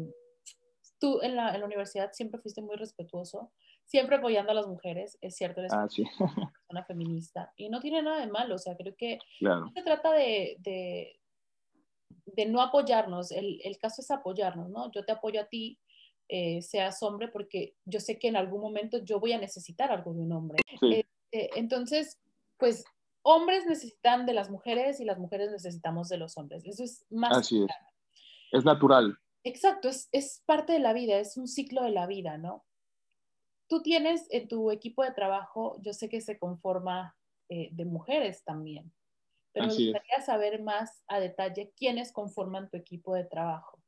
tú 0.99 1.21
en 1.23 1.37
la, 1.37 1.55
en 1.55 1.61
la, 1.61 1.67
universidad 1.67 2.13
siempre 2.13 2.41
fuiste 2.41 2.63
muy 2.63 2.77
respetuoso, 2.77 3.53
siempre 3.85 4.17
apoyando 4.17 4.53
a 4.53 4.55
las 4.55 4.67
mujeres, 4.67 5.19
es 5.21 5.37
cierto, 5.37 5.61
eres 5.61 5.73
ah, 5.73 5.87
sí. 5.89 6.05
una 6.19 6.53
persona 6.53 6.85
feminista 6.85 7.53
y 7.57 7.69
no 7.69 7.81
tiene 7.81 8.03
nada 8.03 8.21
de 8.21 8.31
malo, 8.31 8.57
o 8.57 8.59
sea, 8.59 8.77
creo 8.77 8.95
que 8.97 9.19
claro. 9.39 9.67
no 9.67 9.73
se 9.73 9.83
trata 9.83 10.13
de, 10.13 10.57
de, 10.61 11.21
de 12.27 12.47
no 12.47 12.61
apoyarnos, 12.61 13.31
el, 13.31 13.61
el, 13.63 13.79
caso 13.79 14.03
es 14.03 14.11
apoyarnos, 14.11 14.69
¿no? 14.69 14.91
Yo 14.93 15.05
te 15.05 15.13
apoyo 15.13 15.41
a 15.41 15.47
ti, 15.47 15.79
eh, 16.29 16.61
seas 16.61 17.03
hombre, 17.03 17.29
porque 17.29 17.75
yo 17.85 18.01
sé 18.01 18.19
que 18.19 18.29
en 18.29 18.37
algún 18.37 18.61
momento 18.61 18.99
yo 18.99 19.21
voy 19.21 19.33
a 19.33 19.39
necesitar 19.39 19.91
algo 19.91 20.13
de 20.13 20.21
un 20.21 20.33
hombre. 20.33 20.59
Sí. 20.81 20.93
Eh, 20.93 21.07
eh, 21.33 21.51
entonces, 21.55 22.19
pues 22.59 22.85
hombres 23.23 23.67
necesitan 23.67 24.27
de 24.27 24.35
las 24.35 24.51
mujeres 24.51 25.01
y 25.01 25.05
las 25.05 25.19
mujeres 25.19 25.51
necesitamos 25.51 26.09
de 26.09 26.19
los 26.19 26.37
hombres. 26.37 26.65
Eso 26.65 26.85
es 26.85 27.05
más. 27.11 27.37
Así 27.37 27.63
es. 27.63 27.71
Es 28.53 28.65
natural. 28.65 29.17
Exacto, 29.45 29.89
es, 29.89 30.09
es, 30.11 30.43
parte 30.45 30.73
de 30.73 30.81
la 30.81 30.93
vida, 30.93 31.19
es 31.21 31.37
un 31.37 31.47
ciclo 31.47 31.85
de 31.85 31.91
la 31.91 32.09
vida, 32.09 32.37
¿no? 32.37 32.65
Tú 33.69 33.81
tienes 33.81 34.27
en 34.31 34.49
tu 34.49 34.73
equipo 34.73 35.05
de 35.05 35.13
trabajo, 35.13 35.77
yo 35.83 35.93
sé 35.93 36.09
que 36.09 36.21
se 36.21 36.37
conforma 36.37 37.17
eh, 37.49 37.69
de 37.71 37.85
mujeres 37.85 38.43
también, 38.43 38.93
pero 39.57 39.69
Así 39.69 39.87
me 39.87 39.93
gustaría 39.93 40.17
es. 40.19 40.27
saber 40.27 40.63
más 40.63 41.03
a 41.09 41.19
detalle 41.19 41.73
quiénes 41.77 42.13
conforman 42.13 42.69
tu 42.69 42.77
equipo 42.77 43.15
de 43.15 43.25
trabajo. 43.25 43.79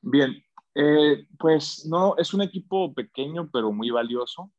Bien, 0.00 0.42
eh, 0.74 1.26
pues 1.38 1.84
no, 1.86 2.16
es 2.16 2.32
un 2.32 2.42
equipo 2.42 2.94
pequeño 2.94 3.50
pero 3.52 3.72
muy 3.72 3.90
valioso 3.90 4.52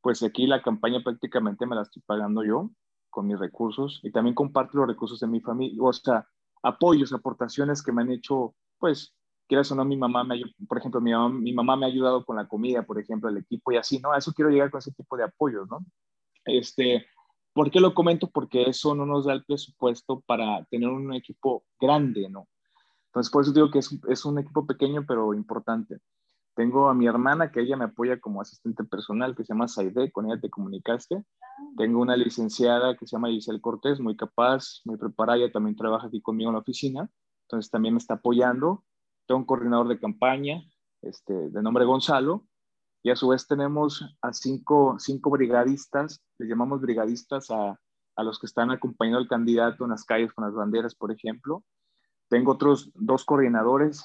pues 0.00 0.22
aquí 0.22 0.46
la 0.46 0.62
campaña 0.62 1.00
prácticamente 1.02 1.66
me 1.66 1.76
la 1.76 1.82
estoy 1.82 2.02
pagando 2.02 2.44
yo 2.44 2.70
con 3.10 3.26
mis 3.26 3.38
recursos 3.38 4.00
y 4.02 4.10
también 4.10 4.34
comparto 4.34 4.78
los 4.78 4.88
recursos 4.88 5.20
de 5.20 5.26
mi 5.26 5.40
familia, 5.40 5.82
o 5.82 5.92
sea, 5.92 6.26
apoyos, 6.62 7.12
aportaciones 7.12 7.82
que 7.82 7.92
me 7.92 8.02
han 8.02 8.12
hecho, 8.12 8.54
pues, 8.78 9.14
quieras 9.46 9.70
o 9.72 9.74
no, 9.74 9.84
mi 9.84 9.96
mamá 9.96 10.24
me 10.24 10.40
por 10.68 10.78
ejemplo, 10.78 11.00
mi 11.00 11.12
mamá, 11.12 11.28
mi 11.30 11.52
mamá 11.52 11.76
me 11.76 11.86
ha 11.86 11.88
ayudado 11.88 12.24
con 12.24 12.36
la 12.36 12.46
comida, 12.46 12.82
por 12.82 13.00
ejemplo, 13.00 13.28
el 13.28 13.38
equipo 13.38 13.72
y 13.72 13.76
así, 13.76 13.98
¿no? 13.98 14.12
A 14.12 14.18
eso 14.18 14.32
quiero 14.32 14.50
llegar 14.50 14.70
con 14.70 14.78
ese 14.78 14.92
tipo 14.92 15.16
de 15.16 15.24
apoyos, 15.24 15.68
¿no? 15.68 15.84
Este, 16.44 17.06
¿por 17.58 17.72
qué 17.72 17.80
lo 17.80 17.92
comento? 17.92 18.30
Porque 18.30 18.70
eso 18.70 18.94
no 18.94 19.04
nos 19.04 19.24
da 19.24 19.32
el 19.32 19.44
presupuesto 19.44 20.20
para 20.20 20.64
tener 20.66 20.90
un 20.90 21.12
equipo 21.12 21.64
grande, 21.80 22.28
¿no? 22.30 22.46
Entonces, 23.06 23.32
por 23.32 23.42
eso 23.42 23.52
digo 23.52 23.68
que 23.68 23.80
es, 23.80 23.98
es 24.08 24.24
un 24.24 24.38
equipo 24.38 24.64
pequeño, 24.64 25.04
pero 25.08 25.34
importante. 25.34 25.98
Tengo 26.54 26.88
a 26.88 26.94
mi 26.94 27.08
hermana 27.08 27.50
que 27.50 27.60
ella 27.62 27.76
me 27.76 27.86
apoya 27.86 28.20
como 28.20 28.40
asistente 28.40 28.84
personal, 28.84 29.34
que 29.34 29.42
se 29.42 29.52
llama 29.52 29.66
Saide, 29.66 30.12
con 30.12 30.26
ella 30.26 30.40
te 30.40 30.50
comunicaste. 30.50 31.24
Tengo 31.76 32.00
una 32.00 32.16
licenciada 32.16 32.96
que 32.96 33.08
se 33.08 33.16
llama 33.16 33.30
Giselle 33.30 33.60
Cortés, 33.60 33.98
muy 33.98 34.16
capaz, 34.16 34.80
muy 34.84 34.96
preparada, 34.96 35.38
ella 35.38 35.50
también 35.50 35.74
trabaja 35.74 36.06
aquí 36.06 36.20
conmigo 36.20 36.50
en 36.50 36.54
la 36.54 36.60
oficina, 36.60 37.10
entonces 37.48 37.72
también 37.72 37.94
me 37.94 37.98
está 37.98 38.14
apoyando. 38.14 38.84
Tengo 39.26 39.40
un 39.40 39.46
coordinador 39.46 39.88
de 39.88 39.98
campaña, 39.98 40.62
este, 41.02 41.50
de 41.50 41.60
nombre 41.60 41.84
Gonzalo, 41.84 42.46
y 43.02 43.10
a 43.10 43.16
su 43.16 43.28
vez 43.28 43.46
tenemos 43.46 44.04
a 44.22 44.32
cinco, 44.32 44.96
cinco 44.98 45.30
brigadistas, 45.30 46.22
les 46.38 46.48
llamamos 46.48 46.80
brigadistas 46.80 47.50
a, 47.50 47.78
a 48.16 48.22
los 48.22 48.38
que 48.38 48.46
están 48.46 48.70
acompañando 48.70 49.18
al 49.18 49.28
candidato 49.28 49.84
en 49.84 49.90
las 49.90 50.04
calles 50.04 50.32
con 50.32 50.44
las 50.44 50.54
banderas, 50.54 50.94
por 50.94 51.12
ejemplo. 51.12 51.62
Tengo 52.28 52.52
otros 52.52 52.90
dos 52.94 53.24
coordinadores, 53.24 54.04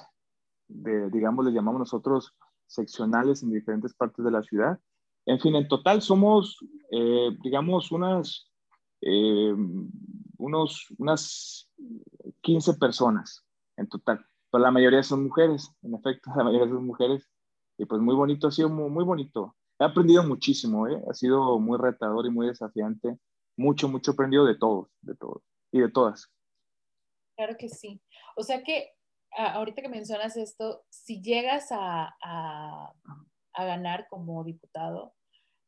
de, 0.68 1.10
digamos, 1.10 1.46
les 1.46 1.54
llamamos 1.54 1.80
nosotros 1.80 2.36
seccionales 2.68 3.44
en 3.44 3.52
diferentes 3.52 3.94
partes 3.94 4.24
de 4.24 4.32
la 4.32 4.44
ciudad. 4.44 4.80
En 5.26 5.39
fin, 5.39 5.56
en 5.56 5.68
total 5.68 6.02
somos, 6.02 6.60
eh, 6.91 7.32
digamos, 7.41 7.91
unas, 7.91 8.52
eh, 9.02 9.56
unos, 10.38 10.88
unas 10.98 11.70
15 12.41 12.76
personas 12.76 13.44
en 13.78 13.88
total. 13.88 14.26
Pero 14.52 14.64
la 14.64 14.72
mayoría 14.72 15.02
son 15.02 15.24
mujeres, 15.24 15.70
en 15.82 15.96
efecto, 15.96 16.32
la 16.38 16.44
mayoría 16.44 16.68
son 16.68 16.86
mujeres. 16.86 17.28
Y 17.78 17.86
pues 17.86 18.01
muy 18.01 18.15
bonito, 18.15 18.47
ha 18.47 18.51
sido 18.51 18.69
muy, 18.69 18.89
muy 18.89 19.03
bonito. 19.03 19.55
He 19.80 19.86
aprendido 19.86 20.24
muchísimo, 20.24 20.88
¿eh? 20.88 21.01
ha 21.09 21.13
sido 21.13 21.59
muy 21.59 21.78
retador 21.78 22.26
y 22.26 22.30
muy 22.30 22.47
desafiante. 22.47 23.17
Mucho, 23.57 23.88
mucho 23.88 24.11
aprendido 24.11 24.45
de 24.45 24.57
todos, 24.57 24.89
de 25.01 25.15
todos 25.15 25.43
y 25.71 25.80
de 25.80 25.89
todas. 25.89 26.32
Claro 27.36 27.55
que 27.57 27.69
sí. 27.69 28.01
O 28.36 28.43
sea 28.43 28.63
que 28.63 28.91
ahorita 29.36 29.82
que 29.82 29.89
mencionas 29.89 30.38
esto, 30.38 30.84
si 30.89 31.21
llegas 31.21 31.71
a, 31.71 32.15
a, 32.24 32.93
a 33.53 33.65
ganar 33.65 34.07
como 34.09 34.43
diputado 34.43 35.13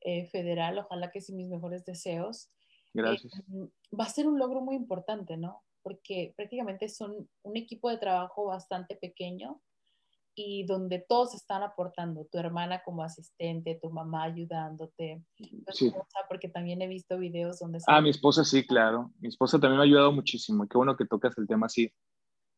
eh, 0.01 0.27
federal, 0.27 0.77
ojalá 0.77 1.11
que 1.11 1.21
sí 1.21 1.33
mis 1.33 1.49
mejores 1.49 1.83
deseos. 1.85 2.51
Gracias. 2.93 3.33
Eh, 3.39 3.69
va 3.99 4.05
a 4.05 4.09
ser 4.09 4.27
un 4.27 4.37
logro 4.37 4.61
muy 4.61 4.75
importante, 4.75 5.37
¿no? 5.37 5.63
Porque 5.81 6.33
prácticamente 6.37 6.89
son 6.89 7.27
un 7.43 7.57
equipo 7.57 7.89
de 7.89 7.97
trabajo 7.97 8.45
bastante 8.45 8.95
pequeño 8.95 9.61
y 10.35 10.65
donde 10.65 11.03
todos 11.07 11.33
están 11.33 11.63
aportando, 11.63 12.25
tu 12.31 12.37
hermana 12.37 12.81
como 12.83 13.03
asistente, 13.03 13.79
tu 13.81 13.89
mamá 13.89 14.23
ayudándote, 14.23 15.23
tu 15.37 15.45
Sí. 15.73 15.87
esposa, 15.87 16.19
porque 16.27 16.49
también 16.49 16.81
he 16.81 16.87
visto 16.87 17.17
videos 17.17 17.59
donde... 17.59 17.79
Ah, 17.87 18.01
mi 18.01 18.09
esposa 18.09 18.43
sí, 18.43 18.65
claro. 18.65 19.11
Mi 19.19 19.29
esposa 19.29 19.59
también 19.59 19.77
me 19.77 19.83
ha 19.83 19.87
ayudado 19.87 20.11
muchísimo. 20.11 20.67
Qué 20.67 20.77
bueno 20.77 20.95
que 20.97 21.05
tocas 21.05 21.37
el 21.37 21.47
tema 21.47 21.67
así. 21.67 21.91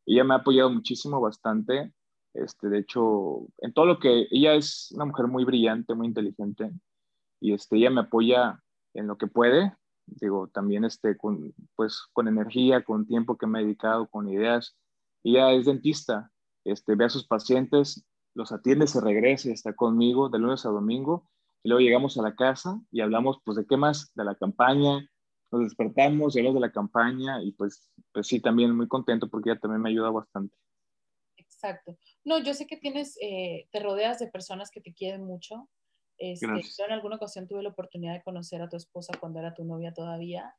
Ella 0.06 0.24
me 0.24 0.34
ha 0.34 0.38
apoyado 0.38 0.70
muchísimo, 0.70 1.20
bastante. 1.20 1.92
Este, 2.34 2.68
de 2.68 2.78
hecho, 2.80 3.46
en 3.58 3.72
todo 3.72 3.86
lo 3.86 3.98
que 3.98 4.26
ella 4.30 4.54
es 4.54 4.90
una 4.94 5.04
mujer 5.06 5.26
muy 5.26 5.44
brillante, 5.44 5.94
muy 5.94 6.06
inteligente, 6.08 6.70
y 7.40 7.52
este, 7.52 7.76
ella 7.76 7.90
me 7.90 8.02
apoya 8.02 8.60
en 8.94 9.06
lo 9.06 9.16
que 9.16 9.26
puede. 9.26 9.74
Digo, 10.06 10.48
también 10.48 10.84
este, 10.84 11.16
con, 11.16 11.52
pues, 11.76 12.02
con 12.12 12.28
energía, 12.28 12.82
con 12.82 13.06
tiempo 13.06 13.36
que 13.36 13.46
me 13.46 13.58
ha 13.58 13.62
dedicado, 13.62 14.08
con 14.08 14.28
ideas. 14.28 14.76
Ella 15.24 15.52
es 15.52 15.66
dentista, 15.66 16.30
este, 16.70 16.94
ve 16.94 17.06
a 17.06 17.10
sus 17.10 17.26
pacientes, 17.26 18.06
los 18.34 18.52
atiende, 18.52 18.86
se 18.86 19.00
regresa, 19.00 19.50
está 19.50 19.74
conmigo 19.74 20.28
de 20.28 20.38
lunes 20.38 20.64
a 20.66 20.70
domingo, 20.70 21.28
y 21.62 21.68
luego 21.68 21.80
llegamos 21.80 22.18
a 22.18 22.22
la 22.22 22.34
casa 22.36 22.80
y 22.90 23.00
hablamos, 23.00 23.40
pues, 23.44 23.56
de 23.56 23.66
qué 23.66 23.76
más, 23.76 24.12
de 24.14 24.24
la 24.24 24.34
campaña, 24.34 25.08
nos 25.50 25.62
despertamos, 25.62 26.34
llegamos 26.34 26.60
de 26.60 26.66
la 26.66 26.72
campaña 26.72 27.42
y 27.42 27.52
pues, 27.52 27.90
pues 28.12 28.26
sí, 28.26 28.40
también 28.40 28.76
muy 28.76 28.86
contento 28.86 29.28
porque 29.28 29.50
ella 29.50 29.60
también 29.60 29.80
me 29.80 29.90
ayuda 29.90 30.10
bastante. 30.10 30.54
Exacto. 31.36 31.96
No, 32.24 32.38
yo 32.38 32.54
sé 32.54 32.66
que 32.66 32.76
tienes, 32.76 33.16
eh, 33.20 33.66
te 33.72 33.80
rodeas 33.80 34.18
de 34.18 34.28
personas 34.28 34.70
que 34.70 34.80
te 34.80 34.92
quieren 34.92 35.24
mucho. 35.24 35.68
Este, 36.18 36.46
yo 36.46 36.84
en 36.84 36.92
alguna 36.92 37.16
ocasión 37.16 37.46
tuve 37.46 37.62
la 37.62 37.70
oportunidad 37.70 38.12
de 38.12 38.22
conocer 38.22 38.60
a 38.60 38.68
tu 38.68 38.76
esposa 38.76 39.12
cuando 39.18 39.38
era 39.38 39.54
tu 39.54 39.64
novia 39.64 39.94
todavía 39.94 40.52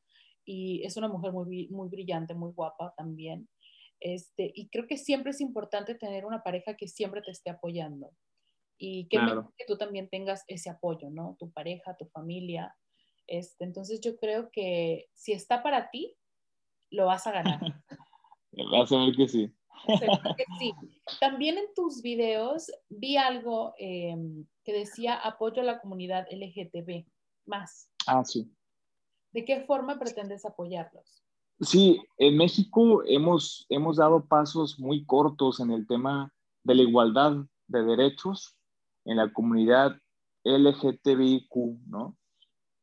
y 0.44 0.82
es 0.84 0.96
una 0.96 1.08
mujer 1.08 1.32
muy, 1.32 1.68
muy 1.68 1.88
brillante, 1.88 2.34
muy 2.34 2.52
guapa 2.52 2.94
también. 2.96 3.48
Este, 4.00 4.50
y 4.54 4.68
creo 4.68 4.86
que 4.86 4.96
siempre 4.96 5.30
es 5.30 5.40
importante 5.40 5.94
tener 5.94 6.24
una 6.24 6.42
pareja 6.42 6.74
que 6.74 6.88
siempre 6.88 7.22
te 7.22 7.30
esté 7.30 7.50
apoyando. 7.50 8.10
Y 8.78 9.08
que, 9.08 9.18
que 9.58 9.66
tú 9.66 9.76
también 9.76 10.08
tengas 10.08 10.42
ese 10.48 10.70
apoyo, 10.70 11.10
¿no? 11.10 11.36
Tu 11.38 11.52
pareja, 11.52 11.96
tu 11.98 12.06
familia. 12.06 12.74
Este, 13.26 13.64
entonces 13.64 14.00
yo 14.00 14.16
creo 14.16 14.50
que 14.50 15.06
si 15.12 15.32
está 15.32 15.62
para 15.62 15.90
ti, 15.90 16.16
lo 16.90 17.06
vas 17.06 17.26
a 17.26 17.32
ganar. 17.32 17.60
vas 18.72 18.90
a 18.90 19.04
ver 19.04 19.14
que 19.14 19.28
sí. 19.28 19.52
sí. 20.58 20.72
También 21.20 21.58
en 21.58 21.66
tus 21.74 22.00
videos 22.00 22.72
vi 22.88 23.18
algo 23.18 23.74
em, 23.78 24.46
que 24.64 24.72
decía 24.72 25.14
apoyo 25.14 25.60
a 25.60 25.64
la 25.64 25.80
comunidad 25.80 26.26
LGTB 26.30 27.06
más. 27.46 27.90
Ah, 28.06 28.24
sí. 28.24 28.50
¿De 29.32 29.44
qué 29.44 29.60
forma 29.60 29.98
pretendes 29.98 30.44
apoyarlos? 30.44 31.22
Sí, 31.60 32.02
en 32.16 32.38
México 32.38 33.02
hemos, 33.04 33.66
hemos 33.68 33.98
dado 33.98 34.24
pasos 34.24 34.78
muy 34.78 35.04
cortos 35.04 35.60
en 35.60 35.70
el 35.70 35.86
tema 35.86 36.32
de 36.64 36.74
la 36.74 36.82
igualdad 36.82 37.36
de 37.66 37.82
derechos 37.82 38.56
en 39.04 39.18
la 39.18 39.30
comunidad 39.30 39.96
LGTBIQ, 40.44 41.54
¿no? 41.86 42.16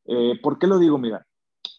Eh, 0.04 0.38
¿Por 0.40 0.60
qué 0.60 0.68
lo 0.68 0.78
digo? 0.78 0.96
Mira, 0.96 1.26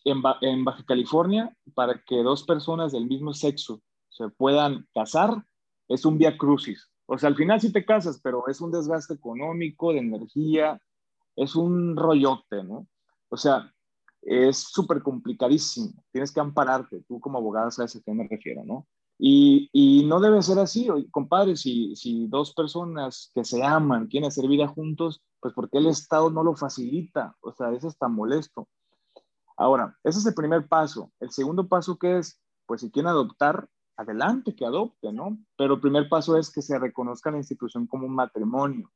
en, 0.03 0.21
en, 0.41 0.65
Baja 0.65 0.83
California, 0.83 1.55
para 1.73 2.03
que 2.03 2.21
dos 2.21 2.43
personas 2.43 2.91
del 2.91 3.07
mismo 3.07 3.33
sexo 3.33 3.81
se 4.09 4.27
puedan 4.27 4.85
casar, 4.93 5.45
es 5.87 6.03
un 6.03 6.17
vía 6.17 6.37
crucis. 6.37 6.91
O 7.05 7.17
sea, 7.17 7.29
al 7.29 7.35
final 7.35 7.61
sí 7.61 7.71
te 7.71 7.85
casas, 7.85 8.19
pero 8.21 8.47
es 8.49 8.59
un 8.59 8.71
desgaste 8.71 9.13
económico, 9.13 9.93
de 9.93 9.99
energía, 9.99 10.81
es 11.37 11.55
un 11.55 11.95
rollote, 11.95 12.63
¿no? 12.63 12.87
O 13.29 13.37
sea, 13.37 13.73
es 14.21 14.57
súper 14.57 15.01
complicadísimo. 15.01 16.03
Tienes 16.11 16.31
que 16.31 16.39
ampararte. 16.39 17.03
Tú 17.07 17.19
como 17.19 17.37
abogada 17.37 17.71
sabes 17.71 17.95
a 17.95 18.01
qué 18.01 18.13
me 18.13 18.27
refiero, 18.27 18.63
¿no? 18.65 18.87
Y, 19.21 19.69
y 19.73 20.05
no 20.05 20.21
debe 20.21 20.41
ser 20.41 20.59
así, 20.59 20.87
compadre, 21.11 21.57
si, 21.57 21.93
si 21.97 22.27
dos 22.27 22.53
personas 22.53 23.31
que 23.35 23.43
se 23.43 23.61
aman 23.61 24.07
quieren 24.07 24.29
hacer 24.29 24.47
vida 24.47 24.65
juntos, 24.69 25.21
pues 25.41 25.53
porque 25.53 25.77
el 25.77 25.87
Estado 25.87 26.29
no 26.31 26.41
lo 26.41 26.55
facilita, 26.55 27.35
o 27.41 27.51
sea, 27.51 27.73
eso 27.73 27.89
está 27.89 28.07
molesto. 28.07 28.69
Ahora, 29.57 29.97
ese 30.05 30.19
es 30.19 30.25
el 30.25 30.33
primer 30.33 30.69
paso. 30.69 31.11
El 31.19 31.31
segundo 31.31 31.67
paso 31.67 31.97
que 31.97 32.19
es, 32.19 32.41
pues 32.65 32.79
si 32.79 32.91
quieren 32.91 33.09
adoptar, 33.09 33.67
adelante, 33.97 34.55
que 34.55 34.65
adopten, 34.65 35.17
¿no? 35.17 35.37
Pero 35.57 35.73
el 35.73 35.81
primer 35.81 36.07
paso 36.07 36.37
es 36.37 36.49
que 36.49 36.61
se 36.61 36.79
reconozca 36.79 37.29
la 37.29 37.37
institución 37.37 37.85
como 37.87 38.05
un 38.07 38.15
matrimonio. 38.15 38.89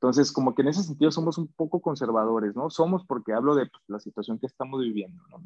Entonces, 0.00 0.30
como 0.30 0.54
que 0.54 0.62
en 0.62 0.68
ese 0.68 0.82
sentido 0.82 1.10
somos 1.10 1.38
un 1.38 1.48
poco 1.48 1.80
conservadores, 1.80 2.54
¿no? 2.54 2.68
Somos 2.70 3.04
porque 3.06 3.32
hablo 3.32 3.54
de 3.54 3.66
pues, 3.66 3.82
la 3.88 3.98
situación 3.98 4.38
que 4.38 4.46
estamos 4.46 4.80
viviendo, 4.80 5.22
¿no? 5.28 5.42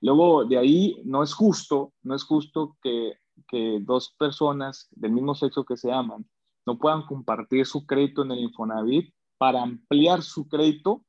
Luego, 0.00 0.44
de 0.44 0.58
ahí, 0.58 1.00
no 1.04 1.22
es 1.22 1.34
justo, 1.34 1.92
no 2.02 2.14
es 2.14 2.24
justo 2.24 2.76
que, 2.82 3.14
que 3.48 3.78
dos 3.80 4.14
personas 4.18 4.88
del 4.92 5.12
mismo 5.12 5.34
sexo 5.34 5.64
que 5.64 5.76
se 5.76 5.92
aman 5.92 6.28
no 6.66 6.78
puedan 6.78 7.06
compartir 7.06 7.64
su 7.64 7.86
crédito 7.86 8.22
en 8.22 8.32
el 8.32 8.40
Infonavit 8.40 9.12
para 9.38 9.62
ampliar 9.62 10.22
su 10.22 10.48
crédito 10.48 11.04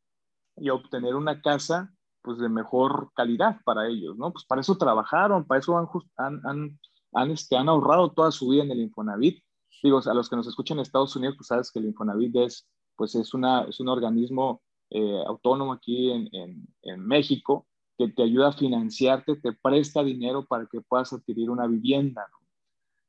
y 0.55 0.69
obtener 0.69 1.15
una 1.15 1.41
casa 1.41 1.93
pues 2.21 2.37
de 2.37 2.49
mejor 2.49 3.11
calidad 3.15 3.59
para 3.65 3.87
ellos, 3.87 4.17
¿no? 4.17 4.31
Pues 4.31 4.45
para 4.45 4.61
eso 4.61 4.77
trabajaron, 4.77 5.45
para 5.45 5.59
eso 5.59 5.77
han, 5.77 6.41
han, 6.45 6.79
han, 7.13 7.31
este, 7.31 7.57
han 7.57 7.69
ahorrado 7.69 8.11
toda 8.11 8.31
su 8.31 8.49
vida 8.49 8.63
en 8.63 8.71
el 8.71 8.81
Infonavit 8.81 9.43
digo, 9.83 9.99
a 10.05 10.13
los 10.13 10.29
que 10.29 10.35
nos 10.35 10.47
escuchan 10.47 10.77
en 10.77 10.83
Estados 10.83 11.15
Unidos, 11.15 11.35
pues 11.37 11.47
sabes 11.47 11.71
que 11.71 11.79
el 11.79 11.85
Infonavit 11.85 12.35
es, 12.37 12.67
pues 12.95 13.15
es, 13.15 13.33
una, 13.33 13.63
es 13.63 13.79
un 13.79 13.89
organismo 13.89 14.61
eh, 14.89 15.23
autónomo 15.27 15.73
aquí 15.73 16.11
en, 16.11 16.29
en, 16.81 17.05
México 17.05 17.67
que 17.97 18.07
te 18.09 18.23
ayuda 18.23 18.49
a 18.49 18.53
financiarte, 18.53 19.35
te 19.35 19.53
presta 19.53 20.03
dinero 20.03 20.45
para 20.45 20.65
que 20.65 20.81
puedas 20.81 21.13
adquirir 21.13 21.49
una 21.49 21.67
vivienda. 21.67 22.25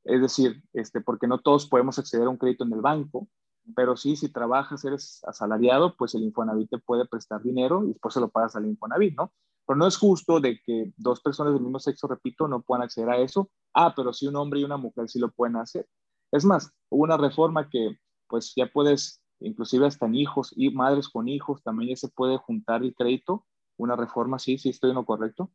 Es 0.04 0.20
decir, 0.20 0.62
este, 0.72 1.00
porque 1.00 1.26
no 1.26 1.38
todos 1.38 1.66
podemos 1.66 1.98
acceder 1.98 2.26
a 2.26 2.30
un 2.30 2.36
crédito 2.36 2.64
en 2.64 2.72
el 2.72 2.80
banco, 2.80 3.28
pero 3.74 3.96
sí, 3.96 4.16
si 4.16 4.32
trabajas, 4.32 4.84
eres 4.84 5.22
asalariado, 5.24 5.94
pues 5.96 6.14
el 6.14 6.22
Infonavit 6.22 6.70
te 6.70 6.78
puede 6.78 7.06
prestar 7.06 7.42
dinero 7.42 7.84
y 7.84 7.88
después 7.88 8.14
se 8.14 8.20
lo 8.20 8.28
pagas 8.28 8.56
al 8.56 8.66
Infonavit, 8.66 9.16
¿no? 9.16 9.32
Pero 9.66 9.78
no 9.78 9.86
es 9.86 9.96
justo 9.96 10.40
de 10.40 10.60
que 10.64 10.92
dos 10.96 11.20
personas 11.20 11.52
del 11.52 11.62
mismo 11.62 11.78
sexo, 11.78 12.08
repito, 12.08 12.48
no 12.48 12.62
puedan 12.62 12.82
acceder 12.82 13.10
a 13.10 13.18
eso. 13.18 13.50
Ah, 13.72 13.92
pero 13.94 14.12
sí 14.12 14.26
un 14.26 14.36
hombre 14.36 14.60
y 14.60 14.64
una 14.64 14.76
mujer 14.76 15.08
sí 15.08 15.18
lo 15.18 15.30
pueden 15.30 15.56
hacer. 15.56 15.86
Es 16.32 16.44
más, 16.44 16.72
hubo 16.90 17.04
una 17.04 17.16
reforma 17.16 17.68
que 17.68 17.98
pues 18.28 18.52
ya 18.54 18.70
puedes, 18.72 19.20
inclusive 19.40 19.86
hasta 19.86 20.06
en 20.06 20.14
hijos 20.14 20.52
y 20.56 20.70
madres 20.70 21.08
con 21.08 21.28
hijos, 21.28 21.62
también 21.62 21.90
ya 21.90 21.96
se 21.96 22.08
puede 22.08 22.38
juntar 22.38 22.82
el 22.82 22.94
crédito. 22.94 23.46
Una 23.76 23.96
reforma, 23.96 24.38
sí, 24.38 24.58
sí, 24.58 24.70
estoy 24.70 24.90
en 24.90 24.96
lo 24.96 25.04
correcto. 25.04 25.50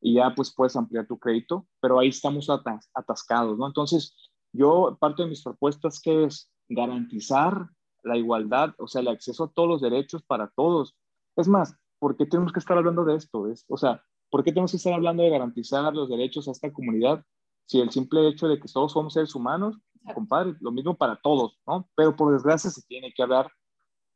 Y 0.00 0.14
ya 0.14 0.34
pues 0.34 0.54
puedes 0.54 0.76
ampliar 0.76 1.06
tu 1.06 1.18
crédito, 1.18 1.66
pero 1.80 1.98
ahí 1.98 2.08
estamos 2.08 2.48
atascados, 2.94 3.58
¿no? 3.58 3.66
Entonces, 3.66 4.16
yo, 4.52 4.96
parte 4.98 5.22
de 5.22 5.28
mis 5.28 5.42
propuestas 5.42 6.00
que 6.00 6.24
es 6.24 6.50
garantizar 6.68 7.68
la 8.02 8.16
igualdad, 8.16 8.74
o 8.78 8.88
sea, 8.88 9.02
el 9.02 9.08
acceso 9.08 9.44
a 9.44 9.52
todos 9.52 9.68
los 9.68 9.80
derechos 9.80 10.22
para 10.22 10.48
todos. 10.56 10.96
Es 11.36 11.48
más, 11.48 11.76
¿por 11.98 12.16
qué 12.16 12.26
tenemos 12.26 12.52
que 12.52 12.60
estar 12.60 12.78
hablando 12.78 13.04
de 13.04 13.16
esto? 13.16 13.48
Es, 13.48 13.64
o 13.68 13.76
sea, 13.76 14.02
¿por 14.30 14.42
qué 14.42 14.52
tenemos 14.52 14.70
que 14.70 14.78
estar 14.78 14.92
hablando 14.92 15.22
de 15.22 15.30
garantizar 15.30 15.94
los 15.94 16.08
derechos 16.08 16.48
a 16.48 16.52
esta 16.52 16.72
comunidad 16.72 17.24
si 17.66 17.80
el 17.80 17.90
simple 17.90 18.26
hecho 18.26 18.48
de 18.48 18.58
que 18.58 18.68
todos 18.72 18.92
somos 18.92 19.12
seres 19.12 19.34
humanos 19.34 19.78
compadre, 20.14 20.54
lo 20.60 20.72
mismo 20.72 20.96
para 20.96 21.16
todos, 21.16 21.58
¿no? 21.66 21.88
Pero 21.94 22.16
por 22.16 22.32
desgracia 22.32 22.70
se 22.70 22.82
tiene 22.82 23.12
que 23.12 23.22
hablar 23.22 23.50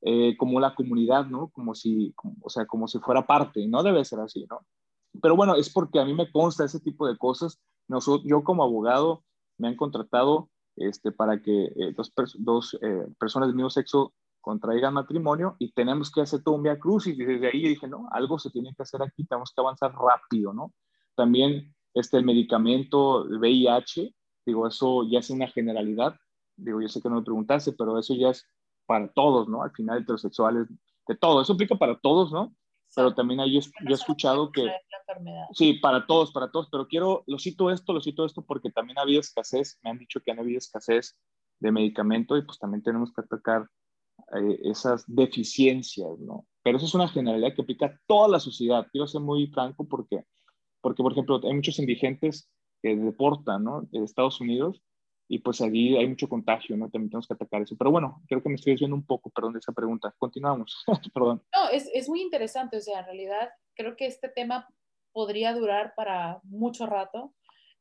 eh, 0.02 0.36
como 0.36 0.60
la 0.60 0.74
comunidad, 0.74 1.26
¿no? 1.26 1.48
Como 1.48 1.74
si, 1.74 2.14
o 2.42 2.50
sea, 2.50 2.66
como 2.66 2.88
si 2.88 2.98
fuera 2.98 3.26
parte, 3.26 3.66
no 3.66 3.82
debe 3.82 4.04
ser 4.04 4.20
así, 4.20 4.46
¿no? 4.50 4.60
Pero 5.22 5.36
bueno, 5.36 5.54
es 5.54 5.70
porque 5.70 6.00
a 6.00 6.04
mí 6.04 6.14
me 6.14 6.30
consta 6.30 6.64
ese 6.64 6.80
tipo 6.80 7.06
de 7.06 7.16
cosas. 7.16 7.60
Nosotros, 7.88 8.26
yo 8.28 8.42
como 8.42 8.64
abogado 8.64 9.24
me 9.58 9.68
han 9.68 9.76
contratado 9.76 10.50
este, 10.76 11.12
para 11.12 11.40
que 11.40 11.66
eh, 11.66 11.94
dos, 12.38 12.78
eh, 12.82 13.06
personas 13.18 13.48
del 13.48 13.56
mismo 13.56 13.70
sexo 13.70 14.12
contraigan 14.40 14.94
matrimonio 14.94 15.56
y 15.58 15.72
tenemos 15.72 16.10
que 16.10 16.20
hacer 16.20 16.42
todo 16.42 16.56
un 16.56 16.62
via 16.62 16.78
cruz 16.78 17.06
y 17.06 17.14
desde 17.14 17.46
ahí 17.46 17.66
dije, 17.66 17.88
no, 17.88 18.08
algo 18.10 18.38
se 18.38 18.50
tiene 18.50 18.74
que 18.76 18.82
hacer 18.82 19.02
aquí, 19.02 19.24
tenemos 19.24 19.52
que 19.54 19.60
avanzar 19.60 19.92
rápido, 19.94 20.52
¿no? 20.52 20.72
También 21.14 21.74
este, 21.94 22.18
el 22.18 22.24
medicamento 22.24 23.24
VIH, 23.24 24.14
Digo, 24.46 24.66
eso 24.66 25.08
ya 25.08 25.20
es 25.20 25.30
una 25.30 25.48
generalidad. 25.48 26.16
Digo, 26.56 26.80
yo 26.80 26.88
sé 26.88 27.00
que 27.00 27.08
no 27.08 27.16
me 27.16 27.22
preguntaste, 27.22 27.72
pero 27.72 27.98
eso 27.98 28.14
ya 28.14 28.30
es 28.30 28.46
para 28.86 29.08
todos, 29.12 29.48
¿no? 29.48 29.62
Al 29.62 29.72
final, 29.72 30.02
heterosexuales, 30.02 30.68
de 31.08 31.16
todo. 31.16 31.42
Eso 31.42 31.54
aplica 31.54 31.76
para 31.76 31.98
todos, 31.98 32.32
¿no? 32.32 32.54
Pero 32.94 33.14
también 33.14 33.40
hay, 33.40 33.52
yo, 33.52 33.60
he 33.88 33.92
escuchado 33.92 34.52
que... 34.52 34.70
Sí, 35.52 35.74
para 35.74 36.06
todos, 36.06 36.32
para 36.32 36.50
todos. 36.50 36.68
Pero 36.70 36.86
quiero, 36.86 37.24
lo 37.26 37.38
cito 37.38 37.70
esto, 37.70 37.92
lo 37.92 38.00
cito 38.00 38.24
esto 38.24 38.42
porque 38.42 38.70
también 38.70 38.98
ha 38.98 39.02
habido 39.02 39.20
escasez. 39.20 39.78
Me 39.82 39.90
han 39.90 39.98
dicho 39.98 40.20
que 40.20 40.30
han 40.30 40.38
habido 40.38 40.58
escasez 40.58 41.18
de 41.60 41.72
medicamento 41.72 42.36
y 42.36 42.42
pues 42.42 42.58
también 42.58 42.82
tenemos 42.82 43.12
que 43.12 43.22
atacar 43.22 43.68
eh, 44.36 44.60
esas 44.64 45.04
deficiencias, 45.06 46.18
¿no? 46.20 46.46
Pero 46.62 46.76
eso 46.76 46.86
es 46.86 46.94
una 46.94 47.08
generalidad 47.08 47.54
que 47.54 47.62
aplica 47.62 47.86
a 47.86 48.00
toda 48.06 48.28
la 48.28 48.40
sociedad. 48.40 48.86
Quiero 48.92 49.06
ser 49.06 49.20
muy 49.20 49.48
franco 49.48 49.86
porque, 49.88 50.24
porque 50.80 51.02
por 51.02 51.12
ejemplo, 51.12 51.40
hay 51.42 51.54
muchos 51.54 51.78
indigentes 51.78 52.48
que 52.84 52.94
deportan, 52.94 53.64
¿no? 53.64 53.82
De 53.90 54.04
Estados 54.04 54.42
Unidos 54.42 54.82
y 55.26 55.38
pues 55.38 55.62
allí 55.62 55.96
hay 55.96 56.06
mucho 56.06 56.28
contagio, 56.28 56.76
¿no? 56.76 56.90
También 56.90 57.08
tenemos 57.08 57.26
que 57.26 57.32
atacar 57.32 57.62
eso. 57.62 57.76
Pero 57.78 57.90
bueno, 57.90 58.22
creo 58.28 58.42
que 58.42 58.50
me 58.50 58.56
estoy 58.56 58.74
desviando 58.74 58.96
un 58.96 59.06
poco, 59.06 59.30
perdón, 59.30 59.54
de 59.54 59.60
esa 59.60 59.72
pregunta. 59.72 60.14
Continuamos, 60.18 60.84
perdón. 61.14 61.42
No, 61.54 61.70
es, 61.70 61.88
es, 61.94 62.08
muy 62.10 62.20
interesante, 62.20 62.76
o 62.76 62.80
sea, 62.80 63.00
en 63.00 63.06
realidad 63.06 63.48
creo 63.74 63.96
que 63.96 64.06
este 64.06 64.28
tema 64.28 64.68
podría 65.12 65.54
durar 65.54 65.94
para 65.96 66.40
mucho 66.42 66.84
rato. 66.84 67.34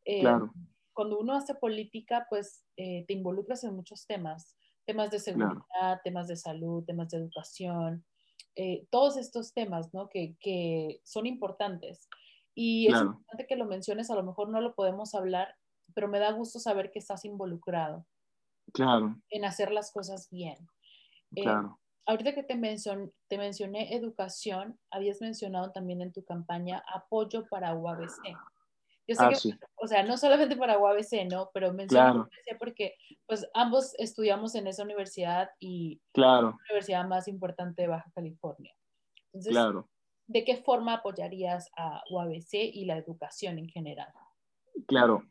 Eh, 0.05 0.21
claro. 0.21 0.53
Cuando 0.93 1.19
uno 1.19 1.33
hace 1.33 1.53
política, 1.55 2.25
pues 2.29 2.63
eh, 2.77 3.03
te 3.07 3.13
involucras 3.13 3.63
en 3.65 3.75
muchos 3.75 4.05
temas, 4.05 4.55
temas 4.85 5.11
de 5.11 5.19
seguridad, 5.19 5.99
temas 6.03 6.27
de 6.29 6.37
salud, 6.37 6.85
temas 6.85 7.09
de 7.09 7.17
educación, 7.17 8.05
eh, 8.55 8.87
todos 8.89 9.17
estos 9.17 9.53
temas, 9.53 9.93
¿no? 9.93 10.07
Que, 10.07 10.37
que 10.39 11.01
son 11.03 11.25
importantes. 11.25 12.07
Y 12.55 12.87
es 12.87 13.01
importante 13.01 13.47
que 13.47 13.55
lo 13.55 13.65
menciones, 13.65 14.09
a 14.09 14.15
lo 14.15 14.23
mejor 14.23 14.49
no 14.49 14.61
lo 14.61 14.75
podemos 14.75 15.15
hablar, 15.15 15.55
pero 15.95 16.07
me 16.07 16.19
da 16.19 16.31
gusto 16.31 16.59
saber 16.59 16.91
que 16.91 16.99
estás 16.99 17.25
involucrado. 17.25 18.05
Claro. 18.73 19.15
En 19.29 19.45
hacer 19.45 19.71
las 19.71 19.91
cosas 19.91 20.29
bien. 20.29 20.57
Eh, 21.35 21.43
claro. 21.43 21.79
ahorita 22.05 22.35
que 22.35 22.43
te, 22.43 22.55
te 23.27 23.37
mencioné 23.37 23.95
educación, 23.95 24.79
habías 24.91 25.19
mencionado 25.19 25.71
también 25.71 26.01
en 26.01 26.13
tu 26.13 26.23
campaña 26.23 26.83
apoyo 26.93 27.45
para 27.49 27.73
UABC. 27.73 28.37
Yo 29.05 29.15
sé 29.15 29.23
ah, 29.25 29.29
que, 29.29 29.57
o 29.75 29.87
sea, 29.87 30.03
no 30.03 30.15
solamente 30.15 30.55
para 30.55 30.77
UABC, 30.77 31.27
¿no? 31.29 31.49
Pero 31.53 31.73
menciono 31.73 32.29
claro. 32.29 32.59
porque 32.59 32.95
pues 33.25 33.45
ambos 33.53 33.93
estudiamos 33.97 34.55
en 34.55 34.67
esa 34.67 34.83
universidad 34.83 35.49
y 35.59 36.01
claro. 36.13 36.51
la 36.51 36.57
universidad 36.69 37.05
más 37.07 37.27
importante 37.27 37.81
de 37.81 37.89
Baja 37.89 38.09
California. 38.15 38.73
Entonces, 39.33 39.51
claro 39.51 39.89
¿de 40.33 40.43
qué 40.43 40.57
forma 40.57 40.95
apoyarías 40.95 41.69
a 41.77 42.01
UABC 42.09 42.53
y 42.73 42.85
la 42.85 42.97
educación 42.97 43.59
en 43.59 43.69
general? 43.69 44.11
Claro, 44.87 45.23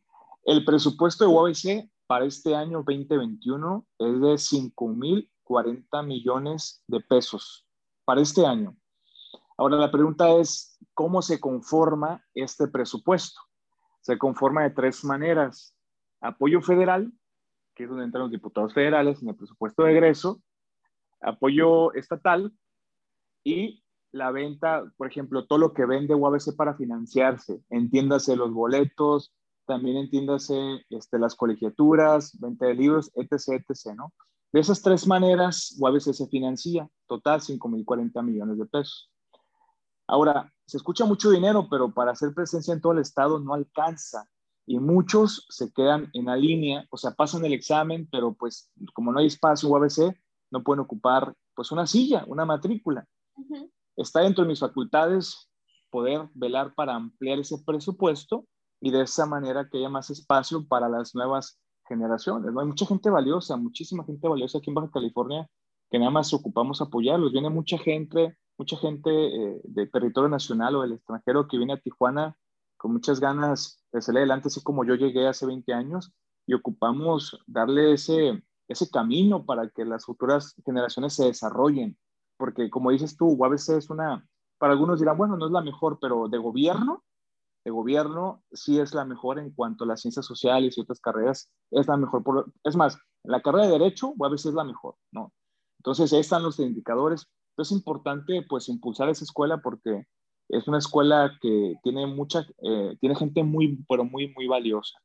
el 0.44 0.64
presupuesto 0.64 1.24
de 1.24 1.34
UABC 1.34 1.90
para 2.06 2.24
este 2.24 2.54
año 2.54 2.84
2021 2.86 3.84
es 3.98 4.20
de 4.20 4.68
5.040 4.70 6.06
millones 6.06 6.84
de 6.86 7.00
pesos 7.00 7.66
para 8.04 8.20
este 8.20 8.46
año. 8.46 8.76
Ahora 9.56 9.76
la 9.76 9.90
pregunta 9.90 10.30
es, 10.36 10.78
¿cómo 10.94 11.20
se 11.20 11.40
conforma 11.40 12.24
este 12.34 12.68
presupuesto? 12.68 13.40
Se 14.02 14.16
conforma 14.16 14.62
de 14.62 14.70
tres 14.70 15.04
maneras. 15.04 15.76
Apoyo 16.20 16.62
federal, 16.62 17.12
que 17.74 17.84
es 17.84 17.88
donde 17.88 18.04
entran 18.04 18.22
los 18.22 18.30
diputados 18.30 18.72
federales 18.72 19.20
en 19.20 19.30
el 19.30 19.36
presupuesto 19.36 19.82
de 19.82 19.92
egreso, 19.92 20.40
apoyo 21.20 21.92
estatal 21.94 22.52
y 23.44 23.81
la 24.12 24.30
venta, 24.30 24.84
por 24.96 25.08
ejemplo, 25.08 25.46
todo 25.46 25.58
lo 25.58 25.72
que 25.72 25.86
vende 25.86 26.14
UABC 26.14 26.54
para 26.54 26.74
financiarse, 26.74 27.62
entiéndase 27.70 28.36
los 28.36 28.52
boletos, 28.52 29.32
también 29.66 29.96
entiéndase 29.96 30.84
este, 30.90 31.18
las 31.18 31.34
colegiaturas, 31.34 32.38
venta 32.38 32.66
de 32.66 32.74
libros, 32.74 33.10
etc., 33.14 33.64
etc., 33.68 33.94
¿no? 33.96 34.12
De 34.52 34.60
esas 34.60 34.82
tres 34.82 35.06
maneras, 35.06 35.74
UABC 35.80 36.12
se 36.12 36.26
financia, 36.26 36.86
total 37.06 37.40
5.040 37.40 38.22
millones 38.22 38.58
de 38.58 38.66
pesos. 38.66 39.10
Ahora, 40.06 40.52
se 40.66 40.76
escucha 40.76 41.06
mucho 41.06 41.30
dinero, 41.30 41.68
pero 41.70 41.92
para 41.92 42.12
hacer 42.12 42.34
presencia 42.34 42.74
en 42.74 42.82
todo 42.82 42.92
el 42.92 42.98
estado 42.98 43.38
no 43.40 43.54
alcanza 43.54 44.28
y 44.66 44.78
muchos 44.78 45.46
se 45.48 45.72
quedan 45.72 46.10
en 46.12 46.26
la 46.26 46.36
línea, 46.36 46.86
o 46.90 46.98
sea, 46.98 47.12
pasan 47.12 47.44
el 47.46 47.54
examen, 47.54 48.06
pero 48.12 48.34
pues 48.34 48.70
como 48.92 49.10
no 49.10 49.20
hay 49.20 49.26
espacio 49.26 49.70
UABC, 49.70 50.14
no 50.50 50.62
pueden 50.62 50.80
ocupar 50.80 51.34
pues 51.54 51.72
una 51.72 51.86
silla, 51.86 52.24
una 52.26 52.44
matrícula. 52.44 53.06
Está 53.96 54.20
dentro 54.20 54.44
de 54.44 54.48
mis 54.48 54.60
facultades 54.60 55.48
poder 55.90 56.28
velar 56.34 56.74
para 56.74 56.94
ampliar 56.94 57.38
ese 57.38 57.56
presupuesto 57.64 58.46
y 58.80 58.90
de 58.90 59.02
esa 59.02 59.26
manera 59.26 59.68
que 59.70 59.78
haya 59.78 59.88
más 59.88 60.10
espacio 60.10 60.66
para 60.66 60.88
las 60.88 61.14
nuevas 61.14 61.60
generaciones. 61.86 62.52
¿no? 62.52 62.60
Hay 62.60 62.66
mucha 62.66 62.86
gente 62.86 63.10
valiosa, 63.10 63.56
muchísima 63.56 64.04
gente 64.04 64.26
valiosa 64.26 64.58
aquí 64.58 64.70
en 64.70 64.74
Baja 64.74 64.90
California 64.90 65.48
que 65.92 65.98
nada 65.98 66.10
más 66.10 66.32
ocupamos 66.32 66.80
apoyarlos. 66.80 67.32
Viene 67.32 67.50
mucha 67.50 67.76
gente, 67.76 68.38
mucha 68.56 68.78
gente 68.78 69.10
eh, 69.10 69.60
del 69.64 69.90
territorio 69.90 70.30
nacional 70.30 70.74
o 70.74 70.80
del 70.80 70.94
extranjero 70.94 71.46
que 71.46 71.58
viene 71.58 71.74
a 71.74 71.80
Tijuana 71.80 72.34
con 72.78 72.94
muchas 72.94 73.20
ganas 73.20 73.84
de 73.92 74.00
salir 74.00 74.20
adelante, 74.20 74.48
así 74.48 74.62
como 74.62 74.84
yo 74.84 74.94
llegué 74.94 75.28
hace 75.28 75.46
20 75.46 75.72
años, 75.72 76.12
y 76.46 76.54
ocupamos 76.54 77.38
darle 77.46 77.92
ese, 77.92 78.42
ese 78.66 78.90
camino 78.90 79.44
para 79.44 79.68
que 79.68 79.84
las 79.84 80.06
futuras 80.06 80.54
generaciones 80.64 81.14
se 81.14 81.26
desarrollen. 81.26 81.96
Porque 82.42 82.70
como 82.70 82.90
dices 82.90 83.16
tú, 83.16 83.36
UABC 83.38 83.68
es 83.78 83.88
una, 83.88 84.28
para 84.58 84.72
algunos 84.72 84.98
dirán, 84.98 85.16
bueno, 85.16 85.36
no 85.36 85.46
es 85.46 85.52
la 85.52 85.60
mejor, 85.60 86.00
pero 86.00 86.26
de 86.26 86.38
gobierno, 86.38 87.04
de 87.64 87.70
gobierno 87.70 88.42
sí 88.50 88.80
es 88.80 88.94
la 88.94 89.04
mejor 89.04 89.38
en 89.38 89.52
cuanto 89.52 89.84
a 89.84 89.86
las 89.86 90.00
ciencias 90.00 90.26
sociales 90.26 90.76
y 90.76 90.80
otras 90.80 90.98
carreras, 91.00 91.48
es 91.70 91.86
la 91.86 91.96
mejor. 91.96 92.24
Por, 92.24 92.52
es 92.64 92.74
más, 92.74 92.98
la 93.22 93.40
carrera 93.42 93.66
de 93.66 93.78
derecho 93.78 94.14
UABC 94.16 94.46
es 94.46 94.54
la 94.54 94.64
mejor, 94.64 94.96
¿no? 95.12 95.32
Entonces, 95.78 96.12
ahí 96.12 96.18
están 96.18 96.42
los 96.42 96.58
indicadores. 96.58 97.28
Es 97.56 97.70
importante, 97.70 98.44
pues, 98.48 98.68
impulsar 98.68 99.08
esa 99.08 99.22
escuela 99.22 99.58
porque 99.58 100.08
es 100.48 100.66
una 100.66 100.78
escuela 100.78 101.38
que 101.40 101.76
tiene 101.84 102.08
mucha, 102.08 102.44
eh, 102.60 102.96
tiene 103.00 103.14
gente 103.14 103.44
muy, 103.44 103.84
pero 103.88 104.02
muy, 104.04 104.34
muy 104.34 104.48
valiosa. 104.48 104.98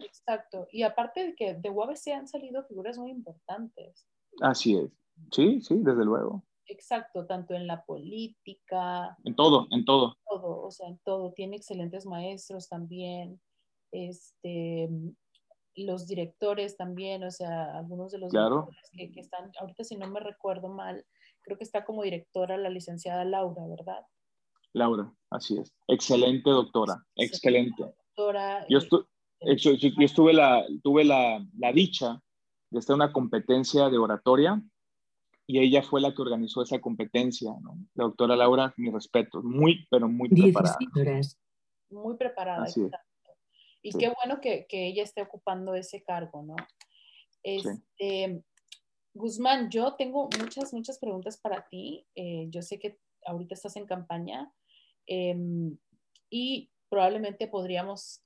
Exacto. 0.00 0.66
Y 0.72 0.82
aparte 0.82 1.24
de 1.24 1.34
que 1.36 1.54
de 1.54 1.70
UABC 1.70 2.08
han 2.08 2.26
salido 2.26 2.64
figuras 2.64 2.98
muy 2.98 3.12
importantes. 3.12 4.08
Así 4.40 4.76
es. 4.76 4.90
Sí, 5.30 5.60
sí, 5.62 5.76
desde 5.78 6.04
luego. 6.04 6.44
Exacto, 6.66 7.26
tanto 7.26 7.54
en 7.54 7.66
la 7.66 7.84
política. 7.84 9.16
En 9.24 9.34
todo, 9.34 9.66
en 9.70 9.84
todo. 9.84 10.16
Todo, 10.26 10.62
o 10.62 10.70
sea, 10.70 10.88
en 10.88 10.98
todo. 11.04 11.32
Tiene 11.32 11.56
excelentes 11.56 12.06
maestros 12.06 12.68
también. 12.68 13.40
Este, 13.90 14.88
los 15.76 16.06
directores 16.06 16.76
también, 16.76 17.24
o 17.24 17.30
sea, 17.30 17.76
algunos 17.76 18.12
de 18.12 18.18
los 18.18 18.30
claro. 18.30 18.68
que, 18.92 19.10
que, 19.12 19.20
están, 19.20 19.50
ahorita 19.60 19.84
si 19.84 19.96
no 19.96 20.08
me 20.08 20.20
recuerdo 20.20 20.68
mal, 20.68 21.04
creo 21.42 21.58
que 21.58 21.64
está 21.64 21.84
como 21.84 22.02
directora 22.02 22.56
la 22.56 22.70
licenciada 22.70 23.24
Laura, 23.24 23.62
¿verdad? 23.68 24.06
Laura, 24.72 25.12
así 25.30 25.58
es. 25.58 25.72
Excelente 25.88 26.50
doctora, 26.50 27.04
excelente. 27.16 27.82
Doctora, 27.82 28.66
yo, 28.68 28.78
estu 28.78 29.06
eh, 29.40 29.56
yo, 29.56 29.72
estuve 29.98 30.32
la, 30.32 30.64
tuve 30.82 31.04
la, 31.04 31.44
la 31.58 31.72
dicha 31.72 32.22
de 32.70 32.78
estar 32.78 32.94
en 32.94 33.02
una 33.02 33.12
competencia 33.12 33.90
de 33.90 33.98
oratoria 33.98 34.62
y 35.46 35.58
ella 35.58 35.82
fue 35.82 36.00
la 36.00 36.14
que 36.14 36.22
organizó 36.22 36.62
esa 36.62 36.80
competencia, 36.80 37.52
¿no? 37.60 37.76
La 37.94 38.04
doctora 38.04 38.36
Laura, 38.36 38.72
mi 38.76 38.90
respeto, 38.90 39.42
muy, 39.42 39.86
pero 39.90 40.08
muy 40.08 40.28
preparada. 40.28 40.78
Muy 41.90 42.16
preparada, 42.16 42.66
Y 43.82 43.92
sí. 43.92 43.98
qué 43.98 44.12
bueno 44.22 44.40
que, 44.40 44.66
que, 44.68 44.86
ella 44.88 45.02
esté 45.02 45.22
ocupando 45.22 45.74
ese 45.74 46.02
cargo, 46.02 46.42
¿no? 46.42 46.56
Este, 47.42 47.80
sí. 47.98 48.44
Guzmán, 49.14 49.70
yo 49.70 49.94
tengo 49.94 50.28
muchas, 50.40 50.72
muchas 50.72 50.98
preguntas 50.98 51.38
para 51.38 51.66
ti. 51.68 52.06
Eh, 52.14 52.46
yo 52.48 52.62
sé 52.62 52.78
que 52.78 52.98
ahorita 53.26 53.54
estás 53.54 53.76
en 53.76 53.86
campaña 53.86 54.52
eh, 55.06 55.36
y 56.30 56.70
probablemente 56.88 57.46
podríamos 57.46 58.22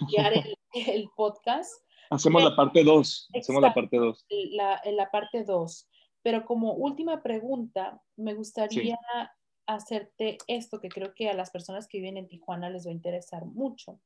enviar 0.00 0.32
el, 0.32 0.56
el, 0.72 1.08
podcast. 1.14 1.72
Hacemos 2.10 2.42
la 2.42 2.56
parte 2.56 2.82
2. 2.82 3.28
Hacemos 3.38 3.62
la 3.62 3.74
parte 3.74 3.96
2. 3.98 4.26
La, 4.52 4.80
la 4.84 5.10
parte 5.10 5.44
2. 5.44 5.88
Pero 6.22 6.44
como 6.44 6.74
última 6.74 7.22
pregunta, 7.22 8.00
me 8.16 8.34
gustaría 8.34 8.96
sí. 8.96 9.28
hacerte 9.66 10.38
esto 10.46 10.80
que 10.80 10.88
creo 10.88 11.14
que 11.14 11.28
a 11.28 11.34
las 11.34 11.50
personas 11.50 11.88
que 11.88 11.98
viven 11.98 12.16
en 12.16 12.28
Tijuana 12.28 12.70
les 12.70 12.86
va 12.86 12.90
a 12.90 12.94
interesar 12.94 13.44
mucho. 13.44 14.00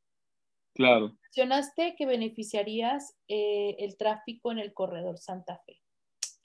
Claro. 0.75 1.17
Mencionaste 1.23 1.95
que 1.97 2.07
beneficiarías 2.07 3.17
eh, 3.29 3.77
el 3.79 3.97
tráfico 3.97 4.53
en 4.53 4.59
el 4.59 4.75
corredor 4.75 5.19
Santa 5.19 5.61
Fe. 5.65 5.81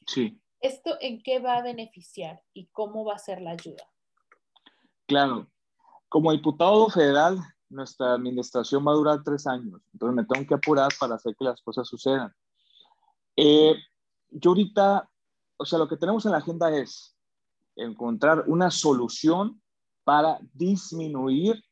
Sí. 0.08 0.40
¿Esto 0.62 0.98
en 1.02 1.22
qué 1.22 1.40
va 1.40 1.58
a 1.58 1.64
beneficiar 1.64 2.42
y 2.54 2.68
cómo 2.68 3.04
va 3.04 3.16
a 3.16 3.20
ser 3.20 3.42
la 3.42 3.52
ayuda? 3.52 3.84
Claro. 5.08 5.50
Como 6.08 6.32
diputado 6.32 6.90
federal, 6.90 7.40
nuestra 7.70 8.14
administración 8.14 8.86
va 8.86 8.92
a 8.92 8.96
durar 8.96 9.24
tres 9.24 9.48
años, 9.48 9.82
entonces 9.94 10.16
me 10.16 10.26
tengo 10.26 10.48
que 10.48 10.54
apurar 10.54 10.90
para 11.00 11.16
hacer 11.16 11.36
que 11.38 11.46
las 11.46 11.62
cosas 11.62 11.88
sucedan. 11.88 12.34
Eh, 13.36 13.76
yo 14.30 14.52
ahorita 14.52 15.10
o 15.62 15.66
sea, 15.66 15.78
lo 15.78 15.88
que 15.88 15.98
tenemos 15.98 16.26
en 16.26 16.32
la 16.32 16.40
agenda 16.40 16.76
es 16.76 17.16
encontrar 17.76 18.46
una 18.48 18.72
solución 18.72 19.62
para 20.04 20.40
disminuir 20.54 21.64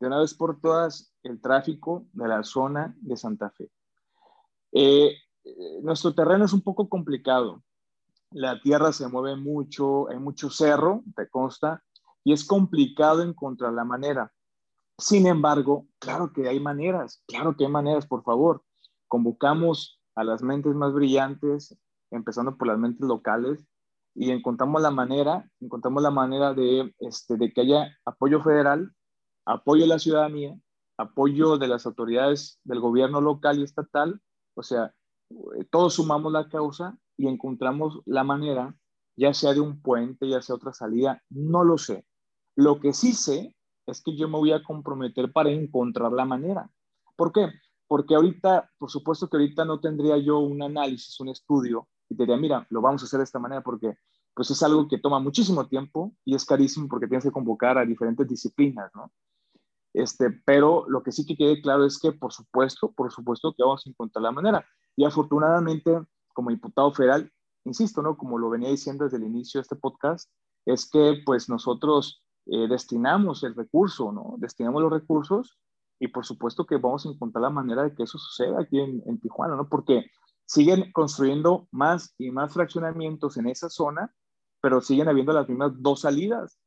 de 0.00 0.06
una 0.06 0.20
vez 0.20 0.32
por 0.32 0.58
todas 0.58 1.12
el 1.22 1.38
tráfico 1.42 2.06
de 2.14 2.28
la 2.28 2.42
zona 2.42 2.96
de 2.98 3.14
Santa 3.14 3.50
Fe. 3.50 3.70
Eh, 4.72 5.16
nuestro 5.82 6.14
terreno 6.14 6.46
es 6.46 6.54
un 6.54 6.62
poco 6.62 6.88
complicado. 6.88 7.62
La 8.30 8.58
tierra 8.60 8.90
se 8.92 9.06
mueve 9.06 9.36
mucho, 9.36 10.08
hay 10.08 10.18
mucho 10.18 10.48
cerro, 10.48 11.02
te 11.14 11.28
consta, 11.28 11.84
y 12.24 12.32
es 12.32 12.42
complicado 12.42 13.22
encontrar 13.22 13.74
la 13.74 13.84
manera. 13.84 14.32
Sin 14.96 15.26
embargo, 15.26 15.86
claro 15.98 16.32
que 16.32 16.48
hay 16.48 16.58
maneras, 16.58 17.22
claro 17.26 17.54
que 17.54 17.66
hay 17.66 17.70
maneras, 17.70 18.06
por 18.06 18.22
favor. 18.22 18.64
Convocamos 19.08 20.00
a 20.14 20.24
las 20.24 20.42
mentes 20.42 20.74
más 20.74 20.94
brillantes, 20.94 21.76
empezando 22.16 22.56
por 22.56 22.68
las 22.68 22.78
mentes 22.78 23.06
locales, 23.06 23.66
y 24.16 24.30
encontramos 24.30 24.80
la 24.80 24.90
manera, 24.90 25.48
encontramos 25.60 26.02
la 26.02 26.10
manera 26.10 26.54
de, 26.54 26.94
este, 27.00 27.36
de 27.36 27.52
que 27.52 27.60
haya 27.60 27.98
apoyo 28.04 28.42
federal, 28.42 28.92
apoyo 29.44 29.82
de 29.82 29.88
la 29.88 29.98
ciudadanía, 29.98 30.58
apoyo 30.96 31.58
de 31.58 31.68
las 31.68 31.84
autoridades 31.84 32.58
del 32.64 32.80
gobierno 32.80 33.20
local 33.20 33.58
y 33.58 33.62
estatal, 33.62 34.20
o 34.54 34.62
sea, 34.62 34.94
todos 35.70 35.94
sumamos 35.94 36.32
la 36.32 36.48
causa 36.48 36.98
y 37.18 37.28
encontramos 37.28 38.00
la 38.06 38.24
manera, 38.24 38.74
ya 39.16 39.34
sea 39.34 39.52
de 39.52 39.60
un 39.60 39.82
puente, 39.82 40.28
ya 40.28 40.40
sea 40.40 40.56
otra 40.56 40.72
salida, 40.72 41.22
no 41.28 41.62
lo 41.62 41.76
sé. 41.76 42.06
Lo 42.56 42.80
que 42.80 42.94
sí 42.94 43.12
sé 43.12 43.54
es 43.86 44.02
que 44.02 44.16
yo 44.16 44.28
me 44.28 44.38
voy 44.38 44.52
a 44.52 44.62
comprometer 44.62 45.30
para 45.30 45.50
encontrar 45.50 46.12
la 46.12 46.24
manera. 46.24 46.70
¿Por 47.16 47.32
qué? 47.32 47.50
Porque 47.86 48.14
ahorita, 48.14 48.70
por 48.78 48.90
supuesto 48.90 49.28
que 49.28 49.36
ahorita 49.36 49.66
no 49.66 49.78
tendría 49.78 50.16
yo 50.16 50.38
un 50.38 50.62
análisis, 50.62 51.20
un 51.20 51.28
estudio 51.28 51.86
y 52.08 52.16
te 52.16 52.22
diría, 52.22 52.36
mira, 52.36 52.66
lo 52.70 52.80
vamos 52.80 53.02
a 53.02 53.06
hacer 53.06 53.18
de 53.18 53.24
esta 53.24 53.38
manera 53.38 53.62
porque 53.62 53.96
pues 54.34 54.50
es 54.50 54.62
algo 54.62 54.86
que 54.86 54.98
toma 54.98 55.18
muchísimo 55.18 55.66
tiempo 55.66 56.12
y 56.24 56.34
es 56.34 56.44
carísimo 56.44 56.88
porque 56.88 57.06
tienes 57.06 57.24
que 57.24 57.32
convocar 57.32 57.78
a 57.78 57.86
diferentes 57.86 58.28
disciplinas, 58.28 58.90
¿no? 58.94 59.10
Este, 59.94 60.30
pero 60.44 60.84
lo 60.88 61.02
que 61.02 61.10
sí 61.10 61.24
que 61.24 61.36
quede 61.36 61.62
claro 61.62 61.86
es 61.86 61.98
que, 61.98 62.12
por 62.12 62.30
supuesto, 62.30 62.92
por 62.92 63.10
supuesto 63.10 63.54
que 63.56 63.62
vamos 63.62 63.86
a 63.86 63.88
encontrar 63.88 64.22
la 64.22 64.30
manera. 64.30 64.66
Y 64.94 65.06
afortunadamente, 65.06 66.02
como 66.34 66.50
diputado 66.50 66.92
federal, 66.92 67.32
insisto, 67.64 68.02
¿no? 68.02 68.18
Como 68.18 68.38
lo 68.38 68.50
venía 68.50 68.68
diciendo 68.68 69.04
desde 69.04 69.16
el 69.16 69.24
inicio 69.24 69.58
de 69.58 69.62
este 69.62 69.76
podcast, 69.76 70.30
es 70.66 70.90
que 70.90 71.22
pues 71.24 71.48
nosotros 71.48 72.22
eh, 72.44 72.68
destinamos 72.68 73.42
el 73.42 73.54
recurso, 73.54 74.12
¿no? 74.12 74.34
Destinamos 74.36 74.82
los 74.82 74.92
recursos 74.92 75.58
y 75.98 76.08
por 76.08 76.26
supuesto 76.26 76.66
que 76.66 76.76
vamos 76.76 77.06
a 77.06 77.08
encontrar 77.08 77.42
la 77.42 77.50
manera 77.50 77.84
de 77.84 77.94
que 77.94 78.02
eso 78.02 78.18
suceda 78.18 78.60
aquí 78.60 78.78
en, 78.78 79.02
en 79.06 79.18
Tijuana, 79.18 79.56
¿no? 79.56 79.66
Porque 79.66 80.10
siguen 80.46 80.92
construyendo 80.92 81.68
más 81.70 82.14
y 82.18 82.30
más 82.30 82.54
fraccionamientos 82.54 83.36
en 83.36 83.48
esa 83.48 83.68
zona, 83.68 84.14
pero 84.60 84.80
siguen 84.80 85.08
habiendo 85.08 85.32
las 85.32 85.48
mismas 85.48 85.72
dos 85.76 86.00
salidas. 86.00 86.58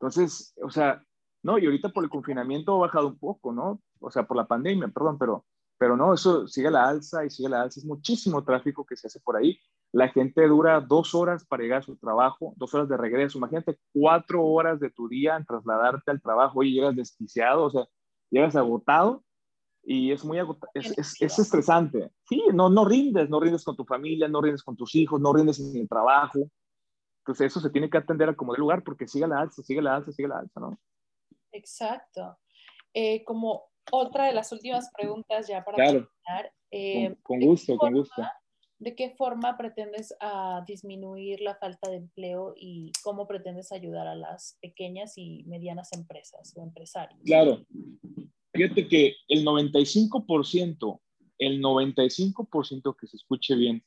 Entonces, 0.00 0.54
o 0.62 0.70
sea, 0.70 1.02
no, 1.42 1.58
y 1.58 1.66
ahorita 1.66 1.90
por 1.90 2.04
el 2.04 2.10
confinamiento 2.10 2.74
ha 2.74 2.86
bajado 2.86 3.08
un 3.08 3.18
poco, 3.18 3.52
¿no? 3.52 3.80
O 4.00 4.10
sea, 4.10 4.26
por 4.26 4.36
la 4.36 4.46
pandemia, 4.46 4.88
perdón, 4.88 5.18
pero, 5.18 5.44
pero 5.78 5.96
no, 5.96 6.14
eso 6.14 6.48
sigue 6.48 6.70
la 6.70 6.88
alza 6.88 7.24
y 7.24 7.30
sigue 7.30 7.48
la 7.48 7.62
alza. 7.62 7.80
Es 7.80 7.86
muchísimo 7.86 8.44
tráfico 8.44 8.84
que 8.84 8.96
se 8.96 9.06
hace 9.06 9.20
por 9.20 9.36
ahí. 9.36 9.58
La 9.92 10.08
gente 10.08 10.46
dura 10.46 10.80
dos 10.80 11.14
horas 11.14 11.46
para 11.46 11.62
llegar 11.62 11.78
a 11.80 11.82
su 11.82 11.96
trabajo, 11.96 12.54
dos 12.56 12.74
horas 12.74 12.88
de 12.88 12.96
regreso. 12.96 13.38
Imagínate 13.38 13.78
cuatro 13.92 14.44
horas 14.44 14.80
de 14.80 14.90
tu 14.90 15.08
día 15.08 15.36
en 15.36 15.44
trasladarte 15.44 16.10
al 16.10 16.20
trabajo 16.20 16.62
y 16.62 16.72
llegas 16.72 16.96
desquiciado, 16.96 17.64
o 17.64 17.70
sea, 17.70 17.86
llegas 18.30 18.56
agotado 18.56 19.24
y 19.90 20.12
es 20.12 20.22
muy 20.22 20.38
es, 20.74 21.18
es, 21.18 21.38
estresante. 21.38 22.10
Sí, 22.28 22.44
no, 22.52 22.68
no 22.68 22.84
rindes, 22.84 23.30
no 23.30 23.40
rindes 23.40 23.64
con 23.64 23.74
tu 23.74 23.86
familia, 23.86 24.28
no 24.28 24.42
rindes 24.42 24.62
con 24.62 24.76
tus 24.76 24.94
hijos, 24.94 25.18
no 25.18 25.32
rindes 25.32 25.58
en 25.60 25.80
el 25.80 25.88
trabajo. 25.88 26.40
Entonces 27.20 27.46
eso 27.46 27.58
se 27.58 27.70
tiene 27.70 27.88
que 27.88 27.96
atender 27.96 28.28
a 28.28 28.36
como 28.36 28.52
de 28.52 28.58
lugar 28.58 28.84
porque 28.84 29.08
sigue 29.08 29.26
la 29.26 29.40
alza, 29.40 29.62
sigue 29.62 29.80
la 29.80 29.96
alza, 29.96 30.12
sigue 30.12 30.28
la 30.28 30.40
alza, 30.40 30.60
¿no? 30.60 30.78
Exacto. 31.52 32.36
Eh, 32.92 33.24
como 33.24 33.62
otra 33.90 34.26
de 34.26 34.34
las 34.34 34.52
últimas 34.52 34.90
preguntas 34.94 35.48
ya 35.48 35.64
para 35.64 35.78
terminar. 35.78 36.52
Eh, 36.70 37.16
con, 37.22 37.40
gusto, 37.40 37.78
con 37.78 37.94
gusto. 37.94 38.22
¿De 38.78 38.94
qué 38.94 39.14
forma 39.16 39.56
pretendes 39.56 40.14
ah, 40.20 40.62
disminuir 40.66 41.40
la 41.40 41.56
falta 41.56 41.88
de 41.90 41.96
empleo 41.96 42.52
y 42.56 42.92
cómo 43.02 43.26
pretendes 43.26 43.72
ayudar 43.72 44.06
a 44.06 44.14
las 44.14 44.58
pequeñas 44.60 45.16
y 45.16 45.44
medianas 45.46 45.92
empresas 45.94 46.52
o 46.56 46.62
empresarios? 46.62 47.18
Claro, 47.24 47.64
Fíjate 48.58 48.88
que 48.88 49.14
el 49.28 49.44
95%, 49.44 51.00
el 51.38 51.62
95% 51.62 52.96
que 52.96 53.06
se 53.06 53.16
escuche 53.16 53.54
bien, 53.54 53.84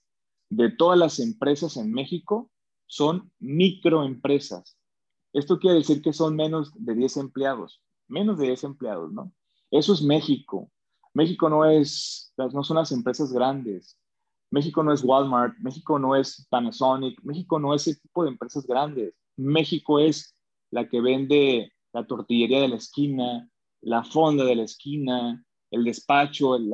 de 0.50 0.70
todas 0.70 0.98
las 0.98 1.20
empresas 1.20 1.76
en 1.76 1.92
México 1.92 2.50
son 2.86 3.34
microempresas. 3.40 4.78
Esto 5.34 5.60
quiere 5.60 5.80
decir 5.80 6.02
que 6.02 6.14
son 6.14 6.38
menos 6.38 6.72
de 6.74 6.96
10 6.96 7.18
empleados, 7.18 7.82
menos 8.08 8.38
de 8.38 8.48
10 8.48 8.64
empleados, 8.64 9.12
¿no? 9.12 9.34
Eso 9.72 9.94
es 9.94 10.02
México. 10.02 10.72
México 11.14 11.50
no 11.50 11.66
es, 11.70 12.34
no 12.38 12.64
son 12.64 12.78
las 12.78 12.94
empresas 12.94 13.34
grandes. 13.34 13.98
México 14.52 14.84
no 14.84 14.94
es 14.94 15.04
Walmart, 15.04 15.58
México 15.60 16.00
no 16.00 16.16
es 16.16 16.48
Panasonic, 16.50 17.22
México 17.24 17.60
no 17.60 17.76
es 17.76 17.88
ese 17.88 18.00
tipo 18.00 18.24
de 18.24 18.30
empresas 18.30 18.66
grandes. 18.66 19.14
México 19.36 20.00
es 20.00 20.34
la 20.70 20.88
que 20.88 21.02
vende 21.02 21.74
la 21.92 22.08
tortillería 22.08 22.62
de 22.62 22.70
la 22.70 22.78
esquina, 22.78 23.51
la 23.82 24.04
fonda 24.04 24.46
de 24.46 24.56
la 24.56 24.64
esquina, 24.64 25.44
el 25.72 25.84
despacho, 25.84 26.56
el, 26.56 26.72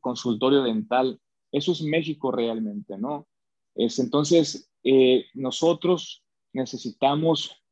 consultorio 0.00 0.62
dental. 0.62 1.20
Eso 1.50 1.72
es 1.72 1.82
México 1.82 2.30
realmente, 2.32 2.98
¿no? 2.98 3.26
Es, 3.74 3.98
entonces, 3.98 4.70
eh, 4.84 5.26
nosotros 5.34 6.24
necesitamos 6.52 7.62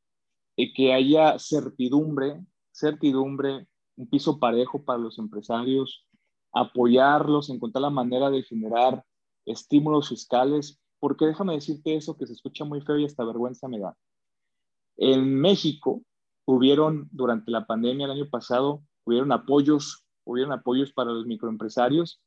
eh, 0.57 0.73
que 0.73 0.93
haya 0.93 1.39
certidumbre, 1.39 2.41
certidumbre, 2.73 3.67
un 3.97 4.09
piso 4.09 4.39
parejo 4.39 4.85
para 4.85 4.99
los 4.99 5.19
empresarios, 5.19 6.07
apoyarlos, 6.53 7.51
encontrar 7.51 7.83
la 7.83 7.91
manera 7.91 8.31
de 8.31 8.43
generar 8.43 9.05
estímulos 9.45 10.09
fiscales, 10.09 10.81
porque 10.99 11.27
déjame 11.27 11.55
decirte 11.55 11.97
eso 11.97 12.17
que 12.17 12.27
se 12.27 12.33
escucha 12.33 12.65
muy 12.65 12.81
feo 12.81 12.99
y 12.99 13.05
hasta 13.05 13.25
vergüenza 13.25 13.69
me 13.69 13.79
da. 13.79 13.97
En 14.97 15.35
México, 15.35 16.03
hubieron 16.51 17.09
durante 17.13 17.51
la 17.51 17.67
pandemia 17.67 18.07
el 18.07 18.13
año 18.13 18.29
pasado, 18.29 18.83
hubieron 19.05 19.31
apoyos, 19.33 20.05
hubieron 20.25 20.53
apoyos 20.53 20.93
para 20.93 21.13
los 21.13 21.27
microempresarios 21.27 22.21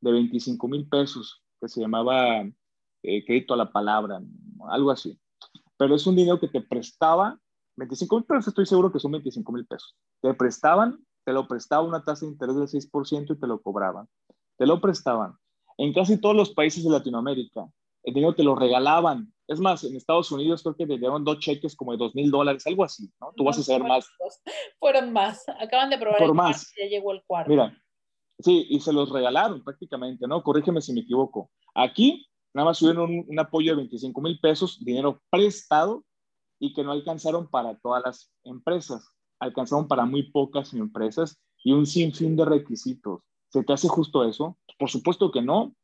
de 0.00 0.12
25 0.12 0.68
mil 0.68 0.88
pesos, 0.88 1.42
que 1.60 1.68
se 1.68 1.80
llamaba 1.80 2.42
eh, 3.02 3.24
crédito 3.24 3.54
a 3.54 3.56
la 3.56 3.72
palabra, 3.72 4.20
algo 4.68 4.90
así. 4.90 5.18
Pero 5.76 5.94
es 5.94 6.06
un 6.06 6.16
dinero 6.16 6.38
que 6.38 6.48
te 6.48 6.60
prestaba, 6.60 7.38
25 7.76 8.16
mil 8.16 8.24
pesos, 8.24 8.48
estoy 8.48 8.66
seguro 8.66 8.92
que 8.92 9.00
son 9.00 9.12
25 9.12 9.52
mil 9.52 9.66
pesos. 9.66 9.96
Te 10.20 10.34
prestaban, 10.34 11.02
te 11.24 11.32
lo 11.32 11.48
prestaba 11.48 11.82
una 11.82 12.04
tasa 12.04 12.26
de 12.26 12.32
interés 12.32 12.56
del 12.56 12.68
6% 12.68 13.34
y 13.34 13.40
te 13.40 13.46
lo 13.46 13.60
cobraban. 13.62 14.06
Te 14.58 14.66
lo 14.66 14.80
prestaban. 14.80 15.36
En 15.78 15.94
casi 15.94 16.20
todos 16.20 16.36
los 16.36 16.50
países 16.50 16.84
de 16.84 16.90
Latinoamérica, 16.90 17.66
el 18.02 18.12
dinero 18.12 18.34
te 18.34 18.42
lo 18.42 18.54
regalaban 18.54 19.32
es 19.50 19.58
más, 19.58 19.82
en 19.82 19.96
Estados 19.96 20.30
Unidos 20.30 20.62
creo 20.62 20.76
que 20.76 20.86
le 20.86 20.96
dieron 20.96 21.24
dos 21.24 21.40
cheques 21.40 21.74
como 21.74 21.90
de 21.90 21.98
dos 21.98 22.14
mil 22.14 22.30
dólares, 22.30 22.64
algo 22.68 22.84
así, 22.84 23.10
¿no? 23.20 23.32
Tú 23.36 23.42
vas 23.42 23.58
a 23.58 23.64
saber 23.64 23.82
más. 23.82 24.08
Fueron 24.78 25.12
más. 25.12 25.44
Acaban 25.58 25.90
de 25.90 25.98
probar 25.98 26.18
Por 26.18 26.34
más. 26.34 26.72
ya 26.80 26.86
llegó 26.86 27.10
el 27.10 27.24
cuarto. 27.26 27.50
Mira, 27.50 27.76
sí, 28.38 28.64
y 28.70 28.78
se 28.78 28.92
los 28.92 29.10
regalaron 29.10 29.64
prácticamente, 29.64 30.28
¿no? 30.28 30.40
Corrígeme 30.44 30.80
si 30.80 30.92
me 30.92 31.00
equivoco. 31.00 31.50
Aquí 31.74 32.28
nada 32.54 32.66
más 32.66 32.78
tuvieron 32.78 33.10
un, 33.10 33.26
un 33.28 33.38
apoyo 33.40 33.72
de 33.72 33.78
25 33.78 34.20
mil 34.20 34.38
pesos, 34.38 34.78
dinero 34.84 35.20
prestado 35.30 36.04
y 36.60 36.72
que 36.72 36.84
no 36.84 36.92
alcanzaron 36.92 37.50
para 37.50 37.76
todas 37.80 38.04
las 38.04 38.32
empresas. 38.44 39.04
Alcanzaron 39.40 39.88
para 39.88 40.04
muy 40.04 40.30
pocas 40.30 40.72
empresas 40.74 41.42
y 41.64 41.72
un 41.72 41.86
sinfín 41.86 42.36
de 42.36 42.44
requisitos. 42.44 43.22
¿Se 43.48 43.64
te 43.64 43.72
hace 43.72 43.88
justo 43.88 44.22
eso? 44.22 44.56
Por 44.78 44.90
supuesto 44.90 45.32
que 45.32 45.42
no. 45.42 45.62
O 45.62 45.74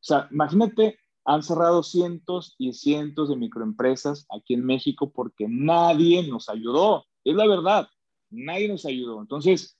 sea, 0.00 0.28
imagínate 0.30 1.00
han 1.26 1.42
cerrado 1.42 1.82
cientos 1.82 2.54
y 2.56 2.72
cientos 2.72 3.28
de 3.28 3.36
microempresas 3.36 4.26
aquí 4.30 4.54
en 4.54 4.64
México 4.64 5.10
porque 5.12 5.46
nadie 5.48 6.26
nos 6.28 6.48
ayudó. 6.48 7.04
Es 7.24 7.34
la 7.34 7.48
verdad, 7.48 7.88
nadie 8.30 8.68
nos 8.68 8.86
ayudó. 8.86 9.20
Entonces, 9.20 9.76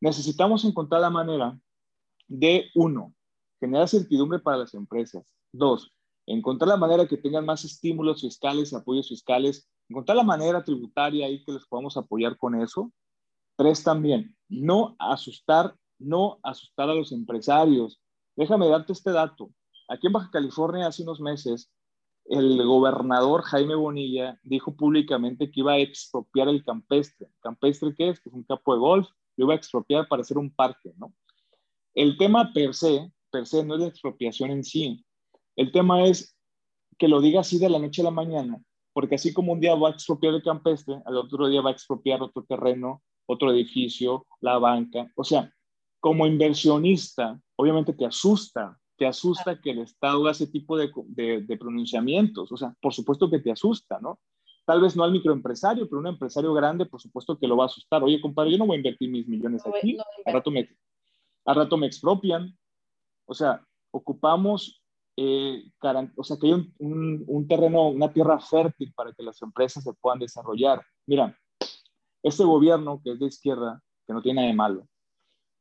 necesitamos 0.00 0.66
encontrar 0.66 1.00
la 1.00 1.08
manera 1.08 1.58
de, 2.28 2.70
uno, 2.74 3.14
generar 3.58 3.88
certidumbre 3.88 4.38
para 4.38 4.58
las 4.58 4.74
empresas. 4.74 5.24
Dos, 5.50 5.94
encontrar 6.26 6.68
la 6.68 6.76
manera 6.76 7.08
que 7.08 7.16
tengan 7.16 7.46
más 7.46 7.64
estímulos 7.64 8.20
fiscales, 8.20 8.74
apoyos 8.74 9.08
fiscales, 9.08 9.66
encontrar 9.88 10.16
la 10.16 10.24
manera 10.24 10.62
tributaria 10.62 11.24
ahí 11.24 11.42
que 11.42 11.52
les 11.52 11.64
podamos 11.64 11.96
apoyar 11.96 12.36
con 12.36 12.60
eso. 12.60 12.92
Tres, 13.56 13.82
también, 13.82 14.36
no 14.46 14.94
asustar, 14.98 15.74
no 15.98 16.38
asustar 16.42 16.90
a 16.90 16.94
los 16.94 17.12
empresarios. 17.12 17.98
Déjame 18.36 18.68
darte 18.68 18.92
este 18.92 19.10
dato. 19.10 19.50
Aquí 19.88 20.06
en 20.06 20.12
Baja 20.12 20.30
California 20.30 20.86
hace 20.86 21.02
unos 21.02 21.20
meses, 21.20 21.70
el 22.24 22.64
gobernador 22.64 23.42
Jaime 23.42 23.74
Bonilla 23.74 24.38
dijo 24.42 24.74
públicamente 24.76 25.50
que 25.50 25.60
iba 25.60 25.72
a 25.72 25.78
expropiar 25.78 26.48
el 26.48 26.64
campestre. 26.64 27.28
¿Campestre 27.40 27.94
qué 27.96 28.10
es? 28.10 28.20
Que 28.20 28.28
es 28.28 28.34
un 28.34 28.44
campo 28.44 28.74
de 28.74 28.80
golf, 28.80 29.08
lo 29.36 29.46
iba 29.46 29.54
a 29.54 29.56
expropiar 29.56 30.06
para 30.08 30.22
hacer 30.22 30.38
un 30.38 30.50
parque, 30.54 30.92
¿no? 30.96 31.12
El 31.94 32.16
tema 32.16 32.52
per 32.52 32.74
se, 32.74 33.12
per 33.30 33.46
se 33.46 33.64
no 33.64 33.74
es 33.74 33.80
la 33.80 33.86
expropiación 33.88 34.50
en 34.50 34.64
sí. 34.64 35.04
El 35.56 35.72
tema 35.72 36.04
es 36.04 36.36
que 36.98 37.08
lo 37.08 37.20
diga 37.20 37.40
así 37.40 37.58
de 37.58 37.68
la 37.68 37.78
noche 37.78 38.02
a 38.02 38.04
la 38.04 38.10
mañana, 38.10 38.62
porque 38.92 39.16
así 39.16 39.32
como 39.32 39.52
un 39.52 39.60
día 39.60 39.74
va 39.74 39.88
a 39.88 39.92
expropiar 39.92 40.34
el 40.34 40.42
campestre, 40.42 41.02
al 41.04 41.16
otro 41.16 41.48
día 41.48 41.60
va 41.60 41.70
a 41.70 41.72
expropiar 41.72 42.22
otro 42.22 42.44
terreno, 42.44 43.02
otro 43.26 43.50
edificio, 43.50 44.26
la 44.40 44.58
banca. 44.58 45.10
O 45.16 45.24
sea, 45.24 45.52
como 46.00 46.26
inversionista, 46.26 47.38
obviamente 47.56 47.92
te 47.92 48.06
asusta 48.06 48.78
te 49.02 49.08
asusta 49.08 49.60
que 49.60 49.72
el 49.72 49.80
Estado 49.80 50.20
haga 50.20 50.30
ese 50.30 50.46
tipo 50.46 50.76
de, 50.76 50.88
de, 51.08 51.56
pronunciamientos. 51.56 52.52
O 52.52 52.56
sea, 52.56 52.72
por 52.80 52.94
supuesto 52.94 53.28
que 53.28 53.40
te 53.40 53.50
asusta, 53.50 53.98
¿no? 54.00 54.20
Tal 54.64 54.80
vez 54.80 54.94
no 54.94 55.02
al 55.02 55.10
microempresario, 55.10 55.88
pero 55.88 55.98
un 55.98 56.06
empresario 56.06 56.54
grande, 56.54 56.86
por 56.86 57.00
supuesto 57.00 57.36
que 57.36 57.48
lo 57.48 57.56
va 57.56 57.64
a 57.64 57.66
asustar. 57.66 58.00
Oye, 58.04 58.20
compadre, 58.20 58.52
yo 58.52 58.58
no 58.58 58.66
voy 58.66 58.76
a 58.76 58.78
invertir 58.78 59.10
mis 59.10 59.26
millones 59.26 59.66
aquí. 59.66 59.98
al, 60.24 60.34
rato 60.34 60.52
me, 60.52 60.68
rato 61.44 61.76
me 61.76 61.88
expropian. 61.88 62.56
O 63.26 63.34
sea, 63.34 63.66
ocupamos, 63.90 64.80
eh, 65.16 65.64
o 66.14 66.22
sea, 66.22 66.36
que 66.36 66.46
hay 66.46 66.52
un, 66.52 66.72
un, 66.78 67.24
un, 67.26 67.48
terreno, 67.48 67.88
una 67.88 68.12
tierra 68.12 68.38
fértil 68.38 68.92
para 68.94 69.12
que 69.12 69.24
las 69.24 69.42
empresas 69.42 69.82
se 69.82 69.94
puedan 69.94 70.20
desarrollar. 70.20 70.80
Mira, 71.06 71.36
este 72.22 72.44
gobierno 72.44 73.00
que 73.02 73.14
es 73.14 73.18
de 73.18 73.26
izquierda, 73.26 73.82
que 74.06 74.12
no 74.12 74.22
tiene 74.22 74.42
nada 74.42 74.46
de 74.46 74.54
malo, 74.54 74.88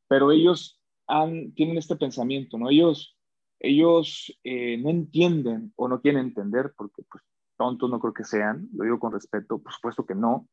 pero 0.08 0.32
ellos 0.32 0.80
han, 1.08 1.56
tienen 1.56 1.80
este 1.80 1.96
pensamiento, 1.96 2.60
¿no? 2.60 2.70
Ellos 2.70 3.18
ellos 3.64 4.36
eh, 4.43 4.78
no 4.78 4.89
entienden 4.89 5.72
o 5.76 5.88
no 5.88 6.01
quieren 6.01 6.26
entender, 6.26 6.74
porque 6.76 7.03
pues, 7.09 7.24
tontos 7.57 7.89
no 7.89 7.99
creo 7.99 8.14
que 8.14 8.24
sean, 8.24 8.68
lo 8.74 8.84
digo 8.84 8.99
con 8.99 9.14
respeto, 9.14 9.59
por 9.59 9.72
supuesto 9.72 10.05
que 10.05 10.16
no, 10.16 10.47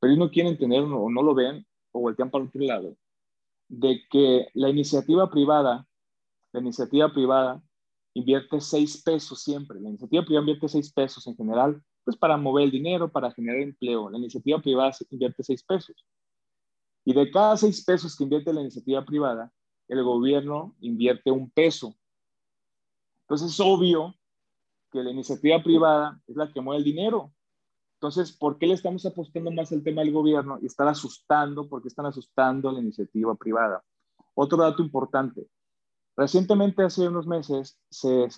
pero 0.00 0.12
ellos 0.12 0.26
no 0.26 0.30
quieren 0.30 0.52
entender 0.52 0.82
o 0.82 1.10
no 1.10 1.22
lo 1.22 1.34
ven 1.34 1.66
o 1.92 2.00
voltean 2.00 2.30
para 2.30 2.44
otro 2.44 2.62
lado, 2.62 2.96
de 3.68 4.00
que 4.10 4.48
la 4.54 4.70
iniciativa 4.70 5.30
privada, 5.30 5.86
la 6.52 6.60
iniciativa 6.60 7.12
privada 7.12 7.62
invierte 8.14 8.60
seis 8.62 9.02
pesos 9.02 9.42
siempre, 9.42 9.78
la 9.78 9.90
iniciativa 9.90 10.24
privada 10.24 10.42
invierte 10.42 10.68
seis 10.68 10.90
pesos 10.90 11.26
en 11.26 11.36
general, 11.36 11.82
pues 12.04 12.16
para 12.16 12.38
mover 12.38 12.64
el 12.64 12.70
dinero, 12.70 13.12
para 13.12 13.32
generar 13.32 13.60
empleo, 13.60 14.08
la 14.08 14.16
iniciativa 14.16 14.60
privada 14.60 14.92
invierte 15.10 15.42
seis 15.42 15.62
pesos. 15.62 16.06
Y 17.04 17.12
de 17.12 17.30
cada 17.30 17.56
seis 17.58 17.84
pesos 17.84 18.16
que 18.16 18.24
invierte 18.24 18.52
la 18.52 18.62
iniciativa 18.62 19.04
privada, 19.04 19.52
el 19.88 20.02
gobierno 20.02 20.74
invierte 20.80 21.30
un 21.30 21.50
peso 21.50 21.94
entonces 23.26 23.52
es 23.52 23.60
obvio 23.60 24.14
que 24.92 25.02
la 25.02 25.10
iniciativa 25.10 25.60
privada 25.60 26.20
es 26.28 26.36
la 26.36 26.52
que 26.52 26.60
mueve 26.60 26.78
el 26.78 26.84
dinero. 26.84 27.32
Entonces, 27.94 28.30
¿por 28.30 28.56
qué 28.56 28.68
le 28.68 28.74
estamos 28.74 29.04
apostando 29.04 29.50
más 29.50 29.72
al 29.72 29.82
tema 29.82 30.02
del 30.02 30.12
gobierno 30.12 30.58
y 30.62 30.66
estar 30.66 30.86
asustando? 30.86 31.68
¿Por 31.68 31.82
qué 31.82 31.88
están 31.88 32.06
asustando 32.06 32.68
a 32.68 32.72
la 32.72 32.78
iniciativa 32.78 33.34
privada? 33.34 33.82
Otro 34.34 34.58
dato 34.58 34.80
importante. 34.80 35.48
Recientemente, 36.16 36.84
hace 36.84 37.08
unos 37.08 37.26
meses, 37.26 37.80
se, 37.90 38.28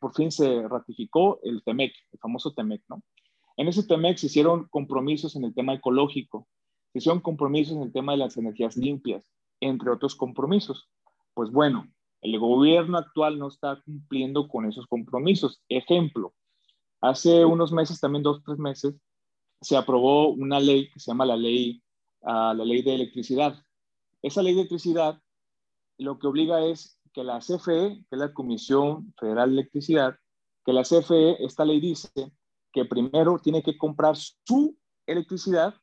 por 0.00 0.12
fin 0.12 0.32
se 0.32 0.66
ratificó 0.66 1.38
el 1.44 1.62
TEMEC, 1.62 1.92
el 2.12 2.18
famoso 2.18 2.52
TEMEC, 2.52 2.82
¿no? 2.88 3.02
En 3.56 3.68
ese 3.68 3.84
TEMEC 3.84 4.18
se 4.18 4.26
hicieron 4.26 4.66
compromisos 4.68 5.36
en 5.36 5.44
el 5.44 5.54
tema 5.54 5.74
ecológico, 5.74 6.48
se 6.92 6.98
hicieron 6.98 7.20
compromisos 7.20 7.76
en 7.76 7.82
el 7.82 7.92
tema 7.92 8.12
de 8.12 8.18
las 8.18 8.36
energías 8.36 8.76
limpias, 8.76 9.30
entre 9.60 9.90
otros 9.90 10.16
compromisos. 10.16 10.90
Pues 11.32 11.50
bueno, 11.52 11.86
el 12.26 12.40
gobierno 12.40 12.98
actual 12.98 13.38
no 13.38 13.46
está 13.48 13.80
cumpliendo 13.84 14.48
con 14.48 14.66
esos 14.66 14.86
compromisos. 14.88 15.62
Ejemplo, 15.68 16.34
hace 17.00 17.44
unos 17.44 17.70
meses, 17.70 18.00
también 18.00 18.24
dos, 18.24 18.42
tres 18.44 18.58
meses, 18.58 18.96
se 19.60 19.76
aprobó 19.76 20.30
una 20.30 20.58
ley 20.58 20.90
que 20.90 20.98
se 20.98 21.12
llama 21.12 21.24
la 21.24 21.36
ley, 21.36 21.82
ah, 22.22 22.52
la 22.56 22.64
ley 22.64 22.82
de 22.82 22.96
electricidad. 22.96 23.62
Esa 24.22 24.42
ley 24.42 24.54
de 24.54 24.62
electricidad 24.62 25.22
lo 25.98 26.18
que 26.18 26.26
obliga 26.26 26.64
es 26.66 27.00
que 27.12 27.22
la 27.22 27.38
CFE, 27.38 28.04
que 28.08 28.08
es 28.10 28.18
la 28.18 28.34
Comisión 28.34 29.14
Federal 29.18 29.50
de 29.50 29.60
Electricidad, 29.60 30.18
que 30.64 30.72
la 30.72 30.82
CFE, 30.82 31.44
esta 31.44 31.64
ley 31.64 31.80
dice 31.80 32.10
que 32.72 32.84
primero 32.84 33.38
tiene 33.38 33.62
que 33.62 33.78
comprar 33.78 34.16
su 34.16 34.76
electricidad 35.06 35.74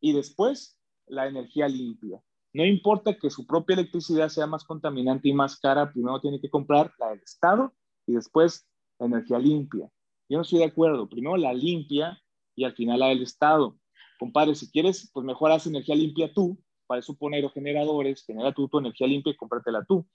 y 0.00 0.12
después 0.12 0.76
la 1.06 1.28
energía 1.28 1.68
limpia. 1.68 2.20
No 2.54 2.64
importa 2.66 3.16
que 3.16 3.30
su 3.30 3.46
propia 3.46 3.74
electricidad 3.74 4.28
sea 4.28 4.46
más 4.46 4.64
contaminante 4.64 5.28
y 5.28 5.32
más 5.32 5.58
cara, 5.58 5.90
primero 5.90 6.20
tiene 6.20 6.40
que 6.40 6.50
comprar 6.50 6.92
la 6.98 7.10
del 7.10 7.20
Estado 7.20 7.72
y 8.06 8.12
después 8.12 8.66
la 8.98 9.06
energía 9.06 9.38
limpia. 9.38 9.90
Yo 10.28 10.38
no 10.38 10.42
estoy 10.42 10.58
de 10.58 10.66
acuerdo. 10.66 11.08
Primero 11.08 11.36
la 11.36 11.54
limpia 11.54 12.20
y 12.54 12.64
al 12.64 12.74
final 12.74 13.00
la 13.00 13.08
del 13.08 13.22
Estado. 13.22 13.76
Compadre, 14.18 14.54
si 14.54 14.70
quieres, 14.70 15.10
pues 15.12 15.24
mejor 15.24 15.50
haz 15.50 15.66
energía 15.66 15.94
limpia 15.94 16.32
tú. 16.32 16.58
Para 16.86 17.00
eso 17.00 17.14
pone 17.16 17.36
aerogeneradores, 17.36 18.24
genera 18.24 18.52
tú 18.52 18.68
tu 18.68 18.78
energía 18.78 19.06
limpia 19.06 19.32
y 19.32 19.36
cómpratela 19.36 19.84
tú. 19.84 20.06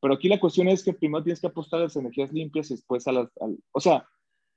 Pero 0.00 0.14
aquí 0.14 0.28
la 0.28 0.40
cuestión 0.40 0.68
es 0.68 0.82
que 0.82 0.94
primero 0.94 1.22
tienes 1.22 1.40
que 1.40 1.46
apostar 1.46 1.80
a 1.80 1.84
las 1.84 1.96
energías 1.96 2.32
limpias 2.32 2.70
y 2.70 2.74
después 2.74 3.06
a 3.06 3.12
las, 3.12 3.28
o 3.70 3.80
sea, 3.80 4.08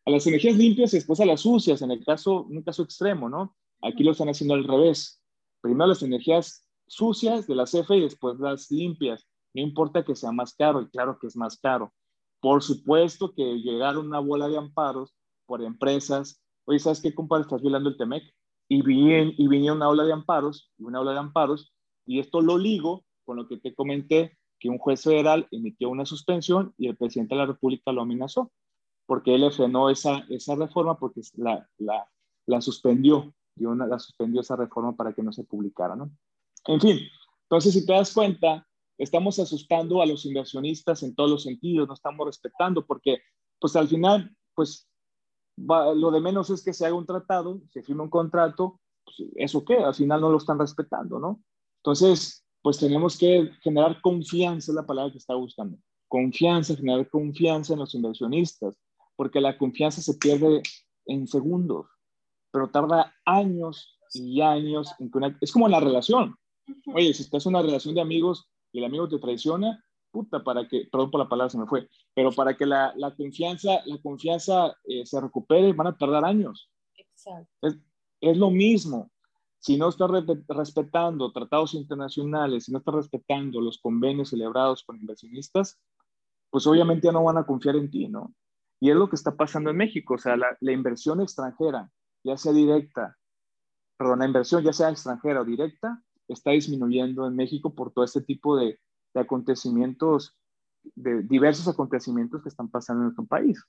a 0.05 0.09
las 0.09 0.25
energías 0.25 0.55
limpias 0.55 0.93
y 0.93 0.97
después 0.97 1.19
a 1.19 1.25
las 1.25 1.41
sucias, 1.41 1.81
en 1.81 1.91
el 1.91 2.03
caso, 2.03 2.47
en 2.49 2.57
un 2.57 2.63
caso 2.63 2.83
extremo, 2.83 3.29
¿no? 3.29 3.55
Aquí 3.81 4.03
lo 4.03 4.11
están 4.11 4.29
haciendo 4.29 4.55
al 4.55 4.63
revés. 4.63 5.21
Primero 5.61 5.87
las 5.87 6.01
energías 6.01 6.64
sucias 6.87 7.47
de 7.47 7.55
la 7.55 7.65
CFE 7.65 7.97
y 7.97 8.01
después 8.01 8.39
las 8.39 8.69
limpias. 8.71 9.27
No 9.53 9.61
importa 9.61 10.03
que 10.03 10.15
sea 10.15 10.31
más 10.31 10.53
caro, 10.53 10.81
y 10.81 10.89
claro 10.89 11.17
que 11.19 11.27
es 11.27 11.35
más 11.35 11.57
caro. 11.57 11.93
Por 12.41 12.61
supuesto 12.61 13.33
que 13.33 13.59
llegaron 13.59 14.07
una 14.07 14.19
bola 14.19 14.47
de 14.47 14.57
amparos 14.57 15.15
por 15.45 15.63
empresas. 15.63 16.41
Oye, 16.65 16.79
¿sabes 16.79 17.01
qué, 17.01 17.13
compadre? 17.13 17.43
Estás 17.43 17.61
violando 17.61 17.89
el 17.89 17.97
TEMEC. 17.97 18.23
Y, 18.67 18.81
vinieron, 18.81 19.33
y 19.37 19.69
una 19.69 19.89
ola 19.89 20.03
de 20.03 20.13
amparos, 20.13 20.71
una 20.79 20.99
ola 20.99 21.11
de 21.13 21.19
amparos, 21.19 21.73
y 22.05 22.19
esto 22.19 22.41
lo 22.41 22.57
ligo 22.57 23.05
con 23.23 23.37
lo 23.37 23.47
que 23.47 23.57
te 23.57 23.75
comenté, 23.75 24.37
que 24.59 24.69
un 24.69 24.79
juez 24.79 25.03
federal 25.03 25.47
emitió 25.51 25.89
una 25.89 26.05
suspensión 26.05 26.73
y 26.77 26.87
el 26.87 26.97
presidente 26.97 27.35
de 27.35 27.41
la 27.41 27.47
República 27.47 27.91
lo 27.91 28.01
amenazó, 28.01 28.51
porque 29.05 29.35
él 29.35 29.51
frenó 29.51 29.89
esa, 29.89 30.25
esa 30.29 30.55
reforma 30.55 30.97
porque 30.97 31.21
la, 31.35 31.67
la, 31.77 32.07
la 32.47 32.61
suspendió, 32.61 33.33
dio 33.55 33.69
una, 33.69 33.85
la 33.85 33.99
suspendió 33.99 34.41
esa 34.41 34.55
reforma 34.55 34.95
para 34.95 35.13
que 35.13 35.21
no 35.21 35.31
se 35.31 35.43
publicara, 35.43 35.95
¿no? 35.95 36.09
En 36.67 36.81
fin, 36.81 36.99
entonces 37.43 37.73
si 37.73 37.85
te 37.85 37.93
das 37.93 38.13
cuenta, 38.13 38.65
estamos 38.97 39.39
asustando 39.39 40.01
a 40.01 40.05
los 40.05 40.25
inversionistas 40.25 41.03
en 41.03 41.15
todos 41.15 41.29
los 41.29 41.43
sentidos, 41.43 41.87
no 41.87 41.93
estamos 41.93 42.25
respetando, 42.25 42.85
porque 42.85 43.19
pues 43.59 43.75
al 43.75 43.87
final, 43.87 44.35
pues 44.55 44.89
lo 45.57 46.11
de 46.11 46.19
menos 46.19 46.49
es 46.49 46.63
que 46.63 46.73
se 46.73 46.85
haga 46.85 46.95
un 46.95 47.05
tratado, 47.05 47.61
se 47.69 47.81
firme 47.81 48.03
un 48.03 48.09
contrato, 48.09 48.79
pues, 49.05 49.29
eso 49.35 49.63
qué, 49.63 49.77
al 49.77 49.95
final 49.95 50.21
no 50.21 50.29
lo 50.29 50.37
están 50.37 50.59
respetando, 50.59 51.19
¿no? 51.19 51.41
Entonces, 51.77 52.45
pues 52.61 52.79
tenemos 52.79 53.17
que 53.17 53.51
generar 53.61 54.01
confianza, 54.01 54.71
es 54.71 54.75
la 54.75 54.85
palabra 54.85 55.11
que 55.11 55.19
está 55.19 55.35
buscando, 55.35 55.77
confianza, 56.07 56.75
generar 56.75 57.07
confianza 57.09 57.73
en 57.73 57.79
los 57.79 57.93
inversionistas, 57.93 58.75
porque 59.15 59.39
la 59.39 59.57
confianza 59.57 60.01
se 60.01 60.15
pierde 60.15 60.61
en 61.05 61.27
segundos, 61.27 61.85
pero 62.51 62.69
tarda 62.69 63.13
años 63.25 63.99
y 64.13 64.41
años 64.41 64.93
en 64.99 65.11
que 65.11 65.35
es 65.41 65.51
como 65.51 65.67
la 65.67 65.79
relación. 65.79 66.35
Oye, 66.93 67.13
si 67.13 67.23
estás 67.23 67.45
en 67.45 67.55
una 67.55 67.61
relación 67.61 67.95
de 67.95 68.01
amigos 68.01 68.49
y 68.71 68.79
el 68.79 68.85
amigo 68.85 69.07
te 69.07 69.19
traiciona, 69.19 69.83
puta, 70.11 70.43
para 70.43 70.67
que, 70.67 70.87
perdón 70.91 71.11
por 71.11 71.19
la 71.19 71.29
palabra, 71.29 71.49
se 71.49 71.57
me 71.57 71.67
fue, 71.67 71.89
pero 72.13 72.31
para 72.31 72.55
que 72.55 72.65
la, 72.65 72.93
la 72.95 73.15
confianza, 73.15 73.81
la 73.85 73.97
confianza 74.01 74.75
eh, 74.85 75.05
se 75.05 75.19
recupere, 75.19 75.73
van 75.73 75.87
a 75.87 75.97
tardar 75.97 76.23
años. 76.23 76.69
Exacto. 76.97 77.49
Es, 77.61 77.77
es 78.21 78.37
lo 78.37 78.49
mismo. 78.49 79.11
Si 79.59 79.77
no 79.77 79.89
estás 79.89 80.09
respetando 80.47 81.31
tratados 81.31 81.73
internacionales, 81.73 82.65
si 82.65 82.71
no 82.71 82.77
estás 82.77 82.95
respetando 82.95 83.59
los 83.61 83.79
convenios 83.79 84.29
celebrados 84.29 84.83
con 84.83 84.95
inversionistas, 84.95 85.79
pues 86.51 86.67
obviamente 86.67 87.07
ya 87.07 87.11
no 87.11 87.23
van 87.23 87.37
a 87.37 87.45
confiar 87.45 87.75
en 87.75 87.89
ti, 87.89 88.07
¿no? 88.07 88.33
Y 88.79 88.91
es 88.91 88.95
lo 88.95 89.09
que 89.09 89.15
está 89.15 89.35
pasando 89.35 89.71
en 89.71 89.77
México, 89.77 90.13
o 90.13 90.17
sea, 90.17 90.37
la, 90.37 90.55
la 90.61 90.71
inversión 90.71 91.19
extranjera, 91.19 91.91
ya 92.23 92.37
sea 92.37 92.53
directa, 92.53 93.17
perdón, 93.97 94.19
la 94.19 94.27
inversión 94.27 94.63
ya 94.63 94.71
sea 94.71 94.89
extranjera 94.89 95.41
o 95.41 95.45
directa, 95.45 96.03
está 96.27 96.51
disminuyendo 96.51 97.27
en 97.27 97.35
México 97.35 97.73
por 97.73 97.93
todo 97.93 98.05
este 98.05 98.21
tipo 98.21 98.57
de, 98.57 98.79
acontecimientos, 99.13 100.37
de 100.83 101.23
diversos 101.23 101.67
acontecimientos 101.67 102.43
que 102.43 102.49
están 102.49 102.69
pasando 102.69 103.01
en 103.01 103.05
nuestro 103.05 103.25
país. 103.25 103.63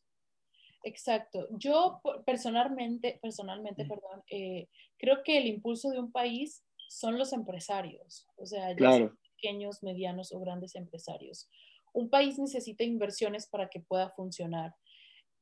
Exacto. 0.83 1.47
Yo 1.51 2.01
personalmente, 2.25 3.19
personalmente, 3.23 3.85
perdón, 3.85 4.23
eh, 4.31 4.69
creo 4.99 5.23
que 5.25 5.39
el 5.39 5.47
impulso 5.47 5.91
de 5.91 5.99
un 5.99 6.13
país 6.13 6.65
son 6.89 7.19
los 7.19 7.33
empresarios, 7.33 8.29
o 8.37 8.47
sea, 8.47 8.77
ya 8.77 9.11
pequeños, 9.37 9.83
medianos 9.83 10.33
o 10.33 10.41
grandes 10.41 10.75
empresarios. 10.75 11.49
Un 11.93 12.09
país 12.09 12.39
necesita 12.39 12.85
inversiones 12.85 13.49
para 13.49 13.69
que 13.69 13.81
pueda 13.81 14.11
funcionar. 14.11 14.75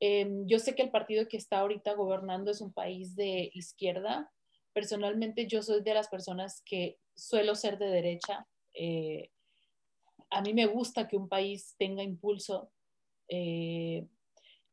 Em, 0.00 0.46
yo 0.46 0.58
sé 0.58 0.74
que 0.74 0.82
el 0.82 0.90
partido 0.90 1.28
que 1.28 1.36
está 1.36 1.60
ahorita 1.60 1.94
gobernando 1.94 2.50
es 2.50 2.60
un 2.60 2.72
país 2.72 3.14
de 3.16 3.50
izquierda. 3.54 4.30
Personalmente, 4.72 5.46
yo 5.46 5.62
soy 5.62 5.82
de 5.82 5.94
las 5.94 6.08
personas 6.08 6.62
que 6.64 6.98
suelo 7.14 7.54
ser 7.54 7.78
de 7.78 7.86
derecha. 7.86 8.46
Eh, 8.74 9.30
a 10.30 10.40
mí 10.40 10.52
me 10.52 10.66
gusta 10.66 11.08
que 11.08 11.16
un 11.16 11.28
país 11.28 11.74
tenga 11.78 12.02
impulso. 12.02 12.70
Eh, 13.28 14.06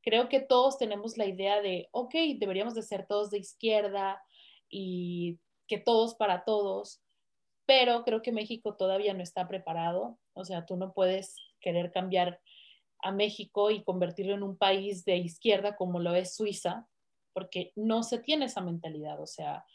creo 0.02 0.30
que 0.30 0.40
todos 0.40 0.78
tenemos 0.78 1.18
la 1.18 1.26
idea 1.26 1.62
de, 1.62 1.88
ok, 1.92 2.14
deberíamos 2.38 2.74
de 2.74 2.82
ser 2.82 3.06
todos 3.06 3.30
de 3.30 3.40
izquierda 3.40 4.22
y 4.70 5.40
que 5.68 5.78
todos 5.78 6.16
para 6.16 6.44
todos, 6.44 7.02
pero 7.66 8.04
creo 8.04 8.22
que 8.22 8.32
México 8.32 8.76
todavía 8.76 9.14
no 9.14 9.24
está 9.24 9.48
preparado. 9.48 10.18
O 10.34 10.46
sea, 10.46 10.66
tú 10.66 10.76
no 10.76 10.94
puedes 10.94 11.36
querer 11.60 11.92
cambiar 11.92 12.42
a 13.00 13.12
México 13.12 13.72
y 13.72 13.84
convertirlo 13.84 14.34
en 14.34 14.44
un 14.44 14.58
país 14.58 15.06
de 15.06 15.18
izquierda 15.18 15.76
como 15.76 16.00
lo 16.00 16.16
es 16.16 16.36
Suiza, 16.36 16.88
porque 17.34 17.72
no 17.76 18.04
se 18.04 18.20
tiene 18.20 18.46
esa 18.46 18.62
mentalidad. 18.62 19.22
O 19.22 19.28
sea, 19.28 19.66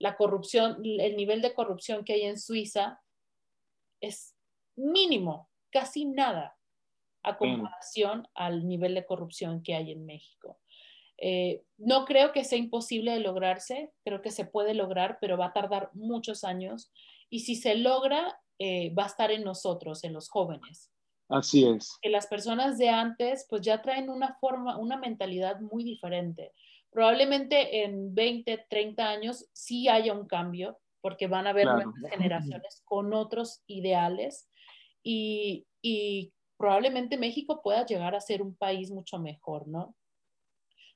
la 0.00 0.16
corrupción, 0.16 0.82
el 0.82 1.14
nivel 1.14 1.42
de 1.42 1.54
corrupción 1.54 2.04
que 2.04 2.14
hay 2.14 2.22
en 2.22 2.38
Suiza 2.40 3.00
es 4.00 4.34
mínimo, 4.74 5.50
casi 5.70 6.06
nada, 6.06 6.56
a 7.22 7.36
comparación 7.36 8.26
al 8.34 8.66
nivel 8.66 8.94
de 8.94 9.04
corrupción 9.04 9.62
que 9.62 9.74
hay 9.74 9.92
en 9.92 10.06
México. 10.06 10.58
Eh, 11.18 11.62
no 11.76 12.06
creo 12.06 12.32
que 12.32 12.44
sea 12.44 12.58
imposible 12.58 13.12
de 13.12 13.20
lograrse, 13.20 13.92
creo 14.02 14.22
que 14.22 14.30
se 14.30 14.46
puede 14.46 14.72
lograr, 14.72 15.18
pero 15.20 15.36
va 15.36 15.46
a 15.46 15.52
tardar 15.52 15.90
muchos 15.92 16.44
años. 16.44 16.90
Y 17.28 17.40
si 17.40 17.54
se 17.54 17.74
logra, 17.74 18.40
eh, 18.58 18.94
va 18.94 19.04
a 19.04 19.08
estar 19.08 19.30
en 19.30 19.44
nosotros, 19.44 20.02
en 20.02 20.14
los 20.14 20.30
jóvenes. 20.30 20.90
Así 21.28 21.66
es. 21.66 21.98
Que 22.00 22.08
las 22.08 22.26
personas 22.26 22.78
de 22.78 22.88
antes, 22.88 23.46
pues 23.50 23.60
ya 23.60 23.82
traen 23.82 24.08
una 24.08 24.38
forma, 24.40 24.78
una 24.78 24.96
mentalidad 24.96 25.60
muy 25.60 25.84
diferente. 25.84 26.54
Probablemente 26.90 27.84
en 27.84 28.14
20, 28.14 28.66
30 28.68 29.08
años 29.08 29.48
sí 29.52 29.88
haya 29.88 30.12
un 30.12 30.26
cambio, 30.26 30.78
porque 31.00 31.28
van 31.28 31.46
a 31.46 31.50
haber 31.50 31.66
nuevas 31.66 31.94
generaciones 32.10 32.82
con 32.84 33.14
otros 33.14 33.62
ideales 33.66 34.48
y, 35.02 35.66
y, 35.80 36.32
probablemente 36.56 37.16
México 37.16 37.62
pueda 37.62 37.86
llegar 37.86 38.14
a 38.14 38.20
ser 38.20 38.42
un 38.42 38.54
país 38.54 38.90
mucho 38.90 39.18
mejor, 39.18 39.66
¿no? 39.66 39.94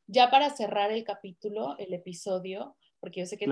Ya 0.06 0.30
para 0.30 0.50
cerrar 0.50 0.92
el 0.92 1.04
capítulo, 1.04 1.78
el 1.78 1.94
episodio, 1.94 2.76
porque 3.00 3.20
yo 3.20 3.26
sé 3.26 3.38
que 3.38 3.46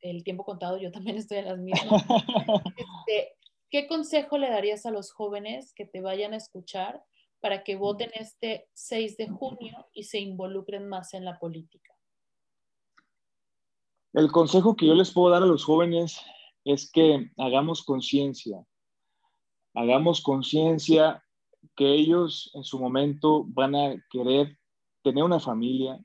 el 0.00 0.24
tiempo 0.24 0.44
contado, 0.44 0.78
yo 0.78 0.90
también 0.90 1.18
estoy 1.18 1.38
en 1.38 1.44
las 1.46 1.58
mismas. 1.58 2.02
Este, 3.06 3.36
¿Qué 3.70 3.86
consejo 3.86 4.38
le 4.38 4.48
darías 4.48 4.86
a 4.86 4.90
los 4.90 5.12
jóvenes 5.12 5.74
que 5.74 5.84
te 5.84 6.00
vayan 6.00 6.32
a 6.32 6.38
escuchar 6.38 7.02
para 7.40 7.64
que 7.64 7.76
voten 7.76 8.10
este 8.14 8.68
6 8.72 9.16
de 9.18 9.28
junio 9.28 9.86
y 9.92 10.04
se 10.04 10.20
involucren 10.20 10.88
más 10.88 11.12
en 11.12 11.24
la 11.24 11.38
política? 11.38 11.87
El 14.18 14.32
consejo 14.32 14.74
que 14.74 14.84
yo 14.84 14.94
les 14.94 15.12
puedo 15.12 15.30
dar 15.30 15.44
a 15.44 15.46
los 15.46 15.64
jóvenes 15.64 16.20
es 16.64 16.90
que 16.90 17.30
hagamos 17.36 17.84
conciencia, 17.84 18.66
hagamos 19.74 20.22
conciencia 20.22 21.22
que 21.76 21.94
ellos 21.94 22.50
en 22.54 22.64
su 22.64 22.80
momento 22.80 23.44
van 23.46 23.76
a 23.76 23.94
querer 24.10 24.58
tener 25.04 25.22
una 25.22 25.38
familia, 25.38 26.04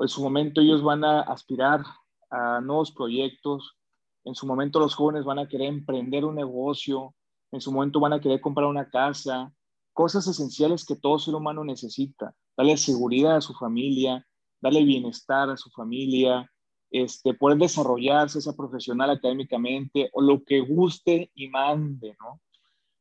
en 0.00 0.08
su 0.08 0.20
momento 0.20 0.60
ellos 0.60 0.82
van 0.82 1.04
a 1.04 1.20
aspirar 1.20 1.84
a 2.28 2.60
nuevos 2.60 2.90
proyectos, 2.90 3.76
en 4.24 4.34
su 4.34 4.44
momento 4.44 4.80
los 4.80 4.96
jóvenes 4.96 5.24
van 5.24 5.38
a 5.38 5.46
querer 5.46 5.68
emprender 5.68 6.24
un 6.24 6.34
negocio, 6.34 7.14
en 7.52 7.60
su 7.60 7.70
momento 7.70 8.00
van 8.00 8.14
a 8.14 8.20
querer 8.20 8.40
comprar 8.40 8.66
una 8.66 8.90
casa, 8.90 9.54
cosas 9.92 10.26
esenciales 10.26 10.84
que 10.84 10.96
todo 10.96 11.20
ser 11.20 11.36
humano 11.36 11.62
necesita, 11.62 12.34
darle 12.56 12.76
seguridad 12.76 13.36
a 13.36 13.40
su 13.40 13.54
familia, 13.54 14.26
darle 14.60 14.82
bienestar 14.82 15.50
a 15.50 15.56
su 15.56 15.70
familia, 15.70 16.50
este, 16.90 17.34
poder 17.34 17.58
desarrollarse, 17.58 18.38
esa 18.38 18.56
profesional 18.56 19.10
académicamente 19.10 20.10
o 20.12 20.22
lo 20.22 20.44
que 20.44 20.60
guste 20.60 21.30
y 21.34 21.48
mande, 21.48 22.16
¿no? 22.20 22.40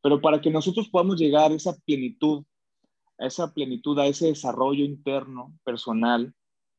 Pero 0.02 0.22
para 0.22 0.40
que 0.42 0.52
nosotros 0.52 0.90
podamos 0.90 1.18
llegar 1.18 1.52
a 1.52 1.56
esa 1.56 1.76
plenitud, 1.86 2.44
a 3.18 3.26
esa 3.26 3.54
plenitud, 3.54 3.98
a 4.00 4.06
ese 4.06 4.28
desarrollo 4.28 4.84
interno, 4.84 5.54
personal, 5.64 6.34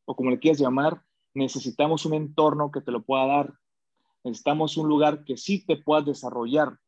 o 0.05 0.15
como 0.15 0.31
le 0.31 0.39
quieras 0.39 0.61
llamar, 0.61 1.03
necesitamos 1.35 2.07
un 2.07 2.15
entorno 2.15 2.71
que 2.71 2.81
te 2.81 2.93
lo 2.93 3.03
pueda 3.03 3.27
dar. 3.27 3.55
Necesitamos 4.25 4.77
un 4.77 4.89
lugar 4.89 5.25
que 5.25 5.37
sí 5.37 5.65
te 5.67 5.77
puedas 5.77 6.05
desarrollar. 6.05 6.79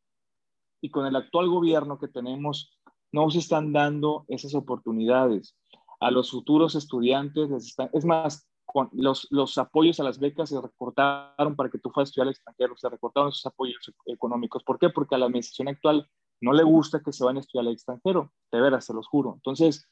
Y 0.80 0.90
con 0.90 1.06
el 1.06 1.16
actual 1.16 1.48
gobierno 1.48 1.98
que 1.98 2.08
tenemos, 2.08 2.78
no 3.12 3.30
se 3.30 3.38
están 3.38 3.72
dando 3.72 4.24
esas 4.28 4.54
oportunidades. 4.54 5.56
A 6.00 6.10
los 6.10 6.30
futuros 6.30 6.74
estudiantes 6.74 7.76
es 7.92 8.04
más, 8.04 8.47
con 8.70 8.90
los, 8.92 9.26
los, 9.30 9.56
apoyos 9.56 9.98
a 9.98 10.04
las 10.04 10.18
becas 10.18 10.50
se 10.50 10.60
recortaron 10.60 11.56
para 11.56 11.70
que 11.70 11.78
tú 11.78 11.90
fueras 11.90 12.08
a 12.08 12.10
estudiar 12.10 12.26
al 12.26 12.32
extranjero, 12.32 12.76
se 12.76 12.90
recortaron 12.90 13.30
esos 13.30 13.46
apoyos 13.46 13.78
económicos. 14.04 14.62
¿Por 14.62 14.78
qué? 14.78 14.90
Porque 14.90 15.14
a 15.14 15.18
la 15.18 15.24
administración 15.24 15.68
actual 15.68 16.06
no 16.42 16.52
le 16.52 16.64
gusta 16.64 17.00
que 17.02 17.14
se 17.14 17.24
vayan 17.24 17.38
a 17.38 17.40
estudiar 17.40 17.66
al 17.66 17.72
extranjero, 17.72 18.30
de 18.52 18.60
veras, 18.60 18.84
se 18.84 18.92
los 18.92 19.08
juro. 19.08 19.32
Entonces, 19.36 19.88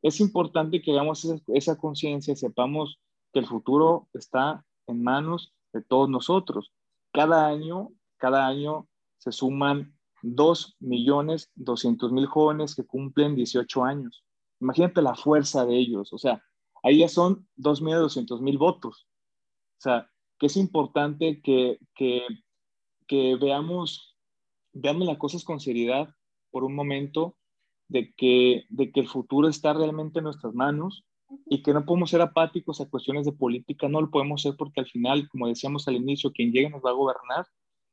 es 0.00 0.20
importante 0.20 0.80
que 0.80 0.92
hagamos 0.92 1.24
esa, 1.24 1.42
esa 1.48 1.76
conciencia, 1.76 2.36
sepamos 2.36 3.00
que 3.32 3.40
el 3.40 3.46
futuro 3.46 4.06
está 4.14 4.64
en 4.86 5.02
manos 5.02 5.52
de 5.72 5.82
todos 5.82 6.08
nosotros. 6.08 6.72
Cada 7.12 7.48
año, 7.48 7.88
cada 8.16 8.46
año 8.46 8.86
se 9.18 9.32
suman 9.32 9.92
2.200.000 10.22 12.26
jóvenes 12.26 12.76
que 12.76 12.86
cumplen 12.86 13.34
18 13.34 13.84
años. 13.84 14.24
Imagínate 14.60 15.02
la 15.02 15.16
fuerza 15.16 15.66
de 15.66 15.76
ellos, 15.76 16.12
o 16.12 16.18
sea, 16.18 16.40
ahí 16.84 16.98
ya 16.98 17.08
son 17.08 17.48
2.200.000 17.56 18.58
votos. 18.58 19.08
O 19.78 19.80
sea, 19.80 20.08
que 20.38 20.46
es 20.46 20.56
importante 20.56 21.40
que, 21.42 21.78
que, 21.94 22.22
que 23.08 23.36
veamos, 23.36 24.16
veamos 24.72 25.06
las 25.06 25.18
cosas 25.18 25.44
con 25.44 25.60
seriedad 25.60 26.14
por 26.50 26.62
un 26.62 26.74
momento 26.74 27.36
de 27.88 28.12
que, 28.14 28.66
de 28.68 28.92
que 28.92 29.00
el 29.00 29.08
futuro 29.08 29.48
está 29.48 29.72
realmente 29.72 30.18
en 30.20 30.24
nuestras 30.24 30.54
manos 30.54 31.04
y 31.46 31.62
que 31.62 31.72
no 31.72 31.84
podemos 31.84 32.10
ser 32.10 32.20
apáticos 32.20 32.80
a 32.80 32.88
cuestiones 32.88 33.24
de 33.24 33.32
política, 33.32 33.88
no 33.88 34.02
lo 34.02 34.10
podemos 34.10 34.42
ser 34.42 34.54
porque 34.56 34.80
al 34.80 34.86
final, 34.86 35.28
como 35.30 35.48
decíamos 35.48 35.88
al 35.88 35.96
inicio, 35.96 36.32
quien 36.32 36.52
llegue 36.52 36.70
nos 36.70 36.82
va 36.84 36.90
a 36.90 36.94
gobernar 36.94 37.46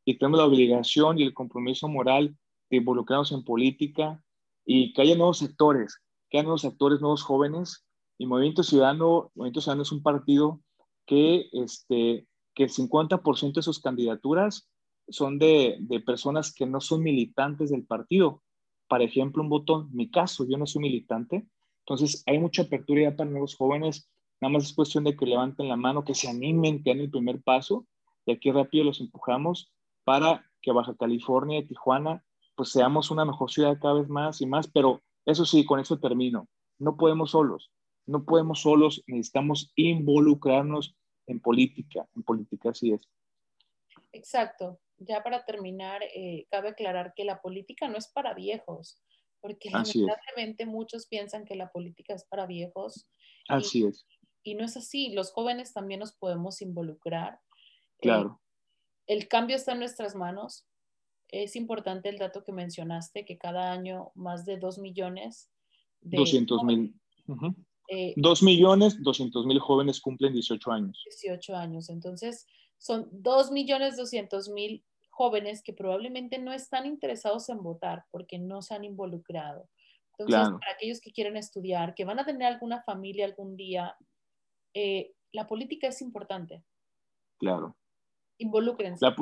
y 0.06 0.18
tenemos 0.18 0.40
la 0.40 0.46
obligación 0.46 1.18
y 1.18 1.24
el 1.24 1.34
compromiso 1.34 1.88
moral 1.88 2.38
de 2.70 2.78
involucrarnos 2.78 3.32
en 3.32 3.44
política 3.44 4.22
y 4.66 4.94
que 4.94 5.02
haya 5.02 5.16
nuevos 5.16 5.38
sectores, 5.38 6.02
que 6.30 6.38
haya 6.38 6.44
nuevos 6.44 6.66
actores, 6.66 7.00
nuevos 7.00 7.24
jóvenes 7.24 7.86
y 8.18 8.26
Movimiento 8.26 8.64
Ciudadano, 8.64 9.32
Movimiento 9.36 9.62
Ciudadano 9.62 9.84
es 9.84 9.92
un 9.92 10.04
partido 10.04 10.62
que, 11.06 11.50
este, 11.54 12.28
que 12.54 12.64
el 12.64 12.70
50% 12.70 13.54
de 13.54 13.62
sus 13.62 13.80
candidaturas 13.80 14.70
son 15.10 15.40
de, 15.40 15.78
de, 15.80 16.00
personas 16.00 16.54
que 16.54 16.66
no 16.66 16.80
son 16.82 17.04
militantes 17.04 17.72
del 17.72 17.86
partido. 17.86 18.44
Por 18.88 19.02
ejemplo, 19.02 19.42
un 19.42 19.50
voto, 19.50 19.88
en 19.90 19.96
mi 19.96 20.10
caso, 20.10 20.46
yo 20.48 20.58
no 20.58 20.68
soy 20.68 20.84
militante. 20.84 21.48
Entonces, 21.80 22.24
hay 22.28 22.40
mucha 22.40 22.62
apertura 22.64 23.02
ya 23.02 23.16
para 23.16 23.30
nuevos 23.30 23.56
jóvenes. 23.56 24.10
Nada 24.40 24.54
más 24.54 24.66
es 24.66 24.74
cuestión 24.74 25.04
de 25.04 25.16
que 25.16 25.26
levanten 25.26 25.68
la 25.68 25.76
mano, 25.76 26.04
que 26.04 26.16
se 26.16 26.30
animen, 26.30 26.84
que 26.84 26.92
den 26.92 27.02
el 27.02 27.12
primer 27.12 27.42
paso. 27.42 27.86
Y 28.26 28.34
aquí 28.34 28.52
rápido 28.52 28.86
los 28.86 29.02
empujamos 29.02 29.72
para 30.04 30.46
que 30.62 30.72
Baja 30.72 30.96
California 30.96 31.60
y 31.60 31.66
Tijuana, 31.66 32.24
pues 32.56 32.70
seamos 32.70 33.10
una 33.12 33.26
mejor 33.26 33.52
ciudad 33.52 33.80
cada 33.82 33.96
vez 33.96 34.10
más 34.10 34.42
y 34.42 34.46
más. 34.46 34.68
Pero 34.68 35.02
eso 35.26 35.46
sí, 35.46 35.66
con 35.66 35.80
eso 35.80 36.00
termino. 36.00 36.48
No 36.78 36.98
podemos 36.98 37.32
solos 37.32 37.72
no 38.06 38.26
podemos 38.26 38.62
solos, 38.62 39.04
necesitamos 39.08 39.72
involucrarnos 39.76 40.96
en 41.28 41.40
política, 41.40 42.08
en 42.16 42.24
política 42.24 42.70
así 42.70 42.92
es. 42.92 43.02
Exacto. 44.12 44.80
Ya 44.98 45.24
para 45.24 45.46
terminar, 45.46 46.04
eh, 46.04 46.46
cabe 46.52 46.70
aclarar 46.70 47.14
que 47.16 47.24
la 47.24 47.42
política 47.42 47.88
no 47.88 47.98
es 47.98 48.08
para 48.08 48.34
viejos, 48.34 49.02
porque 49.40 49.70
lamentablemente 49.70 50.66
muchos 50.66 51.08
piensan 51.08 51.46
que 51.46 51.56
la 51.56 51.72
política 51.72 52.14
es 52.14 52.26
para 52.26 52.46
viejos. 52.46 53.08
Así 53.48 53.86
es. 53.86 54.06
Y 54.44 54.56
no 54.56 54.66
es 54.66 54.78
así, 54.78 55.12
los 55.14 55.32
jóvenes 55.32 55.74
también 55.74 56.00
nos 56.00 56.14
podemos 56.14 56.62
involucrar. 56.62 57.40
Claro. 58.00 58.40
Eh, 59.08 59.16
el 59.16 59.28
cambio 59.28 59.56
está 59.56 59.74
en 59.74 59.80
nuestras 59.80 60.16
manos. 60.16 60.66
Es 61.30 61.56
importante 61.56 62.10
el 62.10 62.18
dato 62.18 62.44
que 62.44 62.52
mencionaste, 62.52 63.26
que 63.26 63.38
cada 63.38 63.72
año 63.72 64.12
más 64.16 64.46
de 64.46 64.58
2 64.58 64.80
millones 64.80 65.50
de... 66.02 66.18
200 66.18 66.64
mil. 66.64 66.94
Eh, 67.94 68.14
dos 68.16 68.42
millones 68.42 69.04
doscientos 69.04 69.46
mil 69.46 69.60
jóvenes 69.60 70.00
cumplen 70.00 70.32
18 70.32 70.72
años. 70.72 71.04
18 71.04 71.56
años. 71.58 71.90
Entonces, 71.90 72.48
son 72.78 73.10
dos 73.12 73.52
millones 73.52 73.98
doscientos 73.98 74.48
mil 74.48 74.86
jóvenes 75.10 75.62
que 75.62 75.74
probablemente 75.74 76.40
no 76.40 76.54
están 76.54 76.86
interesados 76.86 77.50
en 77.50 77.62
votar 77.62 78.06
porque 78.10 78.40
no 78.40 78.62
se 78.62 78.76
han 78.76 78.86
involucrado. 78.86 79.68
Entonces, 80.18 80.58
para 80.58 80.72
aquellos 80.74 81.02
que 81.02 81.12
quieren 81.12 81.36
estudiar, 81.36 81.94
que 81.94 82.06
van 82.06 82.18
a 82.20 82.26
tener 82.26 82.48
alguna 82.48 82.82
familia 82.84 83.26
algún 83.26 83.58
día, 83.58 83.94
eh, 84.74 85.12
la 85.34 85.46
política 85.46 85.88
es 85.88 86.02
importante. 86.02 86.64
Claro. 87.40 87.76
Involúcrense. 88.38 89.06
La, 89.06 89.16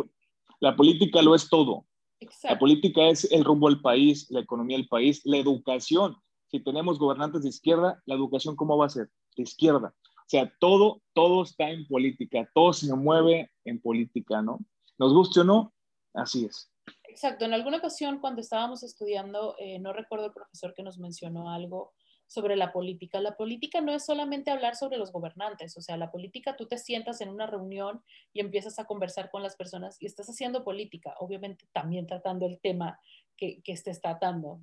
la 0.59 0.75
política 0.75 1.23
lo 1.23 1.33
es 1.33 1.49
todo. 1.49 1.87
Exacto. 2.19 2.53
La 2.53 2.59
política 2.59 3.07
es 3.07 3.31
el 3.31 3.43
rumbo 3.43 3.67
al 3.67 3.81
país, 3.81 4.29
la 4.29 4.41
economía 4.41 4.77
del 4.77 4.87
país, 4.87 5.21
la 5.25 5.37
educación 5.37 6.15
si 6.49 6.59
tenemos 6.63 6.99
gobernantes 6.99 7.43
de 7.43 7.49
izquierda, 7.49 8.01
la 8.05 8.15
educación 8.15 8.55
cómo 8.55 8.77
va 8.77 8.87
a 8.87 8.89
ser? 8.89 9.09
De 9.35 9.43
izquierda. 9.43 9.93
O 10.05 10.29
sea, 10.29 10.51
todo, 10.59 11.01
todo 11.13 11.43
está 11.43 11.69
en 11.69 11.87
política, 11.87 12.49
todo 12.53 12.73
se 12.73 12.93
mueve 12.93 13.51
en 13.65 13.81
política, 13.81 14.41
¿no? 14.41 14.59
Nos 14.97 15.13
guste 15.13 15.39
o 15.39 15.43
no, 15.43 15.73
así 16.13 16.45
es. 16.45 16.71
Exacto. 17.07 17.45
En 17.45 17.53
alguna 17.53 17.77
ocasión, 17.77 18.19
cuando 18.19 18.41
estábamos 18.41 18.83
estudiando, 18.83 19.55
eh, 19.59 19.79
no 19.79 19.93
recuerdo 19.93 20.27
el 20.27 20.33
profesor 20.33 20.73
que 20.75 20.83
nos 20.83 20.99
mencionó 20.99 21.49
algo 21.49 21.93
sobre 22.29 22.55
la 22.55 22.71
política. 22.71 23.19
La 23.19 23.35
política 23.35 23.81
no 23.81 23.91
es 23.91 24.05
solamente 24.05 24.51
hablar 24.51 24.75
sobre 24.75 24.97
los 24.97 25.11
gobernantes, 25.11 25.75
o 25.77 25.81
sea, 25.81 25.97
la 25.97 26.11
política 26.11 26.55
tú 26.55 26.67
te 26.67 26.77
sientas 26.77 27.21
en 27.21 27.29
una 27.29 27.47
reunión 27.47 28.03
y 28.33 28.39
empiezas 28.39 28.77
a 28.77 28.85
conversar 28.85 29.31
con 29.31 29.41
las 29.41 29.55
personas 29.55 29.97
y 29.99 30.05
estás 30.05 30.27
haciendo 30.29 30.63
política, 30.63 31.15
obviamente 31.19 31.65
también 31.73 32.05
tratando 32.05 32.45
el 32.45 32.59
tema 32.61 32.99
que, 33.35 33.61
que 33.63 33.71
estés 33.71 33.99
tratando. 33.99 34.61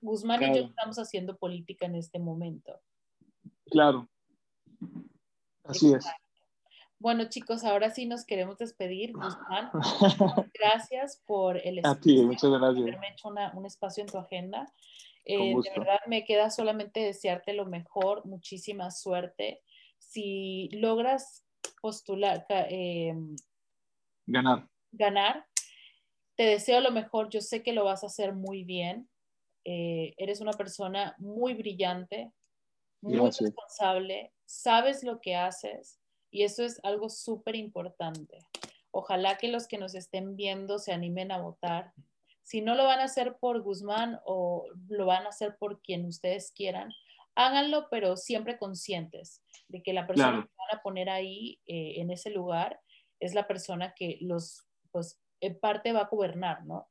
Guzmán 0.00 0.42
y 0.42 0.58
yo 0.58 0.64
estamos 0.66 0.98
haciendo 0.98 1.36
política 1.36 1.86
en 1.86 1.96
este 1.96 2.18
momento. 2.18 2.80
Claro. 3.66 4.08
Así 5.64 5.92
es. 5.92 6.06
Bueno, 6.98 7.28
chicos, 7.28 7.64
ahora 7.64 7.90
sí 7.90 8.06
nos 8.06 8.24
queremos 8.24 8.58
despedir. 8.58 9.12
Guzmán, 9.12 9.70
gracias 10.54 11.22
por 11.26 11.58
el 11.58 11.78
espacio. 11.78 11.98
A 11.98 12.00
ti, 12.00 12.22
muchas 12.22 12.50
gracias. 12.50 12.82
haberme 12.82 13.08
hecho 13.10 13.28
un 13.28 13.66
espacio 13.66 14.02
en 14.02 14.08
tu 14.08 14.18
agenda. 14.18 14.72
Eh, 15.24 15.54
de 15.54 15.70
verdad, 15.76 15.98
me 16.06 16.24
queda 16.24 16.50
solamente 16.50 17.00
desearte 17.00 17.52
lo 17.52 17.66
mejor, 17.66 18.24
muchísima 18.24 18.90
suerte. 18.92 19.60
Si 19.98 20.68
logras 20.72 21.44
postular, 21.82 22.46
eh, 22.48 23.12
ganar. 24.26 24.68
Ganar, 24.92 25.46
te 26.36 26.44
deseo 26.44 26.80
lo 26.80 26.92
mejor. 26.92 27.28
Yo 27.28 27.40
sé 27.40 27.62
que 27.62 27.72
lo 27.72 27.84
vas 27.84 28.04
a 28.04 28.06
hacer 28.06 28.34
muy 28.34 28.62
bien. 28.62 29.08
Eh, 29.68 30.14
eres 30.16 30.40
una 30.40 30.52
persona 30.52 31.16
muy 31.18 31.54
brillante, 31.54 32.30
muy 33.00 33.18
responsable, 33.18 34.32
sabes 34.44 35.02
lo 35.02 35.20
que 35.20 35.34
haces 35.34 35.98
y 36.30 36.44
eso 36.44 36.62
es 36.62 36.78
algo 36.84 37.08
súper 37.08 37.56
importante. 37.56 38.38
Ojalá 38.92 39.38
que 39.38 39.48
los 39.48 39.66
que 39.66 39.76
nos 39.76 39.96
estén 39.96 40.36
viendo 40.36 40.78
se 40.78 40.92
animen 40.92 41.32
a 41.32 41.40
votar. 41.40 41.92
Si 42.44 42.60
no 42.60 42.76
lo 42.76 42.84
van 42.84 43.00
a 43.00 43.04
hacer 43.06 43.38
por 43.40 43.60
Guzmán 43.62 44.20
o 44.24 44.68
lo 44.88 45.04
van 45.04 45.26
a 45.26 45.30
hacer 45.30 45.56
por 45.58 45.82
quien 45.82 46.06
ustedes 46.06 46.52
quieran, 46.52 46.92
háganlo, 47.34 47.88
pero 47.90 48.16
siempre 48.16 48.58
conscientes 48.58 49.42
de 49.66 49.82
que 49.82 49.92
la 49.92 50.06
persona 50.06 50.42
que 50.42 50.54
van 50.56 50.78
a 50.78 50.82
poner 50.82 51.10
ahí 51.10 51.58
eh, 51.66 51.94
en 51.96 52.12
ese 52.12 52.30
lugar 52.30 52.80
es 53.18 53.34
la 53.34 53.48
persona 53.48 53.94
que 53.96 54.18
los, 54.20 54.64
pues, 54.92 55.20
en 55.40 55.58
parte 55.58 55.92
va 55.92 56.02
a 56.02 56.08
gobernar, 56.08 56.64
¿no? 56.64 56.88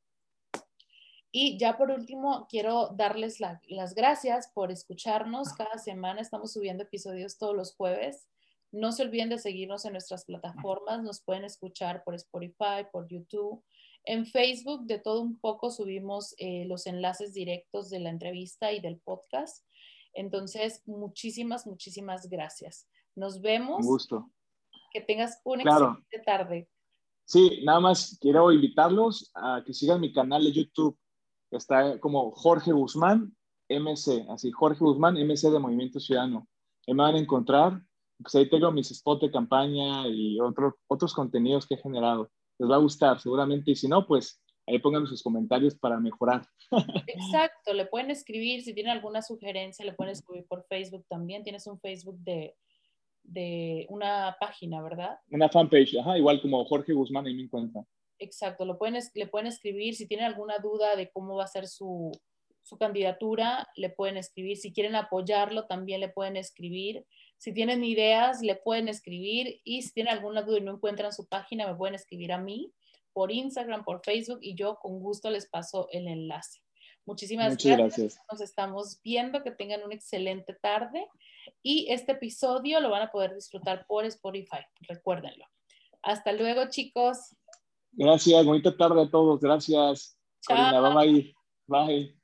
Y 1.32 1.58
ya 1.58 1.76
por 1.76 1.90
último, 1.90 2.46
quiero 2.48 2.88
darles 2.96 3.40
las 3.40 3.94
gracias 3.94 4.50
por 4.54 4.70
escucharnos. 4.70 5.52
Cada 5.52 5.78
semana 5.78 6.20
estamos 6.20 6.52
subiendo 6.52 6.84
episodios 6.84 7.36
todos 7.36 7.54
los 7.54 7.74
jueves. 7.74 8.28
No 8.72 8.92
se 8.92 9.02
olviden 9.02 9.28
de 9.28 9.38
seguirnos 9.38 9.84
en 9.84 9.92
nuestras 9.92 10.24
plataformas. 10.24 11.02
Nos 11.02 11.20
pueden 11.20 11.44
escuchar 11.44 12.04
por 12.04 12.14
Spotify, 12.14 12.86
por 12.90 13.08
YouTube. 13.08 13.62
En 14.04 14.24
Facebook, 14.26 14.86
de 14.86 14.98
todo 14.98 15.20
un 15.20 15.38
poco, 15.38 15.70
subimos 15.70 16.34
eh, 16.38 16.64
los 16.66 16.86
enlaces 16.86 17.34
directos 17.34 17.90
de 17.90 18.00
la 18.00 18.10
entrevista 18.10 18.72
y 18.72 18.80
del 18.80 18.98
podcast. 18.98 19.64
Entonces, 20.14 20.82
muchísimas, 20.86 21.66
muchísimas 21.66 22.28
gracias. 22.28 22.88
Nos 23.14 23.40
vemos. 23.40 23.80
Un 23.80 23.86
gusto. 23.86 24.30
Que 24.92 25.00
tengas 25.00 25.40
una 25.44 25.62
excelente 25.62 26.18
tarde. 26.24 26.68
Sí, 27.24 27.60
nada 27.64 27.80
más 27.80 28.16
quiero 28.20 28.52
invitarlos 28.52 29.30
a 29.34 29.62
que 29.66 29.74
sigan 29.74 30.00
mi 30.00 30.12
canal 30.12 30.44
de 30.44 30.52
YouTube 30.52 30.96
está 31.56 31.98
como 32.00 32.30
Jorge 32.32 32.72
Guzmán, 32.72 33.34
MC, 33.68 34.26
así, 34.28 34.50
Jorge 34.52 34.80
Guzmán, 34.80 35.14
MC 35.14 35.50
de 35.50 35.58
Movimiento 35.58 36.00
Ciudadano. 36.00 36.46
me 36.86 36.94
van 36.94 37.16
a 37.16 37.18
encontrar, 37.18 37.80
Pues 38.22 38.34
ahí 38.34 38.48
tengo 38.48 38.70
mis 38.72 38.88
spots 38.88 39.22
de 39.22 39.30
campaña 39.30 40.08
y 40.08 40.40
otro, 40.40 40.76
otros 40.86 41.12
contenidos 41.12 41.66
que 41.66 41.74
he 41.74 41.78
generado. 41.78 42.30
Les 42.58 42.70
va 42.70 42.76
a 42.76 42.80
gustar 42.80 43.20
seguramente 43.20 43.72
y 43.72 43.76
si 43.76 43.88
no, 43.88 44.06
pues 44.06 44.40
ahí 44.66 44.78
pongan 44.78 45.06
sus 45.06 45.22
comentarios 45.22 45.74
para 45.74 46.00
mejorar. 46.00 46.46
Exacto, 47.06 47.74
le 47.74 47.86
pueden 47.86 48.10
escribir, 48.10 48.62
si 48.62 48.74
tienen 48.74 48.92
alguna 48.92 49.22
sugerencia, 49.22 49.84
le 49.84 49.92
pueden 49.92 50.12
escribir 50.12 50.46
por 50.48 50.64
Facebook 50.68 51.04
también. 51.08 51.44
Tienes 51.44 51.66
un 51.66 51.78
Facebook 51.78 52.18
de, 52.20 52.54
de 53.22 53.86
una 53.90 54.36
página, 54.40 54.82
¿verdad? 54.82 55.18
Una 55.30 55.48
fanpage, 55.48 55.98
ajá, 55.98 56.16
igual 56.16 56.40
como 56.40 56.64
Jorge 56.64 56.92
Guzmán, 56.92 57.26
ahí 57.26 57.34
me 57.34 57.42
encuentra. 57.42 57.84
Exacto, 58.18 58.64
lo 58.64 58.78
pueden, 58.78 59.00
le 59.14 59.26
pueden 59.26 59.46
escribir, 59.46 59.94
si 59.94 60.06
tienen 60.06 60.26
alguna 60.26 60.58
duda 60.58 60.96
de 60.96 61.10
cómo 61.10 61.36
va 61.36 61.44
a 61.44 61.48
ser 61.48 61.66
su, 61.66 62.12
su 62.62 62.78
candidatura, 62.78 63.68
le 63.76 63.90
pueden 63.90 64.16
escribir. 64.16 64.56
Si 64.56 64.72
quieren 64.72 64.96
apoyarlo, 64.96 65.66
también 65.66 66.00
le 66.00 66.08
pueden 66.08 66.36
escribir. 66.36 67.06
Si 67.38 67.52
tienen 67.52 67.84
ideas, 67.84 68.42
le 68.42 68.56
pueden 68.56 68.88
escribir. 68.88 69.60
Y 69.62 69.82
si 69.82 69.92
tienen 69.92 70.14
alguna 70.14 70.42
duda 70.42 70.58
y 70.58 70.62
no 70.62 70.72
encuentran 70.72 71.12
su 71.12 71.26
página, 71.26 71.66
me 71.66 71.76
pueden 71.76 71.94
escribir 71.94 72.32
a 72.32 72.38
mí 72.38 72.72
por 73.12 73.30
Instagram, 73.30 73.84
por 73.84 74.04
Facebook 74.04 74.40
y 74.42 74.56
yo 74.56 74.76
con 74.76 74.98
gusto 74.98 75.30
les 75.30 75.46
paso 75.46 75.88
el 75.92 76.08
enlace. 76.08 76.60
Muchísimas 77.06 77.56
gracias. 77.56 78.18
Nos 78.30 78.40
estamos 78.40 79.00
viendo. 79.02 79.44
Que 79.44 79.52
tengan 79.52 79.84
una 79.84 79.94
excelente 79.94 80.54
tarde. 80.60 81.06
Y 81.62 81.86
este 81.90 82.12
episodio 82.12 82.80
lo 82.80 82.90
van 82.90 83.02
a 83.02 83.12
poder 83.12 83.32
disfrutar 83.32 83.86
por 83.86 84.04
Spotify. 84.06 84.58
Recuérdenlo. 84.80 85.46
Hasta 86.02 86.32
luego, 86.32 86.68
chicos. 86.68 87.36
Gracias. 87.96 88.44
Bonita 88.44 88.76
tarde 88.76 89.02
a 89.02 89.10
todos. 89.10 89.40
Gracias. 89.40 90.18
Chao. 90.42 90.94
bye. 90.94 91.34
Bye. 91.66 92.16